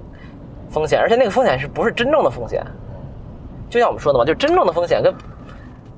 [0.69, 2.63] 风险，而且那个风险是不是真正的风险？
[3.69, 5.15] 就像我们说的嘛，就真正的风险跟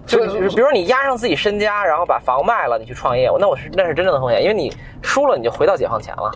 [0.07, 4.73] 就就比如说你押上自己身家，然后把房卖了，你去创业，那我是那是真正的风险，因为你
[5.03, 6.33] 输了你就回到解放前了。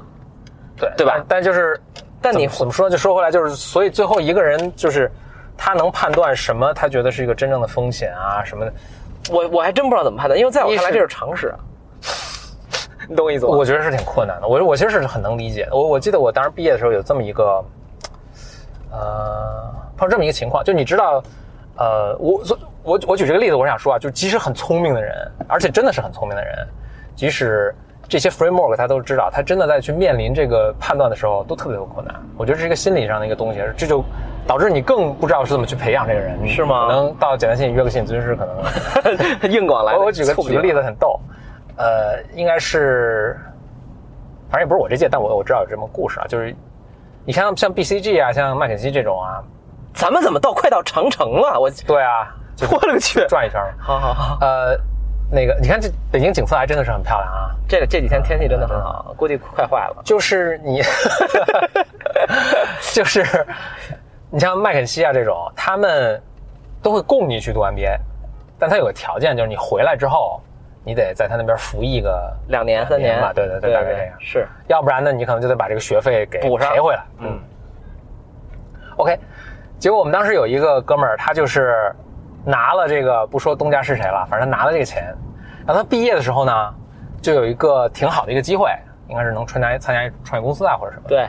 [0.77, 1.81] 对对吧但但就是，
[2.21, 2.91] 但你怎么说？
[2.91, 5.11] 就说回来，就是所以最后一个人就是
[5.57, 8.73] 他能判断什么，他觉得是一个真正的风险啊什么的。
[9.31, 11.59] 我我还真不知道怎么判断，因为在我看来这是常识啊。
[13.09, 13.53] 你懂我意思吗？
[13.53, 14.47] 我觉得是挺困难的。
[14.47, 15.75] 我我其实是很能理解的。
[15.77, 17.65] 我我记得我当时毕业的时候有这么一个，
[18.91, 21.23] 呃，碰这么一个情况，就你知道，
[21.77, 22.43] 呃，我
[22.83, 26.67] 我我举这个例子，我想说啊，就即使很聪明的人，而且真的是很聪明的人，
[27.17, 27.75] 即使
[28.13, 32.15] 这些 framework 他都知道，他真的在去面临这个判断的时候，都特别有困难。
[32.37, 34.05] 我觉得这是一个心理上的一个东西，这就
[34.47, 38.55] 导致你更不知道是怎么去培养这个人，是吗可能到简单心理约个心理咨询师，可能
[39.51, 39.99] 硬广来了。
[39.99, 41.19] 我我举个举个例子很逗，
[41.79, 43.35] 呃，应该是，
[44.51, 46.55] 反正也不是我这届，但我我知道有这么故事啊，就是
[47.25, 49.41] 你看像 BCG 啊，像麦肯锡这种啊，
[49.95, 51.59] 咱们怎么到快到长城了？
[51.59, 53.25] 我对啊，就我勒个去！
[53.27, 53.59] 转一圈。
[53.79, 54.79] 好好好，呃，
[55.33, 60.03] 那个你看这北京景色还真的是很漂亮啊，这个这几天天气真的很好，估计快坏了。
[60.05, 60.83] 就是你，
[62.93, 63.25] 就是
[64.29, 66.23] 你像麦肯锡啊这种，他们
[66.83, 67.97] 都会供你去读 MBA，
[68.59, 70.39] 但他有个条件，就是你回来之后，
[70.85, 74.15] 你得在他那边服役个两年三年吧，对对对，大概这样。
[74.21, 77.03] 是要不然呢，你可能就得把这个学费给补上赔回来。
[77.21, 77.41] 嗯
[78.97, 79.19] ，OK。
[79.79, 81.91] 结果我们当时有一个哥们儿，他就是
[82.45, 85.15] 拿了这个，不说东家是谁了，反正他拿了这个钱。
[85.67, 86.75] 然后他毕业的时候呢，
[87.21, 88.71] 就有一个挺好的一个机会，
[89.09, 91.27] 应该是能参加参加创业公司啊或者什么。，对。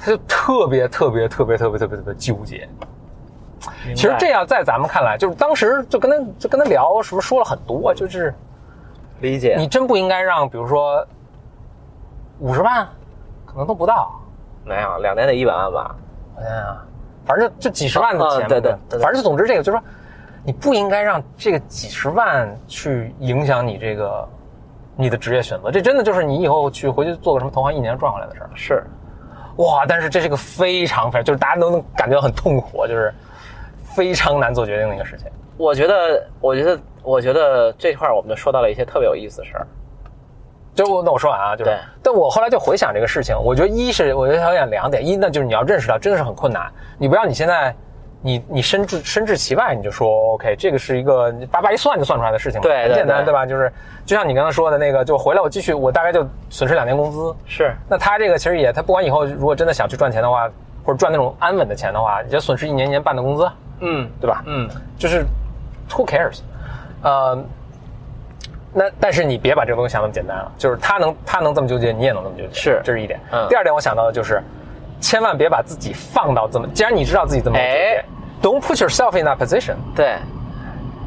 [0.00, 2.68] 他就特别特别特别特别特别特别纠结。
[3.94, 8.32] 其实这样在咱们看来，就是当时就跟他就跟他聊是不是说了很多，就是
[9.20, 11.04] 理解你真不应该让，比如说
[12.38, 12.86] 五十万，
[13.44, 14.12] 可能都不到。
[14.64, 15.96] 没有两年得一百万吧？
[16.36, 16.84] 好像啊，
[17.26, 19.84] 反正就就几十万的钱对对反正就总之这个就是说，
[20.48, 24.26] 你不应该让这个几十万去影响你这个
[24.96, 25.70] 你的职业选择。
[25.70, 28.50] 这真的就是你以后去回去做个什么投行一年赚回来的事儿。
[28.54, 28.82] 是，
[29.56, 29.84] 哇！
[29.86, 33.12] 但是这是个非常非常，就是大家都能感觉到很痛苦，就是
[33.82, 35.26] 非常难做决定的一个事情。
[35.58, 39.66] 我觉得，我觉得，我觉得这块儿我们就说到了一些特别有意思的事儿。
[40.74, 47.76] 就我那我说完啊，就是，但我后来就回想这个事情，我觉得一是我觉得想想两点，一那就是你要认识到真的是很困难，你不要你现在
[48.20, 53.46] 你你身至身至其外，你就说 OK，这个是一个你叭叭一算就算出来的事情嘛，对对很简单，对对吧？
[53.46, 53.72] 就是
[54.04, 57.34] 就像你刚才说的那个，就回来我继续，我大概就损失两年工资。
[57.46, 60.48] 是，那他这个其实也，他不管以后如果真的想去赚钱的话，
[60.84, 63.48] 或者赚那种安稳的钱的话，也就损失一年一年半的工资，
[63.80, 64.42] 嗯对吧？
[64.46, 64.68] 嗯，
[64.98, 65.24] 就是
[65.88, 66.40] who cares？
[67.02, 67.38] 呃，
[68.72, 73.20] 那但是你别把这个东西想那么简单了，就是他能他能这么纠结，你也能这么纠结，是这是一点。
[73.30, 74.42] 嗯第二点我想到的就是，
[75.00, 78.04] 千万别把自己放到这么，既然你知道自己这么纠结、哎
[78.40, 79.74] d o n t put yourself in that position。
[79.94, 80.16] 对，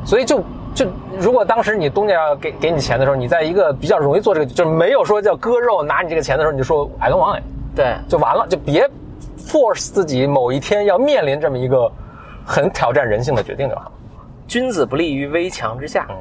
[0.05, 0.43] 所以就
[0.73, 0.85] 就
[1.17, 7.43] 如果当时你东家要给给你钱的时候，你在一个比较容易做这个，就是没有说叫割肉拿你这个钱的时候，你就说 I don't want it，
[7.75, 8.89] 对，就完了，就别
[9.37, 11.91] force 自己某一天要面临这么一个
[12.45, 13.91] 很挑战人性的决定就好。
[14.47, 16.05] 君子不立于危墙之下。
[16.09, 16.15] 嗯，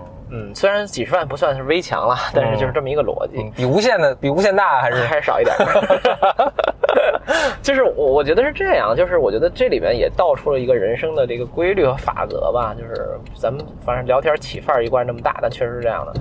[0.55, 3.51] 虽然几十万不算是微强了，但是就是这么一个逻辑。
[3.57, 5.57] 比无限的比无限大还是 还是少一点。
[7.63, 12.75] 就是我我觉得是这样，就是我觉得这里面也道出了一个人生的这个规律和法则吧。
[12.79, 16.21] 就是咱们反正聊天起范儿一贯这么大，但确实是这样的，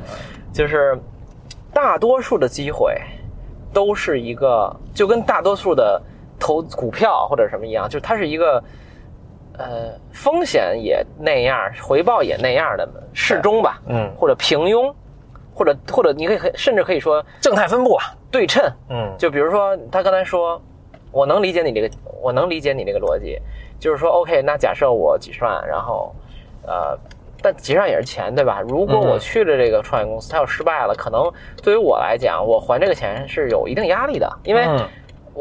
[0.54, 0.98] 就是
[1.74, 2.96] 大多数的机会
[3.74, 6.02] 都是一个，就跟大多数的
[6.40, 8.62] 投股票或者什么一样，就是它是一个。
[9.60, 14.94] 呃，风险也那样，回报也那样的适中吧，嗯或者平庸，
[15.54, 18.06] 或者或者你可以甚至可以说正态分布啊？
[18.32, 20.62] 对称，嗯，就比如说他刚才说，
[21.12, 21.90] 我能理解你这个，
[22.22, 23.38] 我能理解你这个逻辑，
[23.80, 26.16] 就是说，OK，那假设我几十万，然后，
[26.66, 26.98] 呃，
[27.42, 28.62] 但几十万也是钱，对吧？
[28.62, 31.30] 如果嗯我去了这个创业公司，它要失败了，可能
[31.62, 34.88] 对于我来讲，我还这个钱是有一定压力的，因为嗯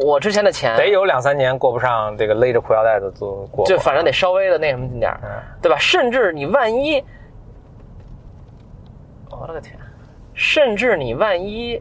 [0.07, 5.31] 我之前的钱得有两三年过不上这个勒着裤腰带的都过，就反正得稍微的那什么点儿，嗯
[5.61, 5.77] 对吧？
[5.79, 7.03] 甚至你万一，
[9.31, 9.77] 我勒个天，
[10.35, 11.81] 甚至你万一，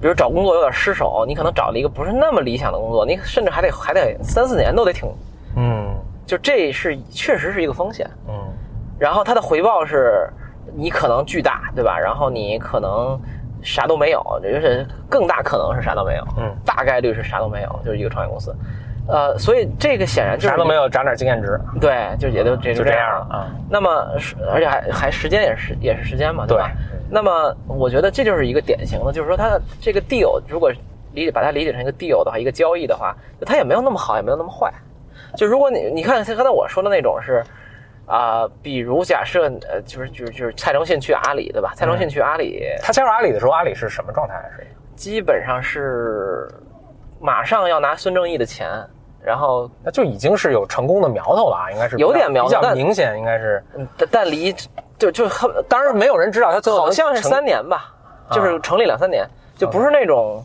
[0.00, 5.08] 比如找工作有点失手，你可能找了一个不是那么理想的工作，你甚至还得还得三四年都得挺，
[5.56, 5.94] 嗯
[6.26, 8.08] 就这是确实是一个风险。
[8.28, 8.34] 嗯
[8.98, 10.28] 然后它的回报是，
[10.72, 11.98] 你可能巨大，对吧？
[11.98, 13.20] 然后你可能
[13.64, 18.54] 啥都没有，就是更大可能是啥都没有，嗯，大概率是啥都没有，就是一个创业公司。
[19.08, 23.50] 呃，所以这个显然就是啥都没有，涨点经验值，对，就也就也就这样了啊。
[23.68, 26.70] 那么是，而且还还时间也是也是时间嘛，对吧？
[26.90, 30.70] 对那么我觉得这就是一个典型的，就是说它的这个 deal 如果
[31.12, 33.16] 理解把它理解成一个 deal 的话，一个交易的话，
[33.46, 34.72] 它也没有那么好，也没有那么坏。
[35.36, 37.42] 就如果你你看像刚才我说的那种是。
[38.06, 41.72] 啊、比如假设呃，就是就是就是蔡崇信去阿里，对吧？
[41.74, 44.34] 蔡崇信去阿里，他加入阿里的时候，阿里是什么状态？
[44.56, 46.48] 是基本上是
[47.20, 48.68] 马上要拿孙正义的钱，
[49.22, 53.64] 然后那就已经是有成功的苗头了啊，应该是有点苗头比较但明显，应该是。
[53.74, 54.54] 嗯但但离
[54.98, 57.92] 就就很当然没有人知道他最后好像是三年吧，
[58.30, 59.26] 就是成立两三年，
[59.56, 60.44] 就不是那种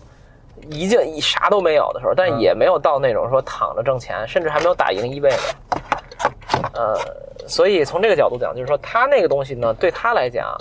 [0.70, 5.82] 已经一啥都没有的时候，但也没有到那种说躺着挣钱，甚至还没有打赢一倍呢。
[6.74, 6.98] 呃，
[7.50, 10.56] 所以从这个角度讲，就是说他那个东西呢，对他来讲，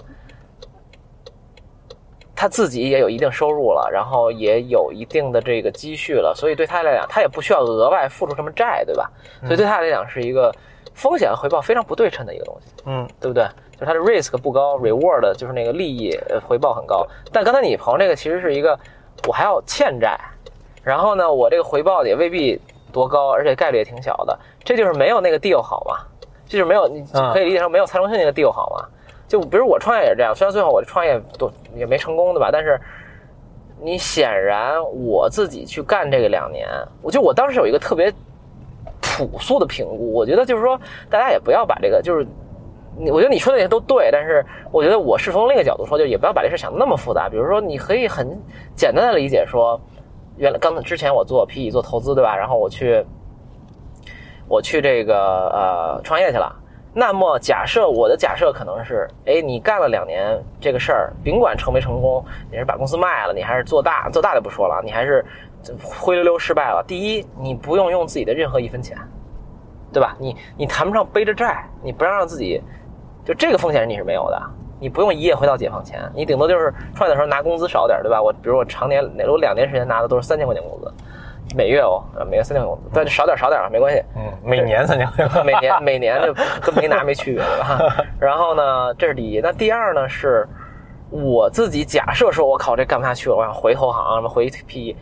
[2.34, 9.10] 他自己也有一定收入了，然后也有一定的这个积蓄了，所以对他来讲，他也不需要额外付出什么债，对吧？
[9.42, 10.50] 所以对他来讲是一个
[10.94, 12.72] 风险回报非常不对称的一个东西。
[12.86, 13.44] 嗯，对不对？
[13.72, 17.06] 就是它的 risk 不高，reward 就是那个利益呃回报很高。
[17.32, 18.76] 但刚才你朋友这个其实是一个，
[19.28, 20.18] 我还要欠债，
[20.82, 22.60] 然后呢，我这个回报也未必
[22.92, 24.36] 多高，而且概率也挺小的。
[24.64, 25.98] 这就是没有那个 deal 好嘛？
[26.48, 28.88] 这就是没有你嗯可以理解成没有蔡崇信那个 deal 好吗？
[29.28, 32.50] 就比如我创业也是这样，虽然最后我创业都也没成功，对吧？
[32.50, 32.80] 但是
[33.80, 36.66] 你显然我自己去干这个两年，
[37.02, 38.12] 我就我当时有一个特别
[39.00, 40.80] 朴素的评估，我觉得就是说
[41.10, 42.26] 大家也不要把这个就是。
[43.00, 47.28] 你我觉得你说的那些都对，但是我觉得我是从另一个角度说，就也不要把这事想得那么复杂。
[47.28, 48.28] 比如说，你可以很
[48.74, 49.80] 简单的理解说，
[50.36, 52.34] 原来刚才之前我做 PE 做投资，对吧？
[52.36, 53.06] 然后我去
[54.48, 55.14] 我去这个
[55.50, 56.54] 呃创业去了。
[56.94, 65.24] 那么假设我的假设可能是，哎，你干了两年这个事儿，甭管成没成功，你是把公司卖了，你还是做大，做大就不说了，你还是
[65.82, 66.82] 灰溜溜失败了。
[66.88, 68.96] 第一，你不用用自己的任何一分钱，
[69.92, 70.16] 对吧？
[70.18, 72.60] 你你谈不上背着债，你不让让自己。
[73.24, 74.42] 就这个风险你是没有的，
[74.80, 78.22] 你不用一夜回到解放前，你顶多就是创业的时候拿工资少点，对吧？
[78.22, 80.90] 我比如我常年，我两年时间拿的都是三千块钱工资，
[81.54, 85.08] 每月哦，呃每月三千块工资，但少点少点没关系，嗯，每年三千
[85.44, 88.04] 每年每年就跟没拿没区别，对吧？
[88.20, 90.48] 然后呢，这是第一，那第二呢是
[91.10, 94.96] 我自己假设说，我靠，这干不下去了，我想回投行，什么回 PE，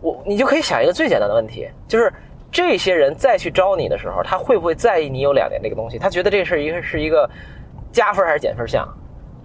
[0.00, 2.12] 我你就可以想一个最简单的问题，就是。
[2.50, 5.98] 这些人再去招你的时候，他会不会在意你有两年这个东西？
[5.98, 7.28] 他觉得这是一个是一个
[7.92, 8.88] 加分还是减分项？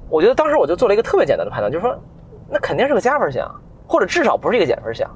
[0.10, 1.94] 我觉得当时我就做了一个特别简单的判断，就是说，
[2.50, 3.46] 那肯定是个加分项，
[3.86, 5.10] 或者至少不是一个减分项，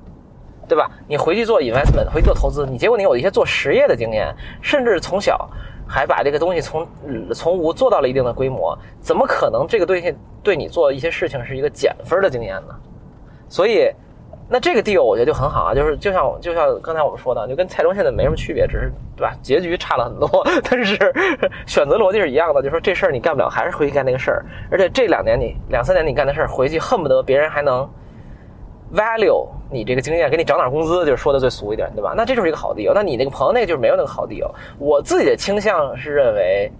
[0.68, 0.89] 对吧？
[1.07, 5.49] 你回去做 investment，回去做投资，你结果你有一些做实业的经验，甚至从小
[5.88, 6.88] 还把这个东西从
[7.34, 10.14] 从无做到了一定的规模，怎么可能这个东西
[10.44, 12.76] 对你做一些事情是一个减分的经验呢？
[13.49, 13.91] 所以。
[14.49, 19.35] 那这个 deal 我觉得就很好啊，就是就像就像刚才我们说的，就跟蔡中现在没什么区别，只是对吧？
[19.41, 20.95] 结局差了很多， 但是
[21.65, 24.45] 选择逻辑是一样的，就说这事儿你干不了，还是回去干那个事儿。
[24.72, 27.85] 而且这两年你两三年你干的事儿，回去恨不得别人还能
[28.93, 32.14] value 你这个经验，给你涨点工资，就是说的最俗一点，对吧？
[32.15, 32.93] 那这就是一个好 deal。
[32.93, 34.49] 那你那个朋友那个就是没有那个好 deal。
[34.77, 36.72] 我自己的倾向是认为，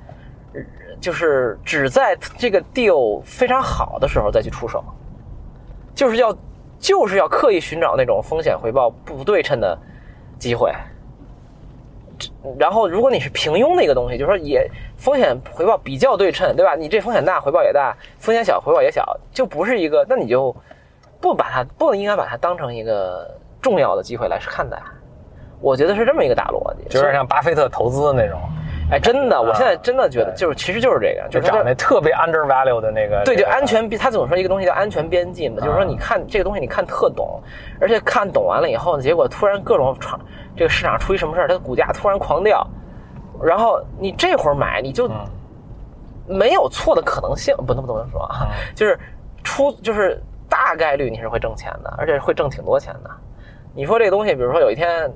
[1.00, 4.84] 就是只在这个 deal 非常好的时候再去出手，
[5.96, 6.36] 就是要。
[6.80, 9.76] 就是要刻意寻找那种风险回报不对称的
[10.38, 10.72] 机会，
[12.60, 16.76] 然后如果你是平庸的一个东西，就是说也风险回报比较对称，对吧？
[16.76, 19.04] 你这风险大，回报也大；风险小，回报也小，
[19.34, 20.56] 就不是一个，那你就
[21.20, 23.30] 不把它不应该把它当成一个
[23.62, 24.82] 重要的机会来看待。
[25.60, 28.40] 我觉得是这么一个大逻辑，就是像巴菲特投资那种。
[28.90, 33.22] 哎，真的，我现在真的觉得，就是其实就是这个，就是找那特别 undervalue 的那个。
[33.26, 37.42] 对，就安全，他总说一个东西叫安全边际嘛，就是说你看这个东西，你看特懂，
[37.82, 40.18] 而且看懂完了以后呢，结果突然各种场
[40.56, 42.66] 这个市场出一什么事儿，它的股价突然狂掉，
[43.42, 45.12] 然后你这会儿买，你就
[46.26, 48.98] 没有错的可能性，不能不能说啊，就是
[49.44, 50.27] 出就是大
[50.78, 53.10] 概率你是会挣钱的，而且会挣挺多钱的。
[53.74, 55.12] 你说这个东西，比如说有一天。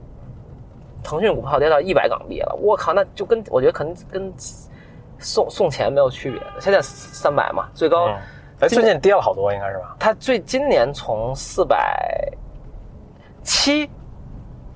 [1.04, 4.32] 腾讯股票跌到一百港币了，我靠，那就跟我觉得可能跟
[5.18, 6.40] 送送钱没有区别。
[6.60, 8.06] 现在三百嘛，最高，
[8.60, 9.96] 哎，最近跌了好多，应该是吧？
[9.98, 12.32] 它最今年从四百
[13.42, 13.90] 七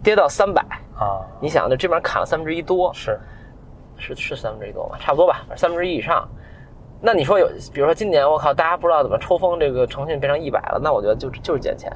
[0.02, 0.64] 跌到三百
[0.98, 3.20] 啊，你想，这这边砍了三分之一多，是
[3.96, 4.98] 是是三分之一多吧？
[5.00, 6.28] 差不多吧，三分之一以上。
[7.02, 11.92] 那你说有，比如说今年我靠，大家不知道怎么抽风，这个腾讯变成一百了，那我觉得就就是捡钱，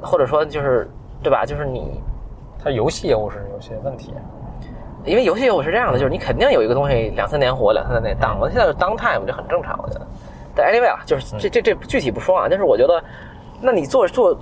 [0.00, 0.88] 或者说就是
[1.22, 1.44] 对吧？
[1.44, 2.00] 就是你。
[2.62, 4.12] 它游戏业务是有些问题，
[5.06, 8.38] 因为游戏业务是这样的，就是你肯定有一个东西两三年火，两三年内当。
[8.38, 10.06] 了现在是当 time，这很正常，我觉得。
[10.54, 13.02] 但 anyway 啊，就是这这这具体不说啊，但是我觉得，
[13.62, 14.38] 那你做做，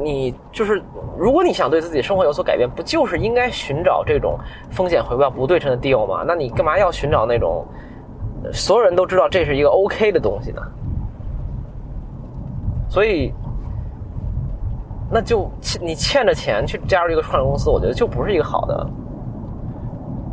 [0.00, 0.82] 你就是
[1.18, 4.38] 如果你想对自己生活有所改变，不就是应该寻找这种
[4.70, 6.24] 风险回报不对称的 deal 吗？
[6.26, 7.66] 那你干嘛要寻找那种
[8.52, 10.62] 所有人都知道这是一个 OK 的东西呢？
[12.88, 13.32] 所以。
[15.10, 15.50] 那就
[15.80, 18.86] 你欠着钱去加入一个创业公司，我觉得就不是一个好的，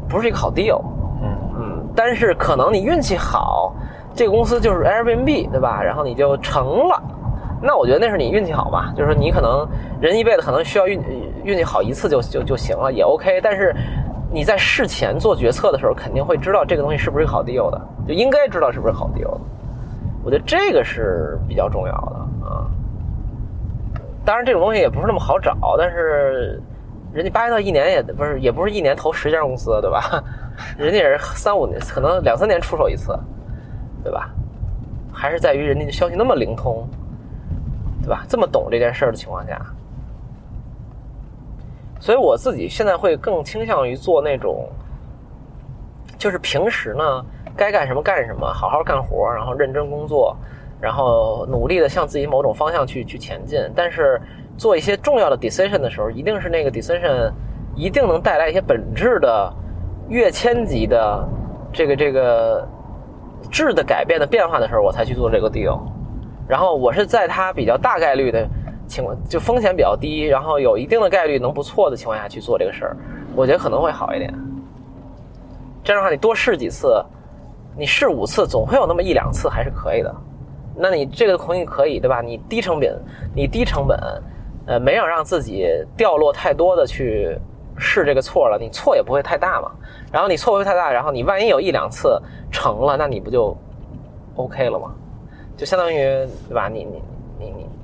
[0.10, 0.82] 不是一个好 deal。
[1.24, 3.74] 嗯嗯，但是可能你运气好，
[4.14, 5.82] 这个公司就是 Airbnb，对吧？
[5.82, 7.02] 然后你就成了，
[7.62, 8.92] 那我觉得那是你运气好吧？
[8.98, 9.66] 就是说你可能
[10.02, 11.02] 人一辈子可能需要运
[11.46, 13.40] 运气好一次就就就行了，也 OK。
[13.42, 13.74] 但是
[14.36, 19.40] 你在事前做决策的时候，肯定会知道这个东西是不是好 deal 的，就应该知道是不是好 deal 的。
[20.26, 22.68] 我觉得这个是比较重要的啊。
[24.26, 26.62] 当然，这种东西也不是那么好找，但是
[27.14, 30.22] 人家巴菲特一年也不是也不是一年投十家公司，对吧？
[30.78, 33.18] 人家也是三五年，可能两三年出手一次，
[34.04, 34.30] 对吧？
[35.14, 36.86] 还是在于人家的消息那么灵通，
[38.02, 38.26] 对吧？
[38.28, 39.62] 这么懂这件事的情况下，
[42.06, 44.70] 所以我自己现在会更倾向于做那种，
[46.20, 47.26] 就是平时呢
[47.58, 50.38] 该干什么干什么，好好干活，然后认真工作，
[50.80, 53.60] 然后努力的向自己某种方向去去前进。
[53.76, 54.22] 但是
[54.56, 57.32] 做一些重要的 decision 的时候，一定是那个 decision
[57.76, 59.52] 一定能带来一些本质的、
[60.08, 61.28] 跃迁级的
[61.74, 62.68] 这个这个
[63.50, 65.80] 质的改变的变化的时候，我才去做这个 deal。
[66.48, 68.48] 然后我是在它比较大概率的
[68.88, 72.98] 情况，就风险比较低，然后有一定的概率能不错的情况下去做这个事儿，
[73.36, 74.34] 我觉得可能会好一点。
[75.84, 77.04] 这样的话，你多试几次，
[77.78, 80.16] 你试五次，总会有那么一两次还是可以的。
[80.76, 82.22] 那你这个东西可以，对吧？
[82.22, 83.00] 你低成本，
[83.34, 83.98] 你低成本，
[84.66, 87.38] 呃，没有让自己掉落太多的去
[87.78, 89.72] 试这个错了，你错也不会太大嘛。
[90.12, 92.22] 然后你错不会太大，然后你万一有一两次
[92.52, 93.56] 成了，那你不就
[94.36, 94.94] OK 了吗？
[95.56, 95.98] 就相当于
[96.50, 96.68] 对吧？
[96.68, 97.02] 你你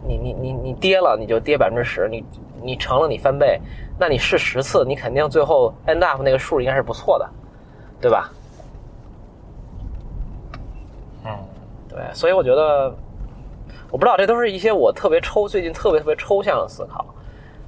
[0.08, 2.24] 你你你你跌了，你就跌百分之十，你
[2.62, 3.60] 你成了你翻倍，
[4.00, 7.30] 那你试十次，你肯定最后 end up 那个数应该是不错的，
[8.00, 8.32] 对吧？
[11.24, 11.38] 嗯，
[11.88, 12.94] 对，所以我觉得，
[13.92, 17.06] 我不知道，这都是一些我特别抽最近特别特别抽象的思考，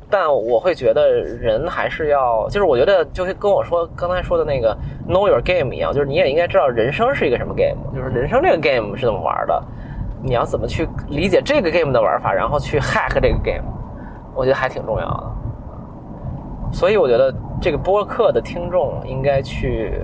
[0.10, 4.76] 但我会觉得人还是要，就是我觉得就是跟我说刚才说的那个
[5.08, 9.64] know your game 一样，就是你也应该知道人生是一个什么 game，就是人生这个 game 是怎么玩的，
[10.24, 13.64] 你要怎么去理解这个 game 的玩法，然后去 hack 这个 game，
[14.34, 15.32] 我觉得还挺重要的。
[16.72, 17.32] 所以我觉得
[17.62, 20.02] 这个播客的听众应该去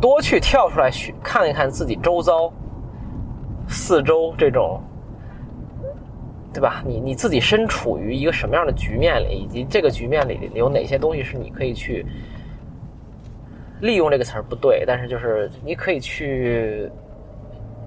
[0.00, 2.50] 多去跳出来去看一看自己周遭、
[3.68, 4.80] 四周这种，
[6.52, 6.82] 对吧？
[6.86, 12.06] 你你自己身处于一个什么样的局面里，以及这个局面里有哪些东西是你可以去
[13.80, 16.90] 利用这个词儿不对，但是就是你可以去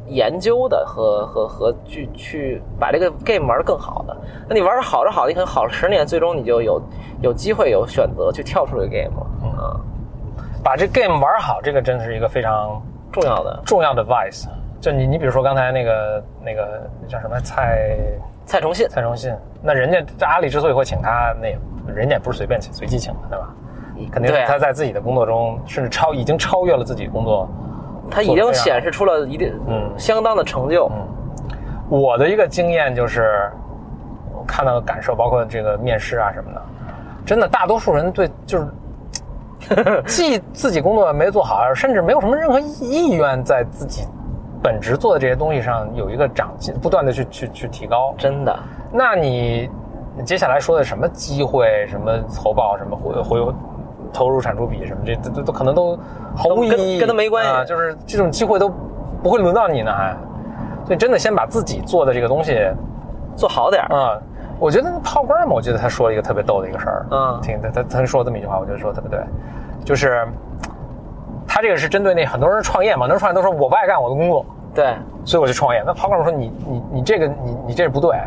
[0.10, 4.16] 研究的和和和去去把这个 game 玩的更好的。
[4.48, 6.82] 那你玩的好着好，你可能好了十年，最终你就有
[7.22, 9.28] 有机会有选择去跳出这个 game 了
[9.58, 9.80] 啊，
[10.64, 12.82] 把这 game 玩好，这个真是一个非常
[13.12, 13.62] 重要的。
[13.66, 14.46] 重要的 vice。
[14.82, 17.98] 就你，你比如说刚才那个那个那叫什么蔡
[18.46, 21.50] 蔡崇信，蔡崇信，那人家这阿里之所以会请他，那
[21.94, 23.54] 人家也不是随便请，随机请的，对吧？
[24.10, 27.50] 肯定他在自己的工作中，甚至超已经超越了自己工作。
[28.10, 30.88] 他已经显示出了一定嗯相当的成就。
[30.88, 31.08] 嗯
[31.90, 33.52] 我的一个经验就是，
[34.32, 36.62] 我看到的感受，包括这个面试啊什么的，
[37.26, 38.68] 真的大多数人对就是。
[40.08, 44.08] 既自己工作没做好，甚至没有什么任何意愿在自己
[44.64, 48.16] 本职做的这些东西上有一个长进，不断的去去去提高。
[48.18, 48.58] 真的，
[48.90, 49.70] 那你
[50.16, 53.54] 你接下来说的什么机会、什么投报、什么回回
[54.14, 55.98] 投入产出比什么，这这都都可能都
[56.36, 57.64] 毫无意义，跟跟它没关系啊。
[57.64, 58.72] 就是这种机会都
[59.22, 60.16] 不会轮到你呢，还。
[60.86, 62.68] 所以真的先把自己做的这个东西
[63.36, 63.96] 做好点儿。
[63.96, 64.20] 啊、
[64.60, 69.24] 我觉得 Paul Graham，我觉得他说了一个特别逗的一个事儿，嗯听他他他说这么一句话，我觉得说得特别对，
[69.86, 70.28] 就是
[71.48, 75.84] 他这个是针对那很多人创业嘛，很多人创业都说我不爱干我的工作，对，所以我就创业。
[75.86, 78.18] 那 Paul Graham 说你你你这个你你这是不对，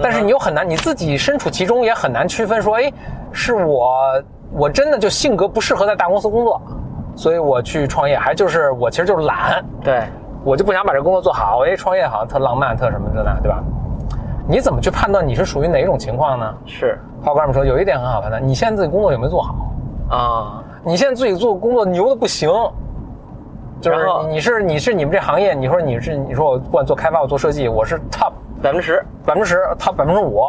[0.00, 2.92] 但是你又很难，你自己身处其中也很难区分说，哎，
[3.32, 6.60] 是我我真的就性格不适合在大公司工作，
[7.16, 10.04] 所以我去创业，还就是我其实就是懒，对，
[10.44, 11.64] 我就不想把这工作做好。
[11.66, 13.62] 哎，创业好像特浪漫，特什么的呢，对吧？
[14.48, 16.54] 你怎么去判断你是属于哪种情况呢？
[16.66, 19.54] 是花哥们说有一点很好判断，你现在自己工作有没有做好？
[20.08, 22.50] 啊，你现在自己做工作牛的不行，
[23.80, 28.32] 就是你你是你是你们这行业，你说你是你说我不管做开发我做设计，我是 top
[28.62, 30.44] 百分之十，百分之十，top 百分之五。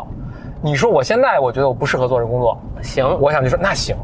[0.61, 3.97] 你说我现在我觉得我不适合做这工作，行，我想就说那行，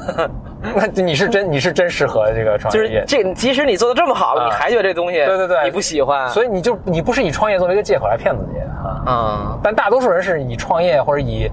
[0.74, 2.80] 那你是真你是真适合这个创业。
[2.80, 3.04] 就是。
[3.06, 4.46] 这，即使你做的这么好了，啊。
[4.46, 5.64] 你还觉得这东西，对对对。
[5.64, 11.50] 你不喜欢，所以你就你不是以创业作为一个借口来骗自己啊，啊，但大多数人是以创业或者以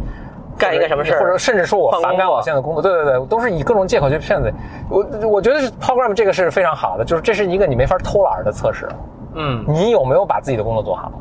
[0.57, 4.55] 干一个什么事儿或者甚至说我反感我作现在的工作，对对对，都是以各种借口去骗自己。
[4.89, 8.87] 我我觉得是 program 这个是非常好的，就是这是一个你没法偷懒的测试，
[9.33, 11.11] 嗯，你有没有把自己的工作做好？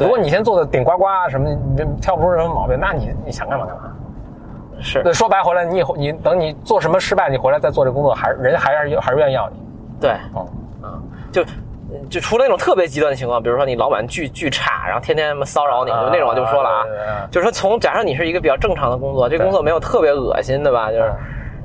[0.00, 0.08] 对。
[0.08, 3.82] 如果你先做的顶呱呱什么，你这挑不出什么毛病，那你你想干嘛干嘛。
[4.80, 5.02] 是。
[5.04, 9.56] 那，说白回来，你以后你等你做什么失败，你回来再做这工作，还是人家还是还是愿意要你。
[10.00, 10.40] 对，嗯，
[10.82, 10.98] 啊，
[11.30, 11.44] 就
[12.08, 20.90] 就除了那种特别极端的情况，比如说你老板巨巨差，然后天天骚扰你，啊就那种就不说了啊对对对，就是说从假设你是一个比较正常的工作，这工作没有特别恶心，对吧？
[20.90, 21.16] 就是嗯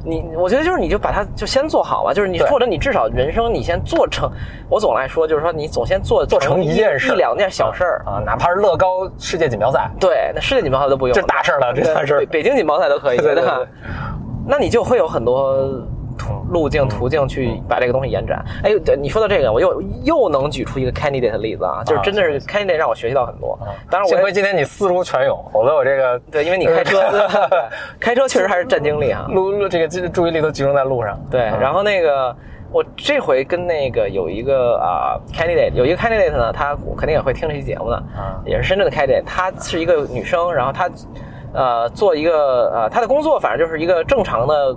[0.06, 4.32] 你，我觉得就是你就把它就先做好吧，就是你或者你至少人生你先做成，
[4.70, 8.04] 我总来说就是说你总先做做成一一件事一两件小事儿。
[8.06, 13.68] 啊，哪怕是乐高世界锦标赛，对，那世界锦标赛都不用，这大事儿了这大事儿北北京锦标赛都可以，对对吧对
[14.48, 15.68] 那你就会有很多
[16.18, 18.44] 途路径、途径去把这个东西延展。
[18.64, 23.58] 哎，对，你说到这个，我又又能举出一个 candidate 的例子啊，就是真的是 candidate 让我学习到很多。
[23.90, 27.60] 当然，幸亏今天你思如泉涌，否则我这个 对，因为你开车，对
[28.00, 29.26] 开车确实还是占精力啊。
[29.30, 31.20] 路路这个注注意力都集中在路上。
[31.30, 32.36] 对，然后那个
[32.72, 40.90] 我这回跟那个有一个啊、candidate，有一个 candidate 呢，他肯定也会听这期节目的，啊也是深圳的 candidate，她是一个女生，然后她
[41.54, 44.76] 呃做一个呃她的工作，反正就是一个正常的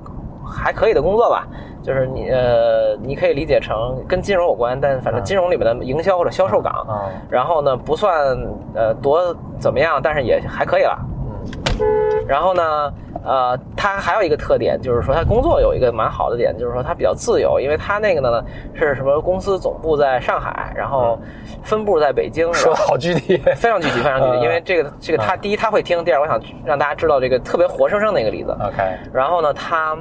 [0.49, 1.47] 还可以的工作吧。
[1.81, 8.37] 就是你呃，你可以理解成跟金融有关，但反正金融里面的营销或者销售岗，啊然后呢不算
[8.75, 10.99] 呃多怎么样，但是也还可以了。
[12.27, 12.93] 然后呢，
[13.25, 18.45] 呃，他还有一个特点，就是说他工作有一个蛮好的点，就是说他比较自由，因为他那个呢
[18.75, 21.19] 是什么公司总部在上海，然后
[21.63, 23.39] 分部在北京，说然后的好具体。
[23.57, 24.37] 非常具体，非常具体。
[24.37, 28.51] 呃因为这个这个他第一他会听，第二我想让大家知道这个特别活生生的一个例子。
[28.61, 28.77] OK，
[29.13, 29.97] 然后呢，他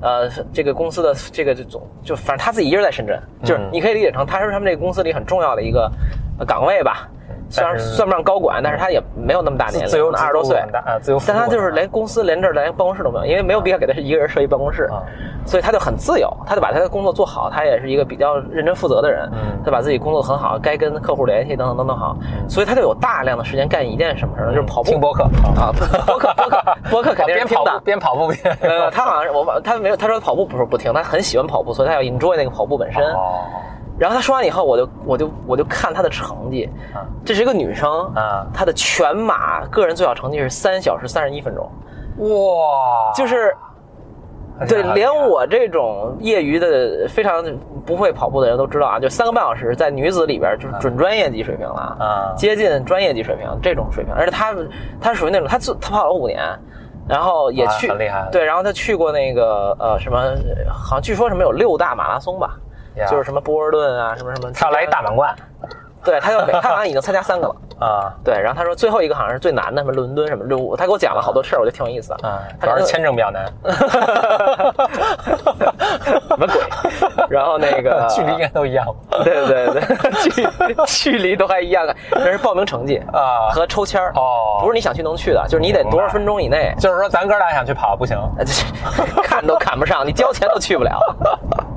[0.00, 5.90] 呃这个公司的这个这总就反正他自己一人在深圳，就是嗯你可以理解成他是他们这个公司里很重要的一个
[6.38, 7.08] 呃岗位吧。
[7.48, 15.02] 虽然算不上高管，但是他也没有那么大年龄，自由二十多岁啊，自由但他就是连公司连这儿连办公室都没有，因为没有必要给他一个人设一办公室啊，
[15.46, 22.16] 所以他就很自由，他就把他的工作做好，他也是一个比较认真负责的人嗯，他把自己工作很好，该跟客户联系等等等等好，
[22.48, 24.54] 所以他就有大量的时间干一件什么事儿呢？
[24.54, 25.22] 就是跑步听播客
[25.56, 25.72] 啊，
[26.06, 28.28] 播客播客播客肯定是 听的边跑步。
[28.28, 33.02] 边跑步边呃，他好像是我他没有，他说跑步不是不听，他很喜欢跑步，所以他要 enjoy 那个跑步本身。
[33.96, 37.00] 哦然后他说完以后，我就我就我就看他的成绩，啊。
[37.24, 38.46] 这是一个女生，啊。
[38.52, 41.70] 她的全马个人最好成绩是三小时三十一分钟，
[42.18, 43.56] 哇，就是
[44.68, 47.44] 对，连我这种业余的非常
[47.84, 52.34] 不会跑步的人都知道啊，就三个半小时在女子里边就是准专业级水平了啊。
[52.36, 54.54] 接近专业级水平这种水平，而且她
[55.00, 56.38] 她属于那种她自他跑了五年。
[57.08, 58.28] 然后也啊去、很厉害。
[58.32, 60.18] 对，然后她去过那个呃什么，
[60.68, 62.48] 好像据说什么有六大马拉松吧。
[62.48, 62.65] 呀
[63.08, 64.50] 就是什么波尔顿啊，什么什么。
[64.52, 65.34] 他要来一大满贯
[66.04, 67.56] 对，他就每他好像已经参加三个了。
[67.78, 72.26] 啊对，然后他说最后一个好像是最难的，什么伦敦什么，就他给我讲了好多事儿，我觉得挺有意思的。
[72.26, 73.44] 啊，主要是签证比较难，
[76.28, 77.26] 什么鬼？
[77.28, 78.86] 然后那个距离应该都一样
[79.22, 79.82] 对对对，
[80.30, 80.48] 距
[80.86, 88.16] 距离都还一样，那是报名成绩啊和抽签儿哦不是你想去能去的，就是你得多少分钟以内，就是说咱哥俩想去跑不行，
[89.22, 90.98] 看都看不上，你交钱都去不了，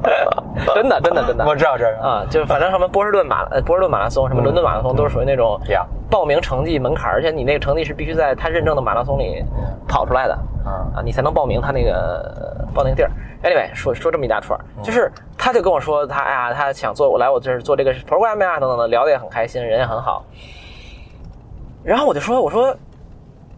[0.74, 1.46] 真的真的真的。
[1.46, 5.60] 我知道这个啊，就是反正什么波士顿马呃波士顿马拉松，什么伦敦马拉松，都是属于那种
[6.10, 9.44] 报名成绩门槛，而且你那个成绩是必须在他认证的马拉松里
[9.88, 10.34] 跑出来的
[10.66, 13.12] 啊啊，你才能报名他那个呃报那个地儿。
[13.42, 20.26] Anyway，说说这么一大串，就是他就跟我说他哎呀，他想做我来我这儿做这个 program 呀等等的，聊得也很开心，人也很好。
[21.84, 22.76] 然后我就说我说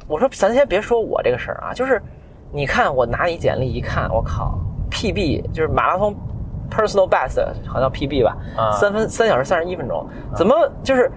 [0.07, 1.99] 我说咱先别说我这个事儿啊，就是
[2.51, 4.59] 你看我拿你简历一看，我靠
[4.91, 6.13] ，PB 就是马拉松
[6.71, 11.11] personal best，好像 PB 吧，啊三分三小时三十一分钟，怎么就是？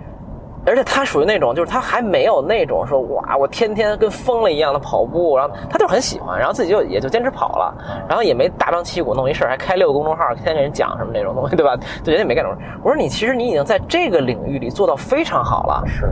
[0.67, 7.75] 而且他属于那种，就是他还没有那种说哇，我天天跟疯了一样的跑步，然后他就很喜欢，然后自己就也就坚持跑了，
[8.09, 11.77] 然后也没大张旗鼓弄一事儿，还开六个公众号，天天给人讲什么那种东西，对吧？
[12.03, 12.67] 就，人也没干这种事。
[12.83, 16.09] 我说你其实你已经在这个领域里做到非常好了，是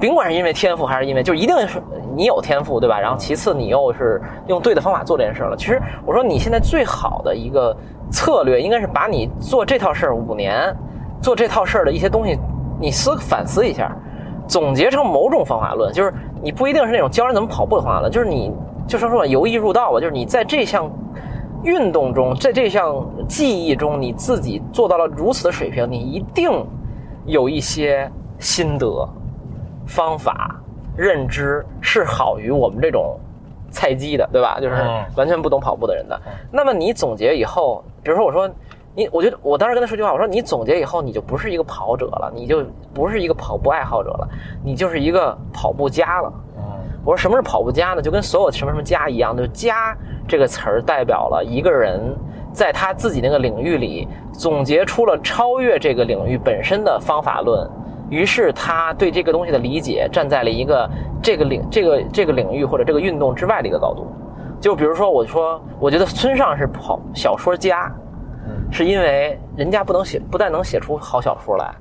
[0.00, 1.82] 甭管是因为天赋还是因为，就一定是
[2.14, 3.00] 你有天赋，对吧？
[3.00, 5.56] 然后其次你又是用对的方法做这件事了。
[5.56, 7.76] 其实我说你现在最好的一个
[8.14, 10.72] 策略，应该是把你做这套事儿五年，
[11.20, 12.38] 做这套事儿的一些东西，
[12.80, 13.90] 你思反思一下，
[14.46, 15.92] 总结成某种方法论。
[15.92, 18.52] 就是你不一定是那种教人怎么跑步的方法论，就是你
[18.86, 20.88] 就说说由易入道吧，就是你在这项
[21.64, 26.64] 运动中，在这项技艺中，你自己做到了如此的水平，你一定
[27.26, 28.08] 有一些
[28.38, 29.08] 心得。
[29.86, 30.58] 方法、
[30.96, 33.18] 认知是好于我们这种
[33.74, 34.58] 菜鸡的，对吧？
[34.60, 36.18] 就是嗯完全不懂跑步的人的。
[36.50, 38.48] 那么你总结以后，比如说我说
[38.94, 42.64] 你，我觉得我当时跟他说句话，我说你总结以后，你就不是一个跑者了，你就
[42.94, 44.28] 不是一个跑步爱好者了，
[44.64, 46.32] 你就是一个跑步家了。
[46.56, 46.62] 嗯
[47.04, 48.00] 我说什么是跑步家呢？
[48.00, 49.94] 就跟所有什么什么家一样，就家
[50.26, 52.00] 这个词儿代表了一个人
[52.50, 57.68] 在他自己那个领域里总结出了超越这个领域本身的方法论，
[58.10, 60.90] 于是他对这个东西的理解站在了一个
[61.22, 64.06] 这个领这个这个领域或者这个运动之外的一个高度。
[64.60, 67.92] 就比如说，我说我觉得村上是好小说家，
[68.70, 71.74] 是因为人家不能写，不但能写出好小说来，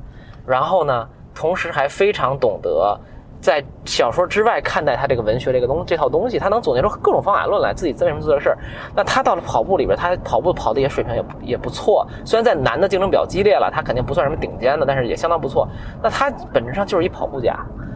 [0.46, 3.00] 然后呢，同时还非常懂得
[3.44, 8.58] 在小说之外看待他这个文学这个东这套东西，他能总结出各种方法论来，自己为什么做这事儿。
[8.96, 15.68] 那他到了跑步里边，他跑步跑的也水平也也不错，虽然在男的竞争比较激烈了，他肯定不算什么顶尖的，但是也相当不错。
[16.02, 17.54] 那他本质上就是一跑步家，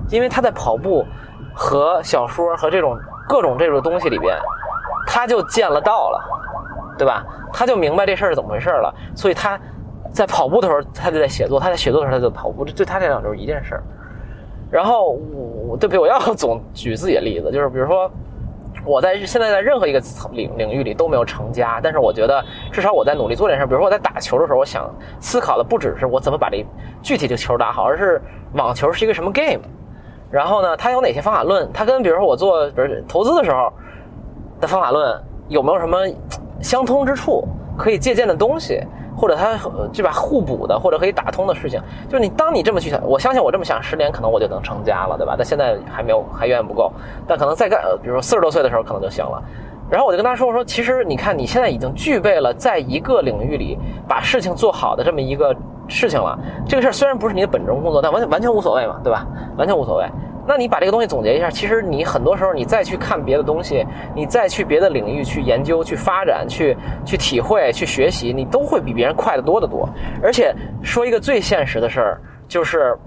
[0.10, 1.06] 因为他在跑步
[1.56, 3.00] 和小说和这种
[3.30, 4.38] 各种这种东西里边。
[5.10, 6.22] 他就见了道了，
[6.98, 7.26] 对吧？
[7.54, 9.58] 他就明白这事儿是怎么回事了，所以他
[10.12, 13.84] 在跑步的时候他就在写作，他在写作的时候他就跑步，这对他来讲就是一件事儿。
[14.70, 15.18] 然后
[15.68, 18.10] 我对不起，我要总举自己的例子， 就是比如说
[18.86, 23.66] 我在现在在任何一个领领域里都没有成家，但是我觉得至少我在努力做这件事。
[23.66, 24.90] 比如说我在打球的时候，我想
[25.20, 26.66] 思考的不只是我怎么把这
[27.02, 28.22] 具体的球打好，而是
[28.54, 29.62] 网球是一个什么 game。
[30.30, 31.70] 然后呢，它有哪些方法论？
[31.74, 33.72] 它跟比如说我做比如投资的时候
[34.60, 35.98] 的方法论有没有什么
[36.62, 38.82] 相通之处，可以借鉴的东西？
[39.18, 45.34] 或者它呃这把互补的，或者可以打通的事情，就是你当你这么去想，我相信我这么想，十年可能我就能成家了，对吧？
[45.36, 46.92] 但现在还没有，还远远不够。
[47.28, 49.42] 但可能再干，比如说四十多岁的时候可能就行了。
[49.90, 53.78] 然后我就跟他说，我说其实你看你现在已经具备了在一个领域里
[54.08, 55.56] 把事情做好的这么一个
[55.88, 56.38] 事情了。
[56.68, 59.26] 这个事儿虽然不是你的本职工作，但完全完全无所谓嘛，对吧？
[59.58, 60.06] 完全无所谓。
[60.48, 66.76] 那你把这个东西总结一下，其实你很多时候你再去看别的东西，你再去别的领域去研究、去发展、去
[67.06, 69.88] 去体会、去学习，你都会比别人快得多得多。
[70.24, 72.98] 而且说一个最现实的事儿，就是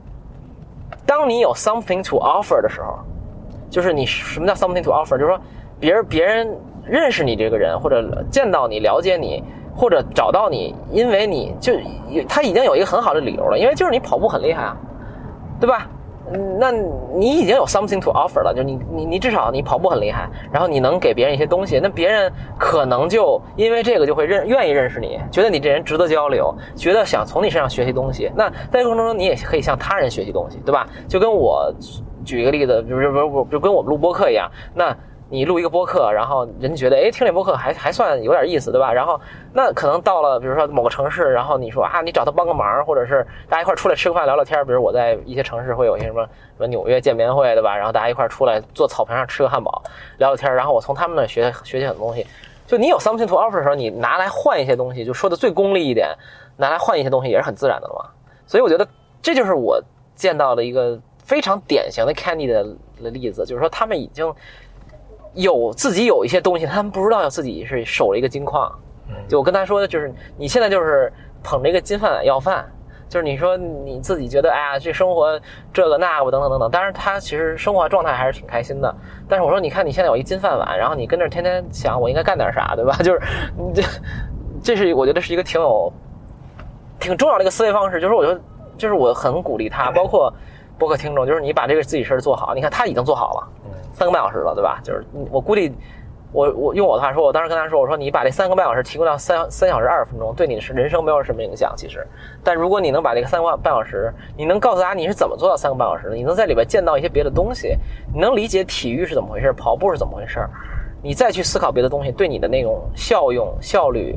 [1.07, 2.99] 当你有 something to offer 的时候，
[3.71, 5.17] 就是你什么叫 something to offer？
[5.17, 5.41] 就是说
[5.81, 6.47] 别人别人
[6.85, 9.43] 认识你这个人，或者见到你、了解你，
[9.75, 11.73] 或者找到你，因为你就
[12.29, 14.77] 他已经有一个很好的理由了，因为就是你跑步很厉害啊，
[15.59, 15.89] 对吧？
[16.59, 28.31] 那你已经有 something to offer 了，就你你你至少你跑步很厉害，然后你能给别人一些东西，那别人可能就因为这个就会认愿意认识你，觉得你这人值得交流，觉得想从你身上学习东西。
[28.35, 30.87] 那在过程中，你也可以向他人学习东西，对吧？
[31.09, 31.75] 就跟我
[32.25, 34.97] 举一个例子，比如比如比如就跟我们录播课一样，那。
[35.33, 38.93] 你录一个播客，然后人家觉得，哎，听这播客还还算有点意思，对吧？
[38.93, 39.19] 然后
[39.53, 44.67] 那可能到了，比如说某个城市，然后你说啊，你找他帮个忙，或者是大家一块儿出来吃个饭聊聊天。
[44.67, 47.77] 比如我在一些城市会有一些什么什么纽约见面会，对吧？
[47.77, 49.81] 然后大家一块儿出来坐草坪上吃个汉堡，
[50.19, 50.53] 聊聊天。
[50.53, 52.27] 然后我从他们那学学习很多东西。
[52.67, 56.09] 就你有 something to offer 的时候，你拿来换一些东西，就说的最功利一点，
[56.57, 58.11] 拿来换一些东西也是很自然的了嘛。
[58.49, 58.85] 所以我觉得
[59.23, 59.81] 这就是我
[60.17, 64.35] 见到的一个非常典型的 Candy 的例子，就是说他们已经。
[65.35, 68.71] 有自己有一些东西，他们不知道自己是守了一个金矿。
[69.29, 71.13] 就我跟他说的，就是你现在就是
[71.43, 72.65] 捧着一个金饭碗要饭，
[73.09, 75.41] 就是你说你自己觉得，哎呀，这生活
[75.73, 76.71] 这个那个等等等等。
[76.71, 78.95] 当然，他其实生活状态还是挺开心的。
[79.29, 82.97] 但是我说，你看你现在有一金饭碗，然后你跟这天天想我应该干点啥，对 吧？
[83.03, 83.21] 就是
[83.57, 83.83] 你这，
[84.63, 85.93] 这是我觉得是一个挺有
[87.01, 88.01] 挺重要的一个思维方式。
[88.01, 88.41] 就是我觉得，
[88.79, 90.33] 就是我很鼓励他，包括
[90.79, 92.55] 播客听众，就是你把这个自己事儿做好。
[92.55, 93.49] 你看他已经做好了。
[94.01, 94.81] 三个半小时了，对吧？
[94.83, 95.71] 就是我估计，
[96.33, 101.75] 我我用我的话说，我当时跟他说，我说你把这三个半小时提供到三三小时二十分钟，对你的人生没有什么影响。
[101.77, 102.07] 其实，
[102.43, 107.77] 但如果你能把这个三个半小时，你能告诉大家你是怎么做到三个半小时的，你能在里边见到一些别的东西，
[108.11, 110.49] 你能理解体育是怎么回事，跑步是怎么回事，
[111.03, 114.17] 你再去思考别的东西，对你的那种效用、效率、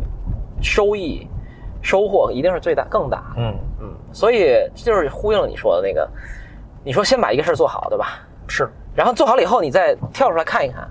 [0.62, 1.28] 收益、
[1.82, 3.34] 收获一定是最大、更大。
[3.36, 6.10] 嗯嗯，所以这就是呼应了你说的那个，
[6.86, 8.22] 你说先把一个事儿做好，对吧？
[8.48, 8.70] 是。
[8.96, 10.88] 然后做好了以后，你再跳出来看一看，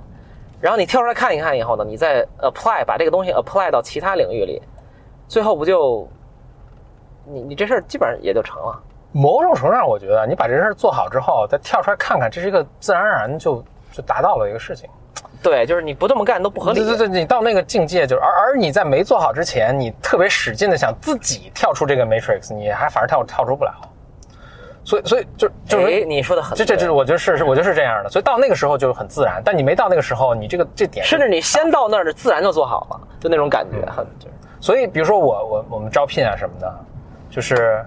[0.60, 4.60] 然后你跳出来看一看以后呢，你再 apply 把这个东西 apply 到其他领域里，
[5.28, 6.08] 最后不就
[7.24, 8.82] 你你这事儿基本上也就成了。
[9.12, 13.62] 某种程度上，我觉得你把这事儿做好之后，再跳出来看看，这是一个自然而然就
[13.92, 14.88] 就达到了一个事情。
[15.42, 16.80] 对，就是你不这么干都不合理。
[16.80, 23.72] 对对对，你到那个境界，就是而而你在没做好之前，你特别使劲的想自己跳出这个 matrix，你还反而跳跳出不了。
[24.84, 28.10] 所以，所以就就是哎你说的很这这这，我觉得是是，我觉得是这样的。
[28.10, 34.28] 所以到那个时候就很自然，但你没到那个时候，你这个这点甚至你先到那儿的，自然就做好了，就那种感觉，很就。
[34.60, 36.72] 所以，比如说我我我们招聘啊什么的，
[37.28, 37.84] 就是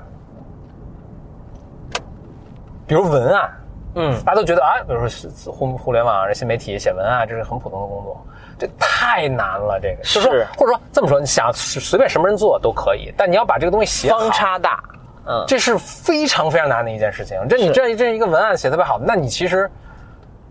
[2.85, 3.49] 比如文案，
[3.95, 8.25] 嗯，大家都觉得啊，比如说是互互联网、新媒体写文案，这是很普通的工作，
[8.59, 9.79] 这太难了。
[9.81, 14.83] 这个就是说或者说这么说，你想随便什么人做都可以，但你要把这个东西写好，方差大，
[15.27, 17.37] 嗯，这是非常非常难的一件事情。
[17.47, 19.69] 这你这这一个文案写特别好，那你其实，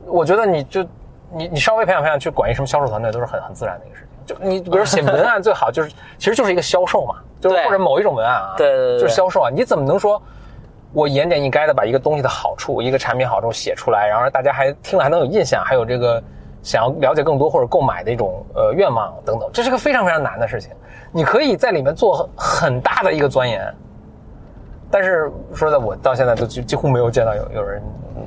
[0.05, 0.83] 我觉得你就
[1.33, 4.11] 你你稍微培养培养去管一什么销售团队都是很很自然的一个事情。
[4.27, 9.51] 就你比如写 文案最好就是其实就是一个销售嘛，就是或者某一种文案啊，对对对对就是销售啊。
[9.51, 10.21] 你怎么能说
[10.93, 16.23] 我言简意赅的把一个东西的好处、一个产品好处写出来，然后大家还听了还能有印象，还有这个
[16.63, 20.71] 想要了解更多或者购买的一种呃愿望等等，这是个非常非常难的事情。
[21.13, 23.75] 你可以在里面做很大的一个钻研，
[24.95, 27.83] 但是说实在，我到现在都几几乎没有见到有有人
[28.15, 28.23] 嗯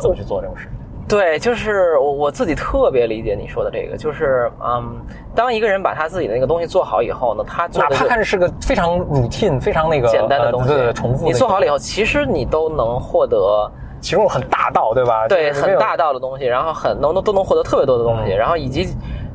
[0.00, 0.66] 这么去做这种事。
[1.06, 5.00] 对，就是我我自己特别理解你说的这个，就是嗯，
[5.32, 13.70] 当一个人把他自己的那个东西做好以后呢，他做哪怕看着是个非常 routine、非常那个简单的东西，呃对重复的，你做好了以后，其实你都能获得
[14.00, 15.28] 其中很大道，对吧？
[15.28, 18.88] 对很大道的东西，然后很能都都能获得特别多的东西，嗯然后以及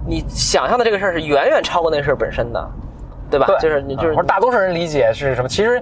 [0.05, 2.69] 你想象的这个事儿是远远超过那个事儿本身的，
[3.31, 3.47] 对吧？
[3.47, 5.47] 对，就是你就是大多数人理解是什么？
[5.47, 5.81] 其实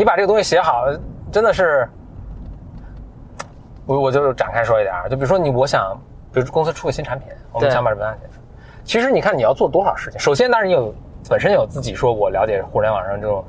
[0.00, 0.86] 你把这个东西写好，
[1.30, 1.86] 真的是，
[3.84, 5.94] 我我就展开说一点啊，就比如说你，我想，
[6.32, 8.40] 比如公司出个新产品，我们想把这文案写出来。
[8.82, 10.94] 其实你看你要做多少事情，首先当然你有
[11.28, 13.44] 本身有自己说我了解互联网上这种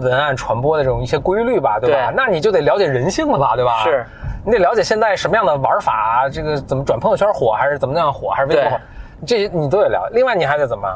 [0.00, 2.10] 文案传播的这种一些规律吧，对吧？
[2.10, 3.84] 对那你就得了解人性了吧，对吧？
[3.84, 4.06] 是，
[4.46, 8.80] 你得了解现在什么样的玩法，这个怎么转朋友圈火，还是怎么样火，还是微博对火，
[9.26, 10.14] 这些你都得了解。
[10.14, 10.88] 另外你还得怎么？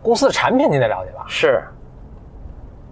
[0.00, 1.24] 公司的产品你得了解吧？
[1.26, 1.64] 是，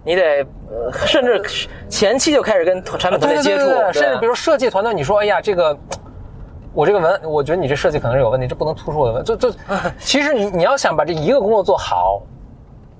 [0.05, 1.41] 你得呃甚至
[1.89, 5.77] 前期就开始跟产品团队接触，对对对对甚至比如设计团队，你说，哎呀，这个
[6.73, 9.51] 我这个文，我觉得你这设计可能是有问题，这不能突出我的文，就就
[9.99, 12.21] 其实你你要想把这一个工作做好，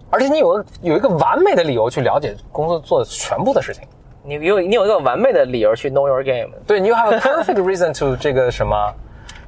[0.10, 3.84] 而且你有个有一个完美的理由去了解公司做的全部的事情，
[4.24, 8.76] 你有你有一个完美的理由去 know your game，对你 you have a perfect reason to 这个什么，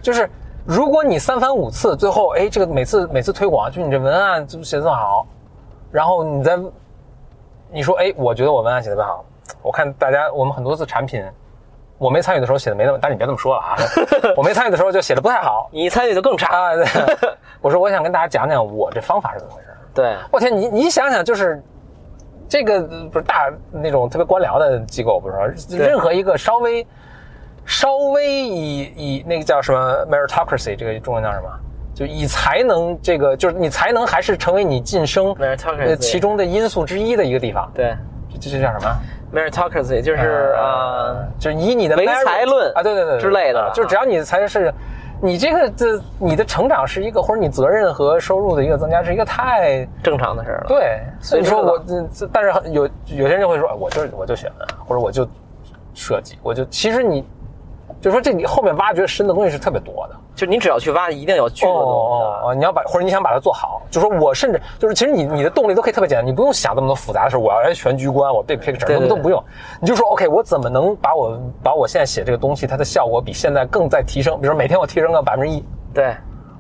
[0.02, 0.30] 就是
[0.66, 5.26] 如果你三番五次，最后哎，这个每次每次推广，就你这文案就写得这么好，
[5.90, 6.60] 然后你再
[7.72, 9.26] 你说哎，我觉得我文案写的特别好，
[9.62, 11.24] 我看大家我们很多次产品。
[12.00, 13.76] 我没参与的时候写的没那么，但是你别这么说了啊！
[14.38, 16.56] 我没参与的时候就写的不太好你参与的更差。
[16.56, 16.72] 啊。
[17.60, 19.68] 我说我想跟大家讲讲我这方法是怎么回事。
[19.96, 21.60] 对，我天，你你想想，就是
[22.48, 26.86] 这个呃不是大那种特别官僚的机构，不是说任何一个稍微
[27.66, 31.50] 稍微以以那个叫什么 meritocracy，这个中文叫什么？
[31.98, 37.68] 就以才能这个，就是你才能还是成为你晋升呃其中的因素之一的一个地方。
[37.74, 37.96] 对
[38.30, 38.96] 这这这叫什么
[39.34, 44.72] ？，meritocracy 就是呃，就是以你的唯才论啊，对对对对之类的啊就是只要你才是
[45.20, 50.66] 你这个这你的成长是一个，或者你责任和收入的一个增加是一个太正常的事儿了。
[50.68, 55.28] 对，所以说我这这，但是有有些人就会说，我就我就选文，或者我就
[55.96, 57.26] 设计，我就其实你
[58.00, 60.16] 就说这你后面挖掘深的东西是特别多的。
[60.36, 62.48] 就你只要去挖，一定有巨多的东西的。
[62.48, 69.44] 哦，你要把或者你想把它做好，就说我甚至就是其实你你的动力都可以特别简单，你不用想那么多复杂的事，我要来全局观，我 big picture 都都不用，
[69.82, 74.36] 你就说 OK，我怎么能把我把我现在写这个东西它的效果比现在更再提升？
[74.40, 76.16] 比如说每天我提升个百分之一，对，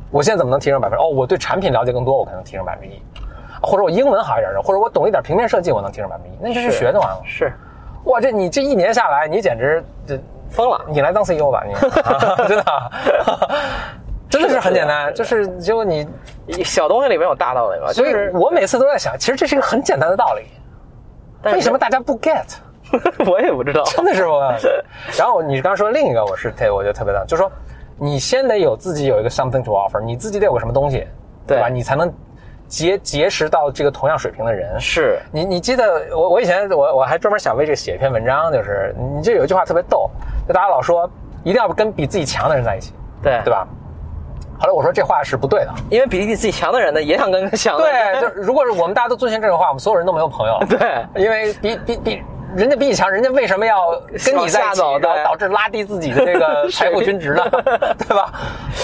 [0.10, 1.04] 我现在怎么能提升百分之？
[1.04, 3.00] 哦，我对产品了解更多，我可能提升百分之一，
[3.62, 7.22] 或者我英文好一点的，或者我懂一点平面设计，我能提升百分之一，那你就去学就完了。
[7.24, 7.54] 是
[8.06, 10.86] 哇，这你这一年下来，你简直这疯了。
[10.88, 11.74] 你来当 CEO 吧，你
[12.48, 12.90] 真的啊
[14.30, 16.06] 真的是很简单，就是结果你，
[16.64, 20.44] 小东西里面有大道理嘛，所以就是我每次都在想，其实这是一个很简单的道理，
[21.42, 22.44] 但为什么大家不 get？
[23.30, 23.84] 我也不知道。
[23.86, 24.54] 真的是我。
[25.18, 27.52] 然后你刚刚说另一个，我是特我觉得特别的，就是说
[27.98, 31.08] 你先得有自己有一个 something to offer，你自己得有个什么东西，
[31.46, 31.70] 对吧？
[31.70, 32.14] 你才能
[32.68, 34.80] 结结识到这个同样水平的人。
[34.80, 40.10] 是你你记得我我以前我我还专门想为这个写一篇文章，就是你这有一句话特别逗，
[40.48, 41.10] 就大家老说
[41.44, 43.52] 一定要跟比自己强的人在一起，对对？
[43.52, 43.68] 吧？
[44.60, 48.22] 后来我说这话是不对的，因为比你自己强的人呢，也想跟强的对，人。
[48.22, 52.24] 就如果是我们大家都遵循这种话，我们所有人都没有朋友， 对因为比比比
[52.56, 53.92] 人家比你强，人家为什么要
[54.26, 57.44] 跟你在一起，然导致拉低自己的这个 财富均值呢？
[57.52, 58.32] 对吧？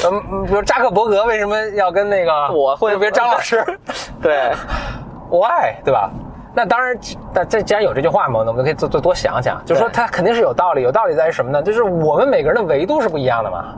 [0.06, 3.64] 嗯，嗯比如扎克伯格为什么要跟那个我会就比如张老师
[4.22, 4.52] 对
[5.31, 6.10] why 对吧？
[6.56, 6.95] 那当然，
[7.34, 11.64] 但这既然有这句话嘛，那我们就可以多多多想想，就是说对它肯定是有道理，有道理在于什么呢？
[11.64, 13.73] 就是我们每个人的维度是不一样的嘛，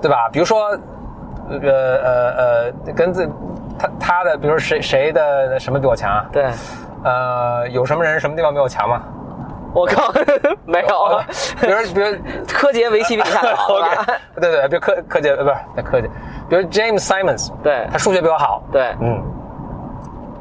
[0.00, 0.28] 对吧？
[0.32, 0.78] 比如说，
[1.50, 3.28] 呃呃呃，跟自
[3.76, 6.26] 他他的，比如说谁谁的什么比我强啊？
[6.32, 6.44] 对，
[7.04, 9.02] 呃，有什么人什么地方比我强吗？
[9.74, 10.10] 我靠，
[10.64, 11.20] 没有，
[11.60, 12.16] 比如比如
[12.48, 14.06] 柯洁围棋比你下好 OK，吧？
[14.40, 16.08] 对对如柯柯洁呃不是那柯洁，
[16.48, 19.22] 比如 James Simons，对他数学比我好，对，嗯，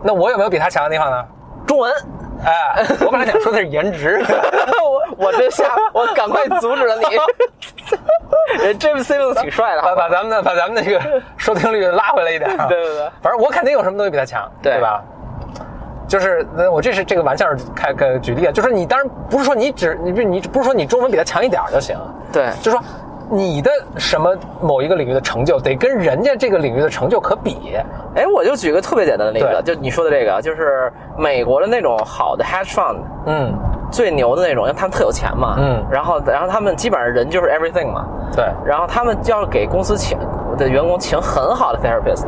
[0.01, 1.25] 那我有没有比他强的地方呢？
[1.67, 1.91] 中文，
[2.45, 4.23] 哎，我本来想说的是颜值，
[5.19, 7.03] 我我这下我赶快阻止了你。
[8.63, 12.65] 人 James Simmons 挺帅的，把把咱们的把咱们的这个收听率拉回来一点啊。
[12.67, 15.03] 对对对反正我肯定有什么东西比他强，对对吧？
[16.07, 21.97] 就是那我这是这个玩笑开个举例啊，就是你当然不是说你只你不你不是说你中文比他强一点儿就行，
[22.31, 22.49] 对。
[22.61, 22.81] 就是说
[23.29, 27.75] 你的什么某一个领域的成就得跟人家这个领域的成就可比。
[28.15, 33.53] 哎，我就举个特别简单的例子，就你说的这个，就是美国的那种好的 hedge fund，嗯，
[33.91, 35.85] 最牛的那种，因为他们特有钱嘛，嗯。
[35.91, 38.45] 然后然后他们基本上人就是 everything 嘛，对。
[38.65, 40.17] 然后他们就要给公司请
[40.57, 42.25] 的员工请很好的 therapist，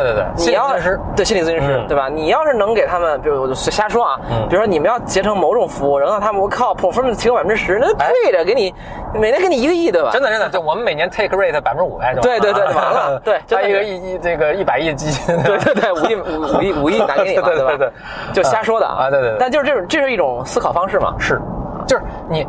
[0.00, 1.00] 对对对，你要心理咨询师。
[1.16, 1.86] 对心理咨询师、嗯。
[1.86, 2.08] 对吧？
[2.08, 4.48] 你要是能给他们，比如我就瞎说啊，嗯。
[4.48, 8.74] 比如说你们要结成某种服务，然后他们我靠 performance 提高百分之十，那哎对着给你
[9.14, 10.10] 每年给你一个亿，对吧？
[10.10, 17.92] 真的真的，就我们每年 take rate 百分之五哎，就完了 对对对就完了对真的他一个是一一这个一百亿基金，对对对，五亿五 五亿五亿拿给你了，对对对对。
[18.32, 19.36] 就瞎说的啊对对对。
[19.38, 21.14] 但就是这种这是一种思考方式嘛。
[21.18, 21.40] 是，
[21.86, 22.46] 就是你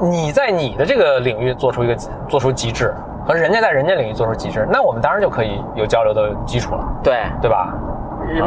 [0.00, 1.96] 你在你的这个领域做出一个
[2.28, 2.94] 做出极致，
[3.26, 7.72] 和人家在人家领域做出极致，那我们当然就可以有交流的基础了，对，对吧？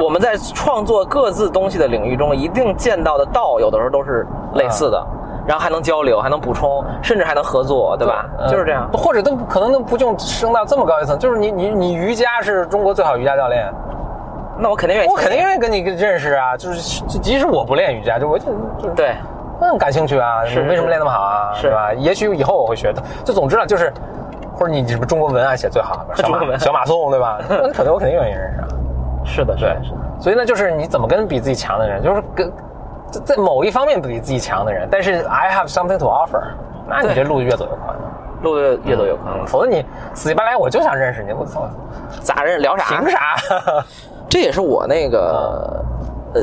[0.02, 4.26] 我们在创作各自东西的领域中，一定见到的道，有的时候都是
[4.56, 5.06] 类似的，
[5.46, 8.26] 然后还能交流，还能补充，甚至还能合作，对吧？
[8.40, 8.90] 嗯就是这样。
[8.92, 13.72] 或者都不可能都不用升到这么高一层，就是你你你瑜伽是中国最好瑜伽教练，
[14.58, 18.46] 那我肯定愿意，我肯定愿意跟你认识啊，就是即使我不练瑜伽，就我就
[18.80, 19.16] 就是对，
[19.62, 21.54] 嗯感兴趣啊，为什么练那么好啊？
[21.54, 21.94] 是吧？
[21.94, 23.94] 也许以后我会学的，就总之啊，就是
[24.58, 27.40] 或者你什么中国文案写最好， 小马小马送对吧？
[27.50, 28.68] 那肯定我肯定愿意认识啊。
[29.24, 32.52] 是的，是对的，是的。，所以呢，就是你怎么跟比自己强的人，就是跟
[33.12, 36.42] 在在某一方面比自己强的人，但是 I have something to offer，
[36.88, 38.02] 那你这路越走越宽了。
[38.44, 39.46] 路越越走越宽了。
[39.48, 41.68] 否则你死乞白赖，我就想认识你，我操，
[42.22, 42.86] 咋人聊啥？
[43.00, 43.20] 凭啥？
[44.30, 45.84] 这也是我那个，
[46.36, 46.42] 呃，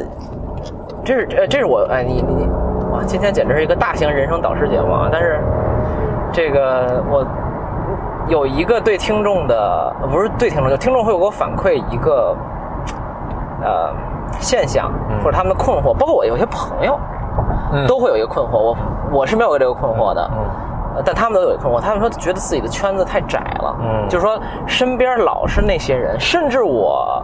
[1.05, 2.47] 这是呃这是我哎你你你
[2.93, 5.09] 哇，今天简直是一个大型人生导师节目啊！
[5.13, 5.39] 但是
[6.33, 7.27] 这个我
[8.29, 12.37] 有一个对听众的呃不是对听众，就听众会有给我反馈一个
[13.63, 13.93] 呃
[14.41, 15.19] 现象嗯。
[15.23, 16.99] 或者他们的困惑，包括我有些朋友
[17.73, 17.87] 嗯。
[17.87, 18.77] 都会有一个困惑，我
[19.13, 20.31] 我是没有这个困惑的。
[21.05, 24.09] 但他们都有一个困惑，他们说觉得自己的圈子太窄了，嗯。
[24.09, 27.23] 就是说身边老是那些人，甚至我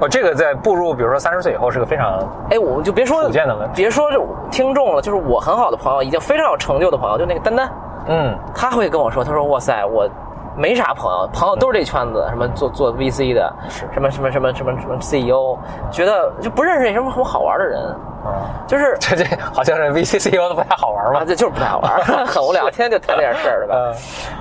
[0.00, 2.18] 哦，这个在步入比如说三十岁以后是个非常
[2.50, 3.72] 哎，我就别说的问题。
[3.74, 4.10] 别说
[4.50, 7.70] 听众了，就是我很好的朋友，已经非常有成就的朋友，就那个丹丹，
[8.08, 8.38] 嗯。
[8.54, 10.08] 他会跟我说，他说哇塞，我
[10.56, 15.58] 没啥朋友，朋友都是这圈子，什么做做 VC 的，什么什么什么什么什么 CEO，
[15.90, 17.78] 觉得就不认识什么什么好玩的人，
[18.24, 21.24] 啊，就是这这好像是 VCCO 都不太好玩啊，嘛。
[21.26, 21.92] 这就是不太好玩，
[22.24, 23.74] 很无聊，天天就谈这点事儿，对吧？
[23.76, 23.94] 嗯。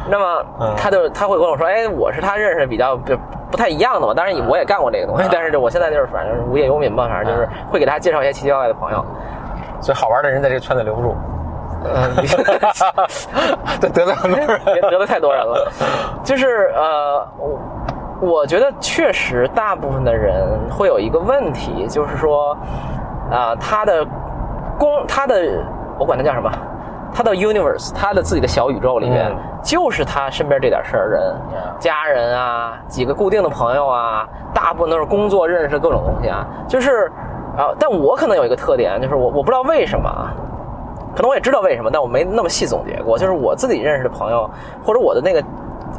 [0.10, 0.74] 那么嗯。
[0.78, 3.14] 他就他会跟我说，哎，我是他认识的比较不
[3.52, 9.04] 不太一样的嘛，当然我也干过这个东西嗯，但是我现在就是反正无业游民嘛，反正就是会给大家介绍一些奇奇怪怪的朋友。
[9.82, 11.14] 所以好玩的人在这个圈子留不住，
[11.94, 12.16] 嗯，
[13.80, 14.60] 得得罪很多人。
[14.66, 15.72] 别得罪太多人了。
[16.24, 22.58] 就是呃，我我觉得确实大部分的人会有一个问题，就是说，
[23.32, 24.06] 啊、他的
[24.80, 25.64] 公他的
[25.98, 26.52] 我管他叫什么？
[27.14, 31.36] 他的 universe，他的自己的小宇宙里面，嗯就是他身边这点事儿人
[31.80, 37.12] 家人啊，几个固定的朋友啊，大部分都是工作认识的各种东西啊，就是
[37.58, 40.34] 啊、但我可能有一个特点，就是我我不知道为什么啊，
[41.16, 43.18] 可能我也知道为什么，但我没那么细总结过。
[43.18, 44.50] 就是我自己认识的朋友，
[44.84, 45.44] 或者我的那个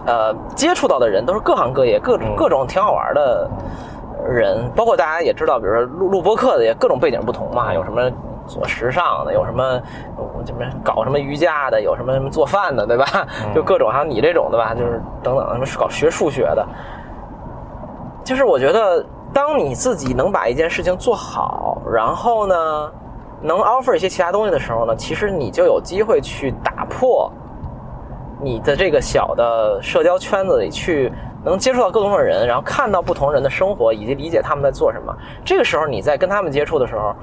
[0.06, 3.50] 呃接触到的人，都是各行各业、各嗯各种挺好玩的
[4.28, 8.10] 人，包括大家也知道，比如说录录播客的，也各种背景不同嘛，有什么
[8.46, 9.62] 做时尚的，有什么
[10.16, 13.04] 呃什么搞什么瑜伽的，有什么什么做饭的，对吧？
[13.54, 14.74] 就各种，还有你这种，的吧？
[14.74, 16.66] 就是等等，什么搞学数学的，
[18.22, 22.92] 就是我觉得，当你自己能把一件事情做好，然后呢，
[23.42, 27.30] 能 offer 一些其他东西的时候呢，其实你就有机会去打破
[28.42, 31.12] 你的这个小的社交圈子里去。
[31.44, 35.16] 能接触到各种的人，然后看到不同人的生活，以及理解他们在做什么。
[35.44, 37.14] 这个时候，你在跟他们接触的时候，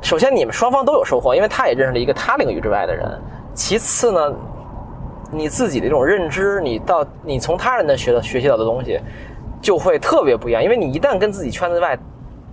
[0.00, 3.06] 首先你们双方都有收获，因为他也认识了一个他领域之外的人。
[3.52, 4.32] 其次呢，
[5.30, 8.98] 你自己的一种认知，你到你从他人的学到学习到的东西，
[9.60, 10.64] 就会特别不一样。
[10.64, 11.98] 因为你一旦跟自己圈子外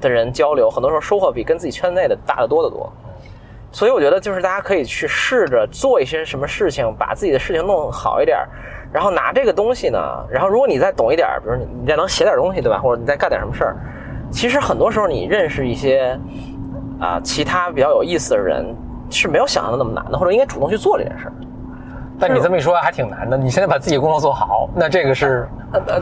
[0.04, 2.92] 的人交流，很多时候收获比跟自己圈内的大得多得多。
[3.72, 8.38] 所以我觉得，就是大家可以去试着做一些什么事情，把自己的事情弄好一点，
[8.92, 10.00] 然后拿这个东西呢，
[10.30, 12.78] 然后如果你再懂一点，比如你你再能写点东西，对吧？
[12.78, 13.76] 或者你再干点什么事儿，
[14.32, 16.20] 其实很多时候你认识一些
[17.00, 18.64] 啊、其他比较有意思的人
[19.10, 21.34] 是没有想象的那么难的，或者应该主动去做这件事儿。
[22.26, 23.36] 但你这么一说还挺难的。
[23.36, 25.46] 你现在把自己工作做好，那这个是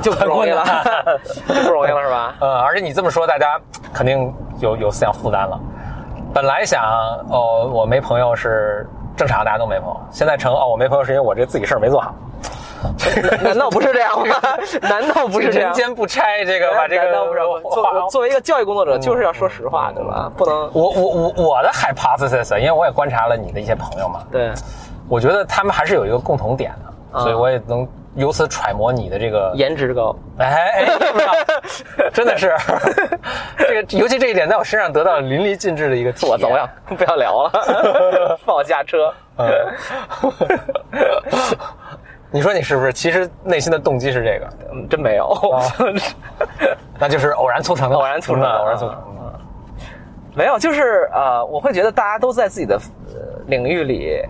[0.03, 0.63] 就不容易了，
[1.47, 2.35] 就不容易了，是吧？
[2.41, 3.59] 嗯， 而且你这么说，大家
[3.91, 5.59] 肯定有有思想负担了。
[6.33, 6.83] 本来想
[7.29, 8.87] 哦，我没朋友是
[9.17, 9.99] 正常，大家都没朋友。
[10.11, 12.13] 现在成哦，我没朋友是因为我这自己事儿没做好。
[13.43, 14.35] 难道不是这样吗？
[14.81, 15.73] 难道不是这样人？
[15.73, 17.39] 间不拆这个把这个难道不是？
[17.69, 20.31] 作作为一个教育工作者，就是要说实话，对吧？
[20.35, 24.51] 不能我我我我的 hypothesis，因为我也观察了你的一些朋友嘛，对
[25.11, 26.71] 我觉得他们还是有一个共同点
[27.11, 27.85] 的，啊所以我也能
[28.15, 30.15] 由此揣摩你的这个颜值高。
[30.37, 30.85] 哎
[32.13, 32.55] 真的是
[33.59, 36.31] 这个，尤其这一点在我身上得到了淋漓尽致的一个体验。
[36.31, 39.13] 我走呀，不要聊了， 放我下车。
[39.37, 39.49] 嗯
[42.33, 42.93] 你说你是不是？
[42.93, 45.37] 其实内心的动机是这个，嗯，真没有，
[46.97, 49.01] 那就是偶然促成的，偶然促成的嗯偶然促成的。
[50.33, 52.77] 没有，就是呃，我会觉得大家都在自己的
[53.09, 54.21] 呃领域里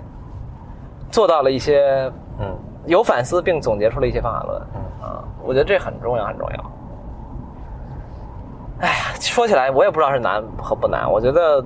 [1.11, 4.61] 做到了一些嗯有反思，并总结出了一些方法论。
[4.75, 6.71] 嗯啊，我觉得这很重要，很重要。
[8.79, 11.09] 哎呀，说起来我也不知道是难和不难。
[11.11, 11.63] 我觉得，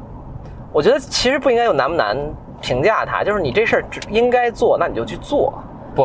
[0.74, 2.18] 我觉得其实不应该用难不难
[2.60, 5.54] 评价它，就是你这事儿只应该做，那你就去做。
[5.96, 6.04] 不，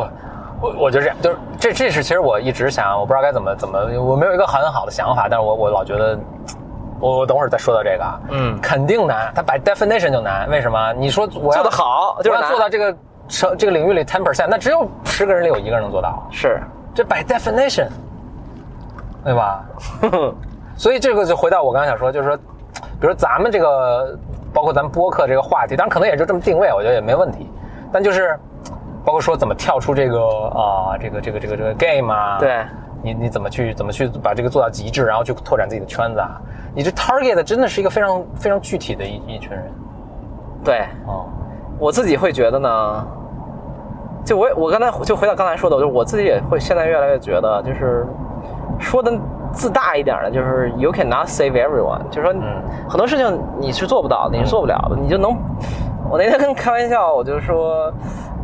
[0.61, 6.17] 我我觉得这样，就是这这是其实我一直想，我不知道该怎么怎么，我没有一个很好的想法，但是我我老觉得，
[6.99, 10.93] 我我等会儿再说到这个啊，嗯肯定难，它 by definition 就难，为什么？
[10.93, 12.95] 你说我要做得好就是要做到这个
[13.31, 16.61] 成这个领域里 ten percent，那只有十个人里有一个人能做到，是，
[16.93, 17.87] 这 by definition，
[19.23, 19.63] 对吧？
[20.75, 22.37] 所以这个就回到我刚才想说，就是说，
[22.99, 24.19] 比如咱们这个，
[24.53, 27.49] 包括咱们播客这个话题，当然可能也就这么定位，我觉得也没问题。
[27.91, 28.37] 但就是，
[29.05, 32.65] 包括说怎么跳出这个啊、这个这个这个这个 game 啊，对，
[33.01, 36.41] 你你怎么去怎么去把这个做到极致，然后去拓展自己的圈子啊？
[36.75, 39.71] 你这 target 真的是一个非常非常具体的一一群人
[40.63, 41.25] 对，哦，
[41.79, 43.07] 我自己会觉得呢，
[44.23, 48.05] 就我我刚才就回到刚才说的，就是我自己也会现在越来越觉得，就是
[48.79, 49.11] 说的
[49.51, 55.35] 自大一点的，就是 you cannot save everyone，就是说嗯很多事情你是做不到的，你是做不了的，你就能。
[56.09, 57.89] 我那天跟开玩笑，我就说，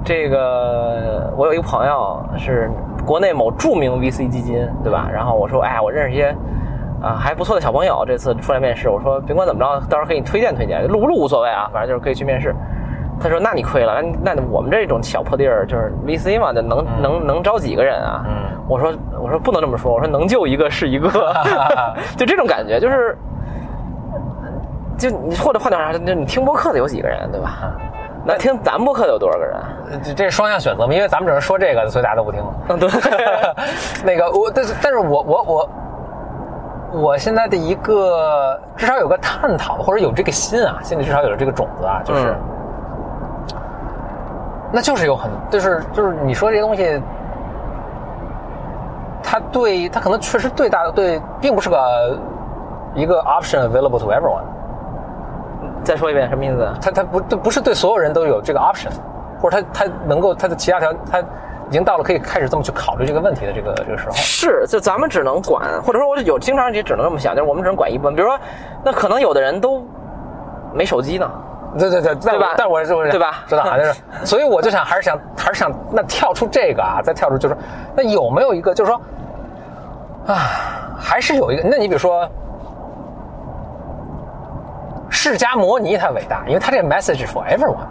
[0.05, 2.71] 这个我有一个朋友是
[3.05, 5.09] 国内某著名 VC 基金，对吧？
[5.13, 6.33] 然后我说，哎，我认识一些
[7.01, 12.55] 啊还不错的小朋友，这次出来面试，我说甭管怎么着，到时候给你推荐推荐，录不录无所谓啊，反正就是可以去面试。
[13.19, 18.33] 他说：“那你亏了，那那我们这种小破地儿，就是 VC 嘛，就能、能能招几个人啊？”嗯
[18.67, 21.09] 我说：“我说不能这么说，我说能救一个是一个，
[22.17, 23.17] 就这种感觉，就是，
[24.97, 27.71] 就你或者换句话说，就你听播客的有几个人，对吧？
[28.25, 29.55] 那听咱播客的有多少个人？
[29.91, 32.53] 呃这双向选择嘛，因为咱们只是说这个，所以大家都不听了。
[32.67, 32.89] 嗯，对，
[34.03, 35.69] 那个我，但是但是我我我
[37.03, 42.35] 我现在的一个至少有个探讨，或者有这个心啊，心里至少有了这个种子啊，就是，嗯
[44.71, 47.01] 那就是有很就是就是你说这些东西，
[49.23, 52.19] 它对它可能确实对大对，并不是个
[52.93, 54.43] 一个 option available to everyone，
[55.83, 56.69] 再说一遍，什么意思？
[56.81, 58.89] 它它不不是对所有人都有这个 option，
[59.41, 64.13] 或者它它能够它的其他条它已经到了可以开始这么去考虑这个问题的这个这个时候。
[64.13, 68.15] 是，就咱们只能管，或者说我有经常也只能这么想，就是我们只能管一部分。
[68.15, 68.39] 比如说，
[68.83, 69.85] 那可能有的人都
[70.73, 71.29] 没手机呢，
[71.77, 73.93] 对对对，但对吧但我就是对吧知道啊，就 是，
[74.23, 77.63] 所以我就想，还是想，还是想，那跳出这个啊，再跳出就是说，
[77.95, 78.99] 那有没有一个，就是说，
[80.27, 80.35] 啊，
[80.97, 82.27] 还是有一个，那你比如说，
[85.09, 87.87] 释迦摩尼他伟大，因为他这个 message for everyone。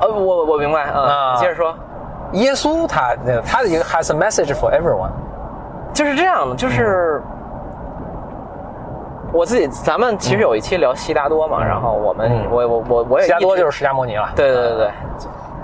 [0.00, 1.74] 呃，我我明白啊，啊你接着说。
[2.32, 3.14] 耶稣他
[3.44, 5.10] 他的一个 has a message for everyone。
[5.92, 7.20] 就是这样的，就是
[9.32, 14.30] 我自己，咱们其实有一期聊悉达多嘛，然后我们嗯我我我我也悉达多就是释迦摩尼了。
[14.34, 14.90] 对对对对，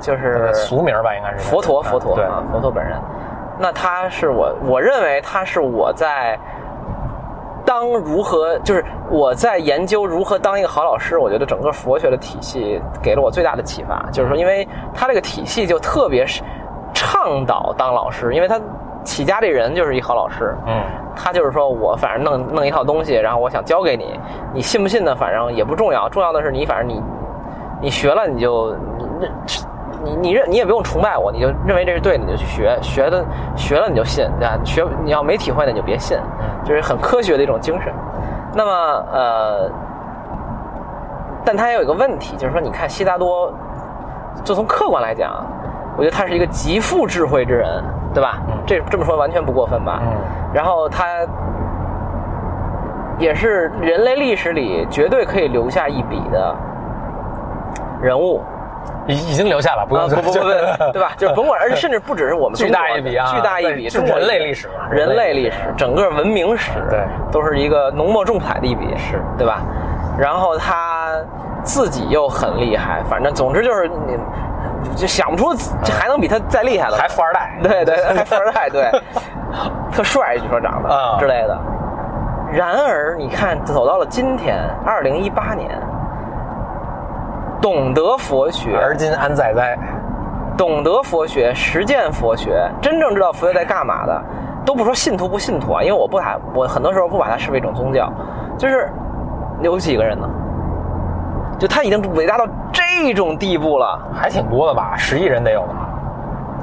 [0.01, 2.97] 就是俗名吧，应该是佛陀佛陀对啊，佛陀本人。
[3.59, 6.39] 那他是我，我认为他是我在
[7.65, 11.19] 当如何，就是我在研究如何当一个好老师。
[11.19, 16.43] 我觉得整个佛学的体系给了我最大的启发，就是说，因为他这个体系就特别是
[16.93, 18.61] 倡导当老师，因为他
[19.07, 20.55] 起家这人就是一好老师。
[20.67, 20.83] 嗯
[21.19, 24.21] 他就是说我反正弄弄一套东西，然后我想教给你，
[24.53, 25.17] 你信不信呢？
[25.17, 27.03] 反正也不重要，重要的是你反正你
[27.81, 28.77] 你学了你就
[30.05, 33.25] 你你认你也不用崇拜我，你就认为这是对的，你就去学，学的
[33.57, 34.59] 学了你就信，对吧？
[34.63, 36.19] 学你要没体会的你就别信，
[36.63, 37.91] 就是很科学的一种精神。
[38.53, 38.71] 那么
[39.11, 39.71] 呃，
[41.47, 43.51] 但他也有一个问题，就是说你看悉达多，
[44.45, 45.33] 就从客观来讲，
[45.97, 47.83] 我觉得他是一个极富智慧之人，
[48.15, 48.39] 对吧？
[48.67, 50.01] 这这么说完全不过分吧？
[50.03, 50.17] 嗯
[50.55, 51.05] 然后他
[53.19, 56.55] 也是人类历史里绝对可以留下一笔的
[58.01, 58.43] 人物
[59.07, 60.07] 已已经留下了，不啊！
[60.09, 61.13] 用不不不不，对吧？
[61.19, 67.01] 就是甭管，而且甚至不只是我们 巨大一笔啊巨大一笔，人类历史嘛人类历史，整个文明史，对
[67.31, 69.61] 都是一个浓墨重彩的一笔，是对吧？
[70.19, 71.13] 然后他
[71.63, 74.17] 自己又很厉害，反正总之就是你
[74.95, 77.59] 就想不出这还能比他再厉害的，还富二代。
[77.63, 78.91] 对对，还富二代，对，
[79.93, 81.59] 特帅，据说长得、啊之类的。
[82.53, 85.71] 然而，你看，走到了今天，二零一八年，
[87.61, 89.77] 懂得佛学，而今安在哉？
[90.57, 94.23] 懂得佛学，实践佛学，真正知道佛学在干嘛的，
[94.65, 98.11] 都不说信徒不信徒啊，因为我不把我很多时候不把它视为一种宗教，
[98.57, 98.91] 就是
[99.61, 100.27] 有几个人呢？
[101.59, 105.89] 就他已经伟大到这种地步了，还挺多的吧，十亿人得有吧？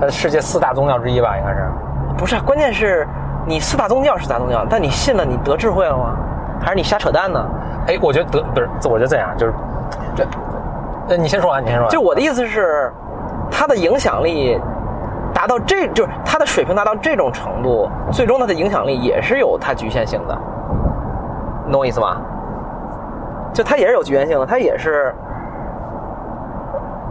[0.01, 1.69] 它世界四大宗教之一吧，应该是。
[2.17, 2.41] 不是啊？
[2.45, 3.07] 关键是
[3.45, 6.15] 你四大宗教是四大宗教，但你信了，你得智慧了吗？
[6.61, 7.43] 还是你瞎扯淡呢？
[7.87, 9.53] 哎，我觉得得不是，我觉得这样就是
[10.15, 10.25] 这。
[11.09, 11.91] 呃，你先说完，你先说完。
[11.91, 12.93] 就我的意思是，
[13.51, 14.57] 他的影响力
[15.33, 20.37] 达到这，就是他的水平达到这种程度，最终他的影响力也是有它局限性的，
[21.65, 22.21] 你懂我意思吗？
[23.53, 25.13] 就他也是有局限性的，他也是，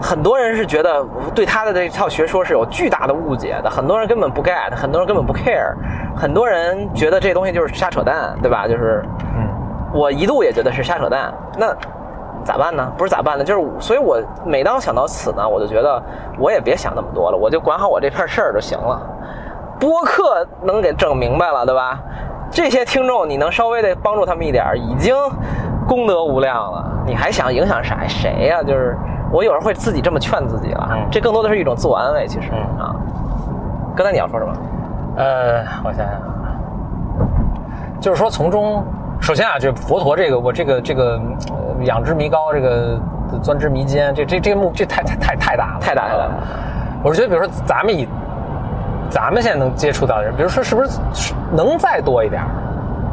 [0.00, 1.04] 很多人是觉得
[1.34, 5.72] 对他的这套学说是有巨大的误解的，很多人根本不 get，很多人根本不 care，
[6.16, 8.66] 很多人觉得这东西就是瞎扯淡，对吧？
[8.66, 9.04] 就是，
[9.36, 9.48] 嗯，
[9.94, 11.72] 我一度也觉得是瞎扯淡，那
[12.42, 12.92] 咋办呢？
[12.98, 13.44] 不是咋办呢？
[13.44, 16.02] 就是，所以我每当想到此呢，我就觉得
[16.38, 19.00] 我也别想那么多了，我就管好我这片事儿就行了。
[19.78, 22.00] 播客能给整明白了，对吧？
[22.52, 25.16] 这些听众你能稍微的帮助他们一点儿，已经
[25.88, 27.02] 功德无量了。
[27.06, 28.06] 你还想影响啥？
[28.06, 28.96] 谁呀、就是
[29.32, 31.08] 我有时候会自己这么劝自己了，嗯。
[31.10, 32.26] 这更多的是一种自我安慰。
[32.28, 32.84] 其实、嗯。
[32.84, 32.94] 啊，
[33.96, 34.52] 刚才你要说什么？
[35.16, 36.56] 呃，我想想啊，
[37.98, 38.84] 就是说从中，
[39.20, 41.20] 首先啊，这佛陀这个我这个这个
[41.50, 43.00] 呃仰之弥高，这个
[43.42, 46.24] 钻之弥坚，这这这个目这太太太太大了，太大太大。
[46.24, 46.32] 了
[47.02, 48.06] 我是觉得，比如说咱们以
[49.12, 50.98] 咱们现在能接触到的人，比如说是不是
[51.52, 52.48] 能再多一点儿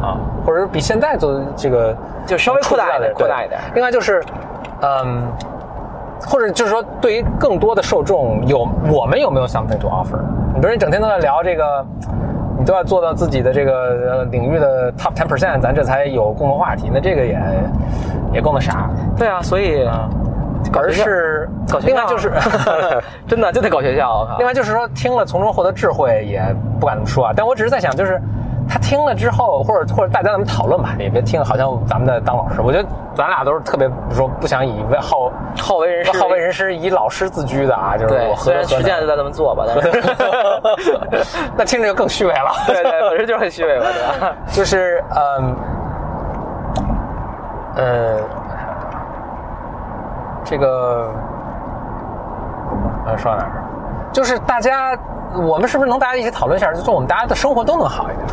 [0.02, 1.96] 啊，或者是比现在做这个
[2.26, 4.24] 就稍微扩大一点扩大一点对另外就是，
[4.82, 5.22] 嗯。
[6.28, 10.20] 或者就是说，对于更多的受众，有我们有没有 something to offer？
[10.54, 11.86] 你比如你整天都在聊这个，
[12.58, 13.74] 你都要做到自己的这个
[14.12, 16.92] 呃领域的 top ten percent，咱这才有共同话题。
[16.94, 17.40] 那这个也
[18.34, 20.10] 也够那啥对啊，所以啊。
[20.74, 22.32] 而是搞学校另外就是
[23.28, 24.28] 真的就得搞学校。
[24.38, 26.42] 另外就是 说，听了从中获得智慧，也
[26.80, 27.34] 不敢这么说啊。
[27.36, 28.22] 但我只是在想，就是
[28.68, 32.62] 他听了之后，或者或者大家咱们讨论吧，也别听好像咱们在当老师。
[32.62, 37.98] 我觉得咱俩都是特别说不想以为好好为人师，好为人师，以老师自居的啊。
[37.98, 40.04] 就是我，虽然实践就在这么做吧，但是
[41.58, 42.52] 那听着就更虚伪了。
[42.68, 44.36] 对对，本身就是很虚伪嘛，对吧？
[44.52, 45.56] 就是嗯
[47.76, 48.18] 呃，
[50.50, 51.12] 这个
[53.06, 53.52] 呃说到哪儿？
[54.12, 54.98] 就是大家，
[55.36, 58.28] 我们是不是能大家一起讨论一下，就是我们大家的生活都能好一点？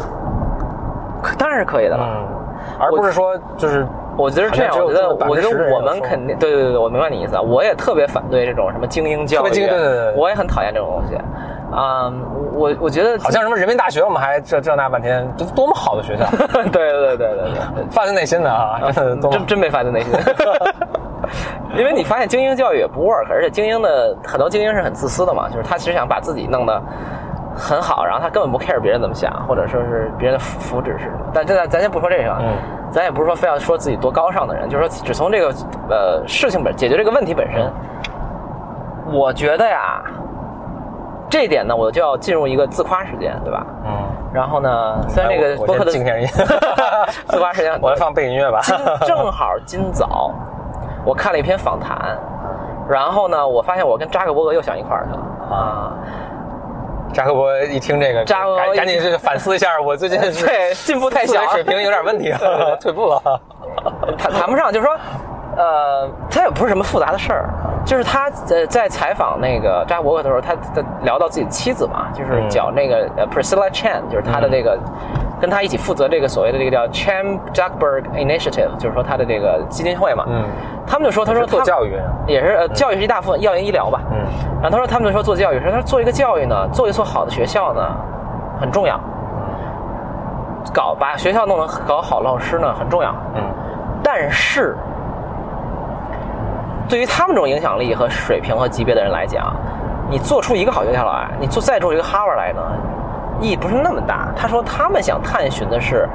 [1.23, 2.07] 可当然是可以的了。
[2.07, 2.27] 嗯，
[2.81, 3.87] 而不是说就是
[4.17, 7.43] 我觉得这样，我觉得，我觉10%的人得我们肯定，对对对对，我明白你意思啊。
[7.43, 11.19] 我也特别反对这种什么精英教育，对对对对我也很讨厌这种东西。
[11.73, 12.11] 啊、
[12.55, 16.25] 我我觉得好像什么人民大学，我们还这这那半天，这多么好的学校，
[16.57, 17.37] 对对对对对
[17.75, 18.81] 对，发自内心的啊，
[19.31, 20.13] 真真没发自内心。
[21.77, 26.81] 因为你发现精英教育也不 work，而且精英的很多精英是很自私的嘛，就是他其实想把自己弄得
[27.55, 31.19] 很好，然后他根本不 care 别人怎么想，或者说是别人的福福祉是什么。
[31.32, 32.57] 但这咱咱先不说这个，嗯
[32.90, 35.53] 咱也不是说非要说自己多高尚的人，就是说只从这个
[35.90, 37.70] 呃事情本解决这个问题本身，
[39.12, 40.01] 我觉得呀，
[41.28, 43.66] 这一点呢，我就要进入一个自夸时间，对吧？
[43.85, 43.93] 嗯。
[44.32, 45.90] 然后呢，虽然这个播客的
[47.27, 48.61] 自夸时间 我来放背景音乐吧。
[49.07, 50.31] 正好今早
[51.07, 52.19] 我看了一篇访谈，
[52.89, 55.93] 然后呢，我发现我跟扎克伯格又想一块儿去了啊。
[57.15, 63.41] 扎克伯一听这个，扎克伯赶赶紧去反思一下，我最近是 对进步太小水平有点问题了 退步了。
[64.19, 64.97] 谈谈不上，就是说，
[65.57, 67.49] 呃，他也不是什么复杂的事儿，
[67.85, 72.49] 就是他呃在采访那个扎克伯格的时候，他他聊到自己的妻子嘛，就是嗯。
[72.49, 74.78] 叫那个呃 Priscilla Chan，就是他的这个。
[75.39, 80.43] 跟他一起负责这个所谓的这个叫 Chan Zuckerberg Initiative，就是说他的这个基金会嘛，嗯，
[80.87, 84.16] 他们就说，他说是做教育，也是呃，教育是一大部分，药研医疗吧，嗯。
[84.62, 87.83] 然后他说他们就说做教育，说他说做一个教育呢，做一所好的学校呢，
[88.59, 88.99] 很重要，
[90.73, 93.43] 搞把学校弄得搞好，老师呢很重要，嗯。
[94.03, 94.74] 但是
[96.89, 99.55] 对于他们这种影响力和水平和级别的人来讲，
[100.09, 102.61] 你做出一个好学校来，你做再做一个哈佛来呢，
[103.41, 104.29] 意义不是那么大。
[104.37, 106.09] 他说他们想探寻的是，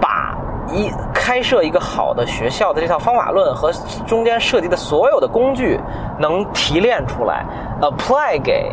[0.00, 0.36] 把
[0.68, 3.72] 一开设一个好的学校的这套方法论和
[4.06, 5.80] 中间涉及的所有的工具，
[6.18, 7.44] 能提炼出来
[7.80, 8.72] ，apply 给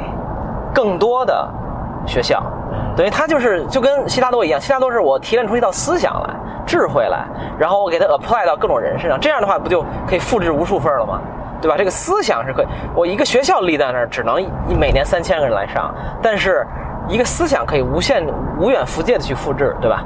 [0.73, 1.49] 更多的
[2.05, 2.41] 学校。
[2.95, 6.29] 等于他就是就跟悉达多一样，悉达多是我提炼出一套思想来、
[6.65, 7.25] 智慧来，
[7.57, 11.19] 然后我给它 apply 到各种人身上，这样的话不就可以复制无数份了吗？
[11.61, 11.75] 对吧？
[11.77, 14.35] 这个思想是可以，我一个学校立在那儿，只能
[14.79, 16.65] 每年三千个人来上，但是
[17.07, 18.23] 一个思想可以无限
[18.59, 20.03] 无远弗届的去复制，对吧？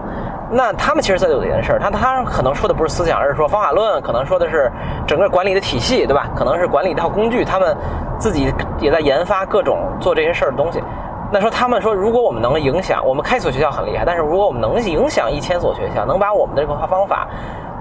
[0.51, 4.71] 那他们其实在做这件事儿，他他可能说的不是思想，而是说方法论，可能说的是
[5.05, 6.27] 整个管理的体系，对吧？
[6.35, 7.75] 可能是管理一套工具，他们
[8.17, 10.81] 自己也在研发各种做这些事儿的东西。
[11.31, 17.27] 那说他们说，如果我们能影响，我们开一所学校很厉害，但是如果我们能影响一千所学校，能把我们的这个方法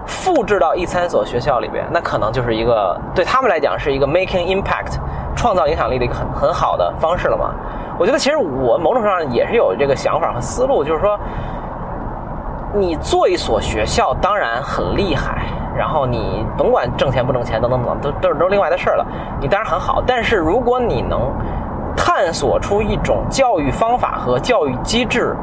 [0.07, 4.99] 复制到一千所学校里边，那可能就是一个对他们来讲是一个 making impact
[5.35, 7.55] 创造影响力的一个很很好的方式了嘛。
[7.99, 11.19] 我觉得其实我某种上也是有这个想法和思路，就是说，
[12.75, 15.47] 你做一所学校当然很厉害，
[15.77, 19.07] 然后你甭管挣钱不挣钱等等等，都都是都是另外的事儿了。
[19.41, 21.33] 你当然很好，但是如果你能
[21.99, 25.37] 探索出一种教育方法和教育机制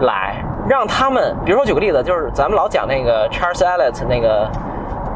[0.00, 4.50] 来，让他们，比如说举个例子，就是咱们老讲那个 Charles Eliot 那个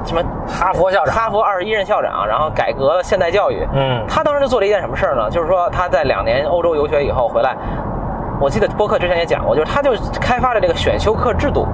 [0.04, 3.66] 什么哈佛校长，哈佛二十一任校长，然后改革现代教育。
[3.74, 5.28] 嗯他当时就做了一件什么事儿呢？
[5.28, 7.56] 就是说他在两年欧洲游学以后回来，
[8.40, 9.90] 我记得播客之前也讲过，就是他就
[10.20, 11.66] 开发了这个选修课制度。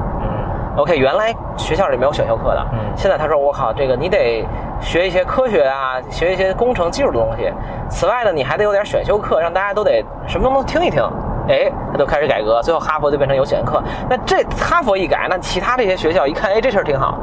[0.74, 4.44] 嗯 OK，原来学校里没有选修课的，嗯现在他说我靠，这个你得
[4.80, 7.52] 学一些科学啊，学一些工程技术的东西。
[7.90, 11.02] 此外呢，你还得有点选修课，让大家都得什么都能听一听。
[11.48, 13.82] 哎，他就开始改革，最后哈佛就变成有选修课。
[14.08, 17.18] 那这哈佛一改，那其他这些学校一看，哎，这事儿挺好，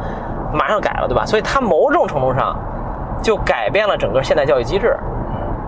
[0.53, 1.25] 马上改了，对吧？
[1.25, 2.55] 所以他某种程度上
[3.21, 4.95] 就改变了整个现代教育机制。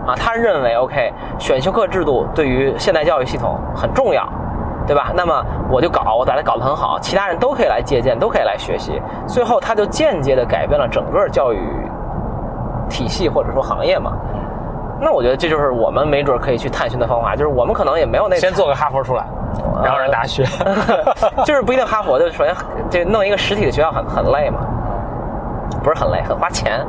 [0.06, 4.28] 啊，他认为 OK 选修课制度对于现代教育系统很重要，
[4.86, 5.12] 对吧？
[5.14, 9.00] 那么我就搞，我把它搞得很好，其他人都可以来借鉴，都可以来学习。
[9.26, 11.58] 最后，他就间接的改变了整个教育
[12.88, 14.12] 体系或者说行业嘛。
[15.00, 19.24] 那我觉得这就是我们没准可以去探寻的方法，就是我们可能也没有那先做个哈佛出来，
[19.82, 20.44] 然后让大家学。
[21.44, 22.54] 就是不一定哈佛，就首先
[22.88, 24.60] 这弄一个实体的学校很很累嘛，
[25.82, 26.86] 不是很累，很花钱，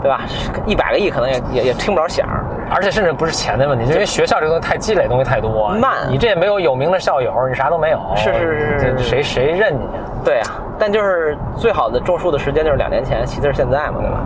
[0.00, 0.20] 对吧？
[0.66, 2.44] 一百个亿可能也也也听不着响儿。
[2.70, 10.00] 而且甚至不是钱的问题，就因为学校这个东西太积累，东西太多，慢你这也没有有名的校友，你啥都没有，是是是谁谁认你啊？
[10.24, 10.46] 对啊，
[10.78, 14.20] 但就是最好的种树的时间就是两年前，其次是现在嘛，对吧？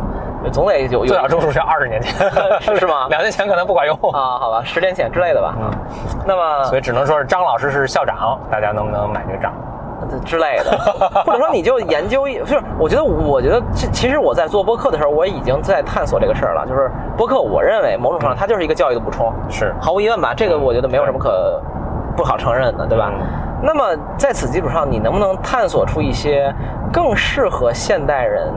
[0.53, 2.31] 总得有有最早种树是二十年前，
[2.61, 5.55] 是是吗两年前可能不管用啊，好吧，十年前之类的吧。
[5.59, 5.71] 嗯
[6.27, 9.53] 那么所以只能说是张老师是校长，大家能不能买这个账？
[10.25, 10.71] 之类的，
[11.25, 16.67] 或者说你就研究一，就是我觉得，我觉得其其实我在做播客的时候，我已经在探索这个事儿了。
[16.67, 20.35] 就是播客，我认为某种程度上它就是一个教育的补充，是毫无疑问吧？
[20.35, 21.61] 这个我觉得没有什么可
[22.17, 23.11] 不好承认的，对吧？
[23.13, 23.27] 嗯
[23.67, 26.55] 那么在此基础上，你能不能探索出一些
[26.93, 28.53] 更适合现代人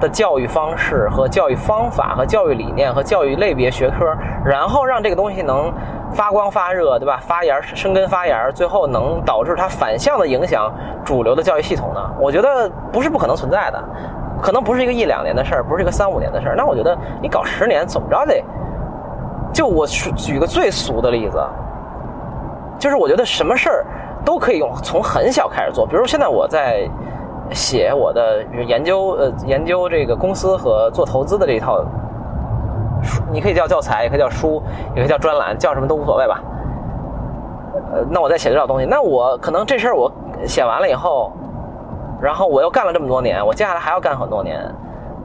[0.00, 5.72] 的教育方式和教育方法和教育理念和教育类别学科，然后让这个东西能
[6.12, 7.20] 发光发热，对吧？
[7.22, 10.72] 发芽生根发芽，最后能导致它反向的影响
[11.04, 12.00] 主流的教育系统呢？
[12.18, 13.84] 我觉得不是不可能存在的，
[14.42, 16.54] 可能不是一个一两年的事儿，不是一个三五年的事儿。
[16.56, 18.42] 那我觉得你搞十年怎么着得，
[19.52, 21.38] 就我举个最俗的例子，
[22.78, 23.86] 就是我觉得什么事儿
[24.24, 25.86] 都可以用从很小开始做。
[25.86, 26.88] 比如现在我在
[27.52, 31.84] 写我的研究，呃，研究这个公司和做投资的这一套
[33.02, 34.62] 书，你可以叫教材，也可以叫书，
[34.94, 36.40] 也可以叫专栏，叫什么都无所谓吧。
[37.92, 40.10] 呃，那我在写这套东西，那我可能这事儿我
[40.46, 41.32] 写完了以后，
[42.20, 44.60] 然后我又干了这么多年，我接下来还要干很多年，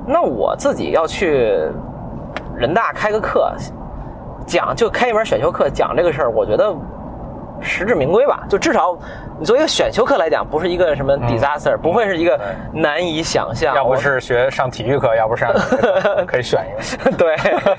[0.07, 1.69] 那我自己要去
[2.55, 3.53] 人大开个课，
[4.47, 6.73] 讲就开一门选修课讲这个事儿，我觉得
[7.61, 8.43] 实至名归吧。
[8.49, 8.97] 就至少
[9.39, 12.39] 你作为一个选修课来讲，不是一个什么 disaster，、不会是一一个
[12.73, 13.75] 难以想象。
[13.75, 15.53] 要不是学上体育课，要不上
[16.25, 17.35] 可以选一个对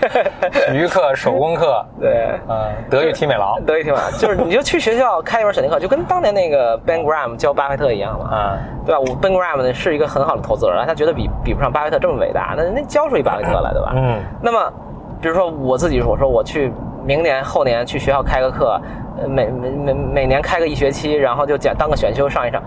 [0.70, 2.38] 体育课、手工课， 对。
[2.46, 9.00] 呃，德育体美劳，德育体美劳，就是你就去学校开一门选修课，就跟当年那个 Ben Graham 教巴菲特一样嘛，啊，对吧？
[9.00, 13.92] 我 Ben Graham 呢是一个很好的投资人，他觉得比比不上巴菲特这么伟大，那那教出一巴菲特来，对吧？
[13.96, 14.72] 嗯，那么，
[15.20, 16.72] 比如说我自己，我说我去
[17.04, 18.80] 明年后年去学校开个课，呃
[19.28, 22.62] 每每每每年开个一学期，然后就讲当个选修上一上。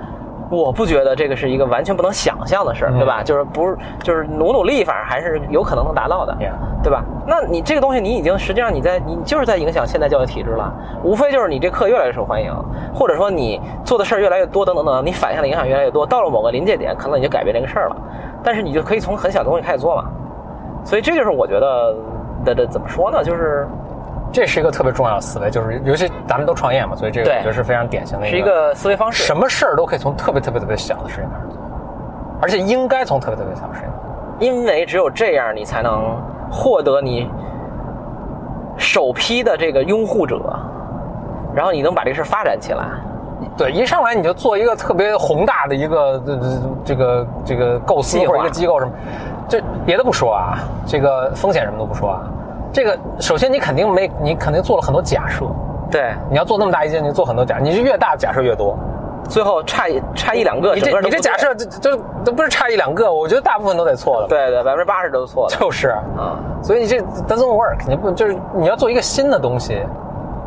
[0.51, 3.21] 我不觉得这个是一个完全不能想象的事儿，对吧？
[3.21, 6.35] 就是不是就是努努力，反正还是有可能能达到的
[6.81, 7.03] 对吧？
[7.27, 10.73] 那你这个东西，你已经实际上你在你就是在影响现代教育体制了，
[11.03, 12.51] 无非就是你这课越来越受欢迎，
[12.95, 17.95] 或者说你做的事儿越来越多，等等等，你反向的影响越来越多，到了某个临界点，可能你就改变这个事儿了。
[18.43, 20.05] 但是你就可以从很小的东西开始做嘛。
[20.83, 21.95] 所以这就是我觉得
[22.43, 23.23] 的的怎么说呢？
[23.23, 23.67] 就是
[24.31, 29.23] 这是一个特别重要的思维，就是尤其咱们都创业嘛，所以这个对我觉得是非常典型的是一个思维方式。
[29.23, 31.57] 什么事儿都可以从特别特别特别小的事情开始做，
[32.41, 33.89] 而且应该从特别特别小的事情。
[34.39, 36.15] 因为只有这样，你才能
[36.49, 37.29] 获得你
[38.77, 40.39] 首批的这个拥护者，
[41.53, 42.85] 然后你能把这个事儿发展起来。
[43.57, 46.47] 对，一上来你就做一个特别宏大的一个这这
[46.85, 48.91] 这个这个构思或者一个机构什么，
[49.47, 52.21] 这别的不说啊，这个风险什么都不说啊，
[52.71, 55.45] 这个首先你肯定没你肯定做了很多假设，
[55.89, 58.77] 对，你要做那么大一件，你做很多假，你是越大假设越多。
[59.27, 65.55] 最后差一差一两个，你这你这假设就就都不是差一两个，我觉得大部分都得错的。，对对，百分之八十都是错的。
[65.55, 66.97] 就是，啊，所以你这
[67.27, 69.85] doesn't work，你不就是你要做一个新的东西，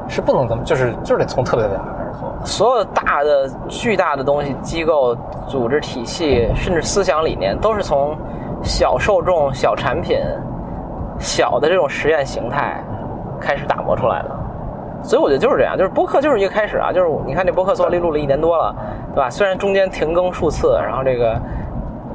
[0.09, 2.47] 是不能这么，就是就是得从特别特别大开始做。
[2.47, 5.17] 所有大的、巨大的东西、机构、
[5.47, 8.17] 组织体系，甚至思想理念，都是从
[8.65, 10.19] 小受众、小产品、
[11.23, 12.83] 小的这种实验形态
[13.41, 14.31] 开始打磨出来的。
[15.05, 18.73] 所以我觉得就是这样，就是播客就是一个开始啊，就是你看这播客做了录了一年多了，
[19.15, 19.29] 对吧？
[19.29, 21.37] 虽然中间停更数次，然后这个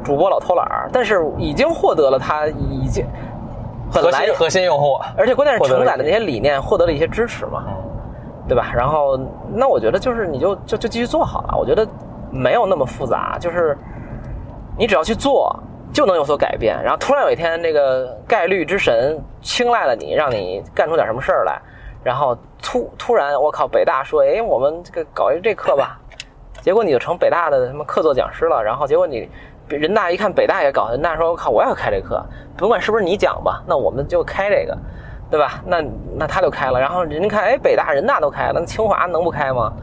[0.03, 3.05] 主播老偷懒儿，但是已经获得了他已经
[3.93, 7.65] 本来核心核心用户，而且关键是承载的那些理念获得了一些支持嘛，
[8.47, 8.71] 对吧？
[8.73, 9.19] 然后
[9.53, 11.85] 那我觉得就是你就就就继续做好了，我觉得
[12.31, 13.77] 没有那么复杂，就是
[14.77, 15.53] 你只要去做，
[15.97, 16.79] 就能有所改变。
[16.83, 21.59] 然后突然有一天，这个概率之神青睐了你，让你干出点什么事儿来，
[22.03, 25.99] 然后突突然，我靠，北大说，哎，我们这个搞一这课吧，
[26.61, 28.63] 结果你就成北大的什么客座讲师了。
[28.63, 29.27] 然后结果你
[29.67, 32.23] 人大一看北大也搞，人大说，我靠，我也要开这课，
[32.55, 34.77] 甭管是不是你讲吧，那我们就开这个。
[35.29, 35.61] 对吧？
[35.65, 35.83] 那
[36.15, 39.73] 那他就开了，然后人家看，哎，北大、人大都开了，那清华能不开吗？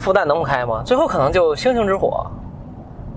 [0.00, 0.82] 复旦能不开吗？
[0.84, 2.26] 最后可能就星星之火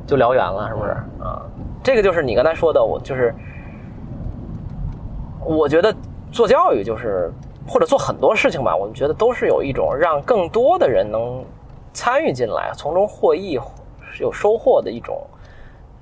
[0.05, 0.91] 就燎原了，是不是
[1.23, 1.41] 啊？
[1.83, 3.33] 这个就是你刚才说的，我就是，
[5.43, 5.93] 我觉得
[6.31, 7.31] 做教育就是
[7.67, 11.43] 或者做很多事情吧，我们觉得都是有一种让更多的人能
[11.93, 13.59] 参与进来，从中获益、
[14.19, 15.25] 有收获的一种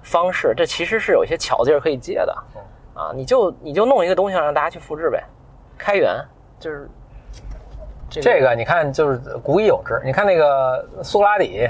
[0.03, 0.53] 方式。
[0.55, 2.35] 这其实是有一些巧劲儿可以借的
[2.93, 3.11] 啊！
[3.15, 5.23] 你就你就弄一个东西让大家去复制呗，
[5.77, 6.21] 开源
[6.59, 6.89] 就是
[8.09, 10.01] 这这个你看就是古已有之。
[10.03, 11.69] 你看那个苏格拉底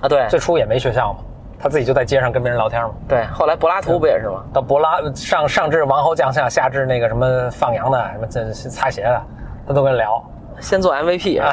[0.00, 1.18] 啊，对最初也没学校嘛，
[1.62, 2.90] 他自己就在街上跟别人聊天嘛。
[3.08, 4.42] 对，后来柏拉图不也是吗？
[4.52, 9.22] 到柏拉上上至王侯将相，下至那个什么放羊的，什么这擦鞋的，
[9.66, 10.22] 他都跟人聊
[10.60, 11.52] 先做 MVP 啊，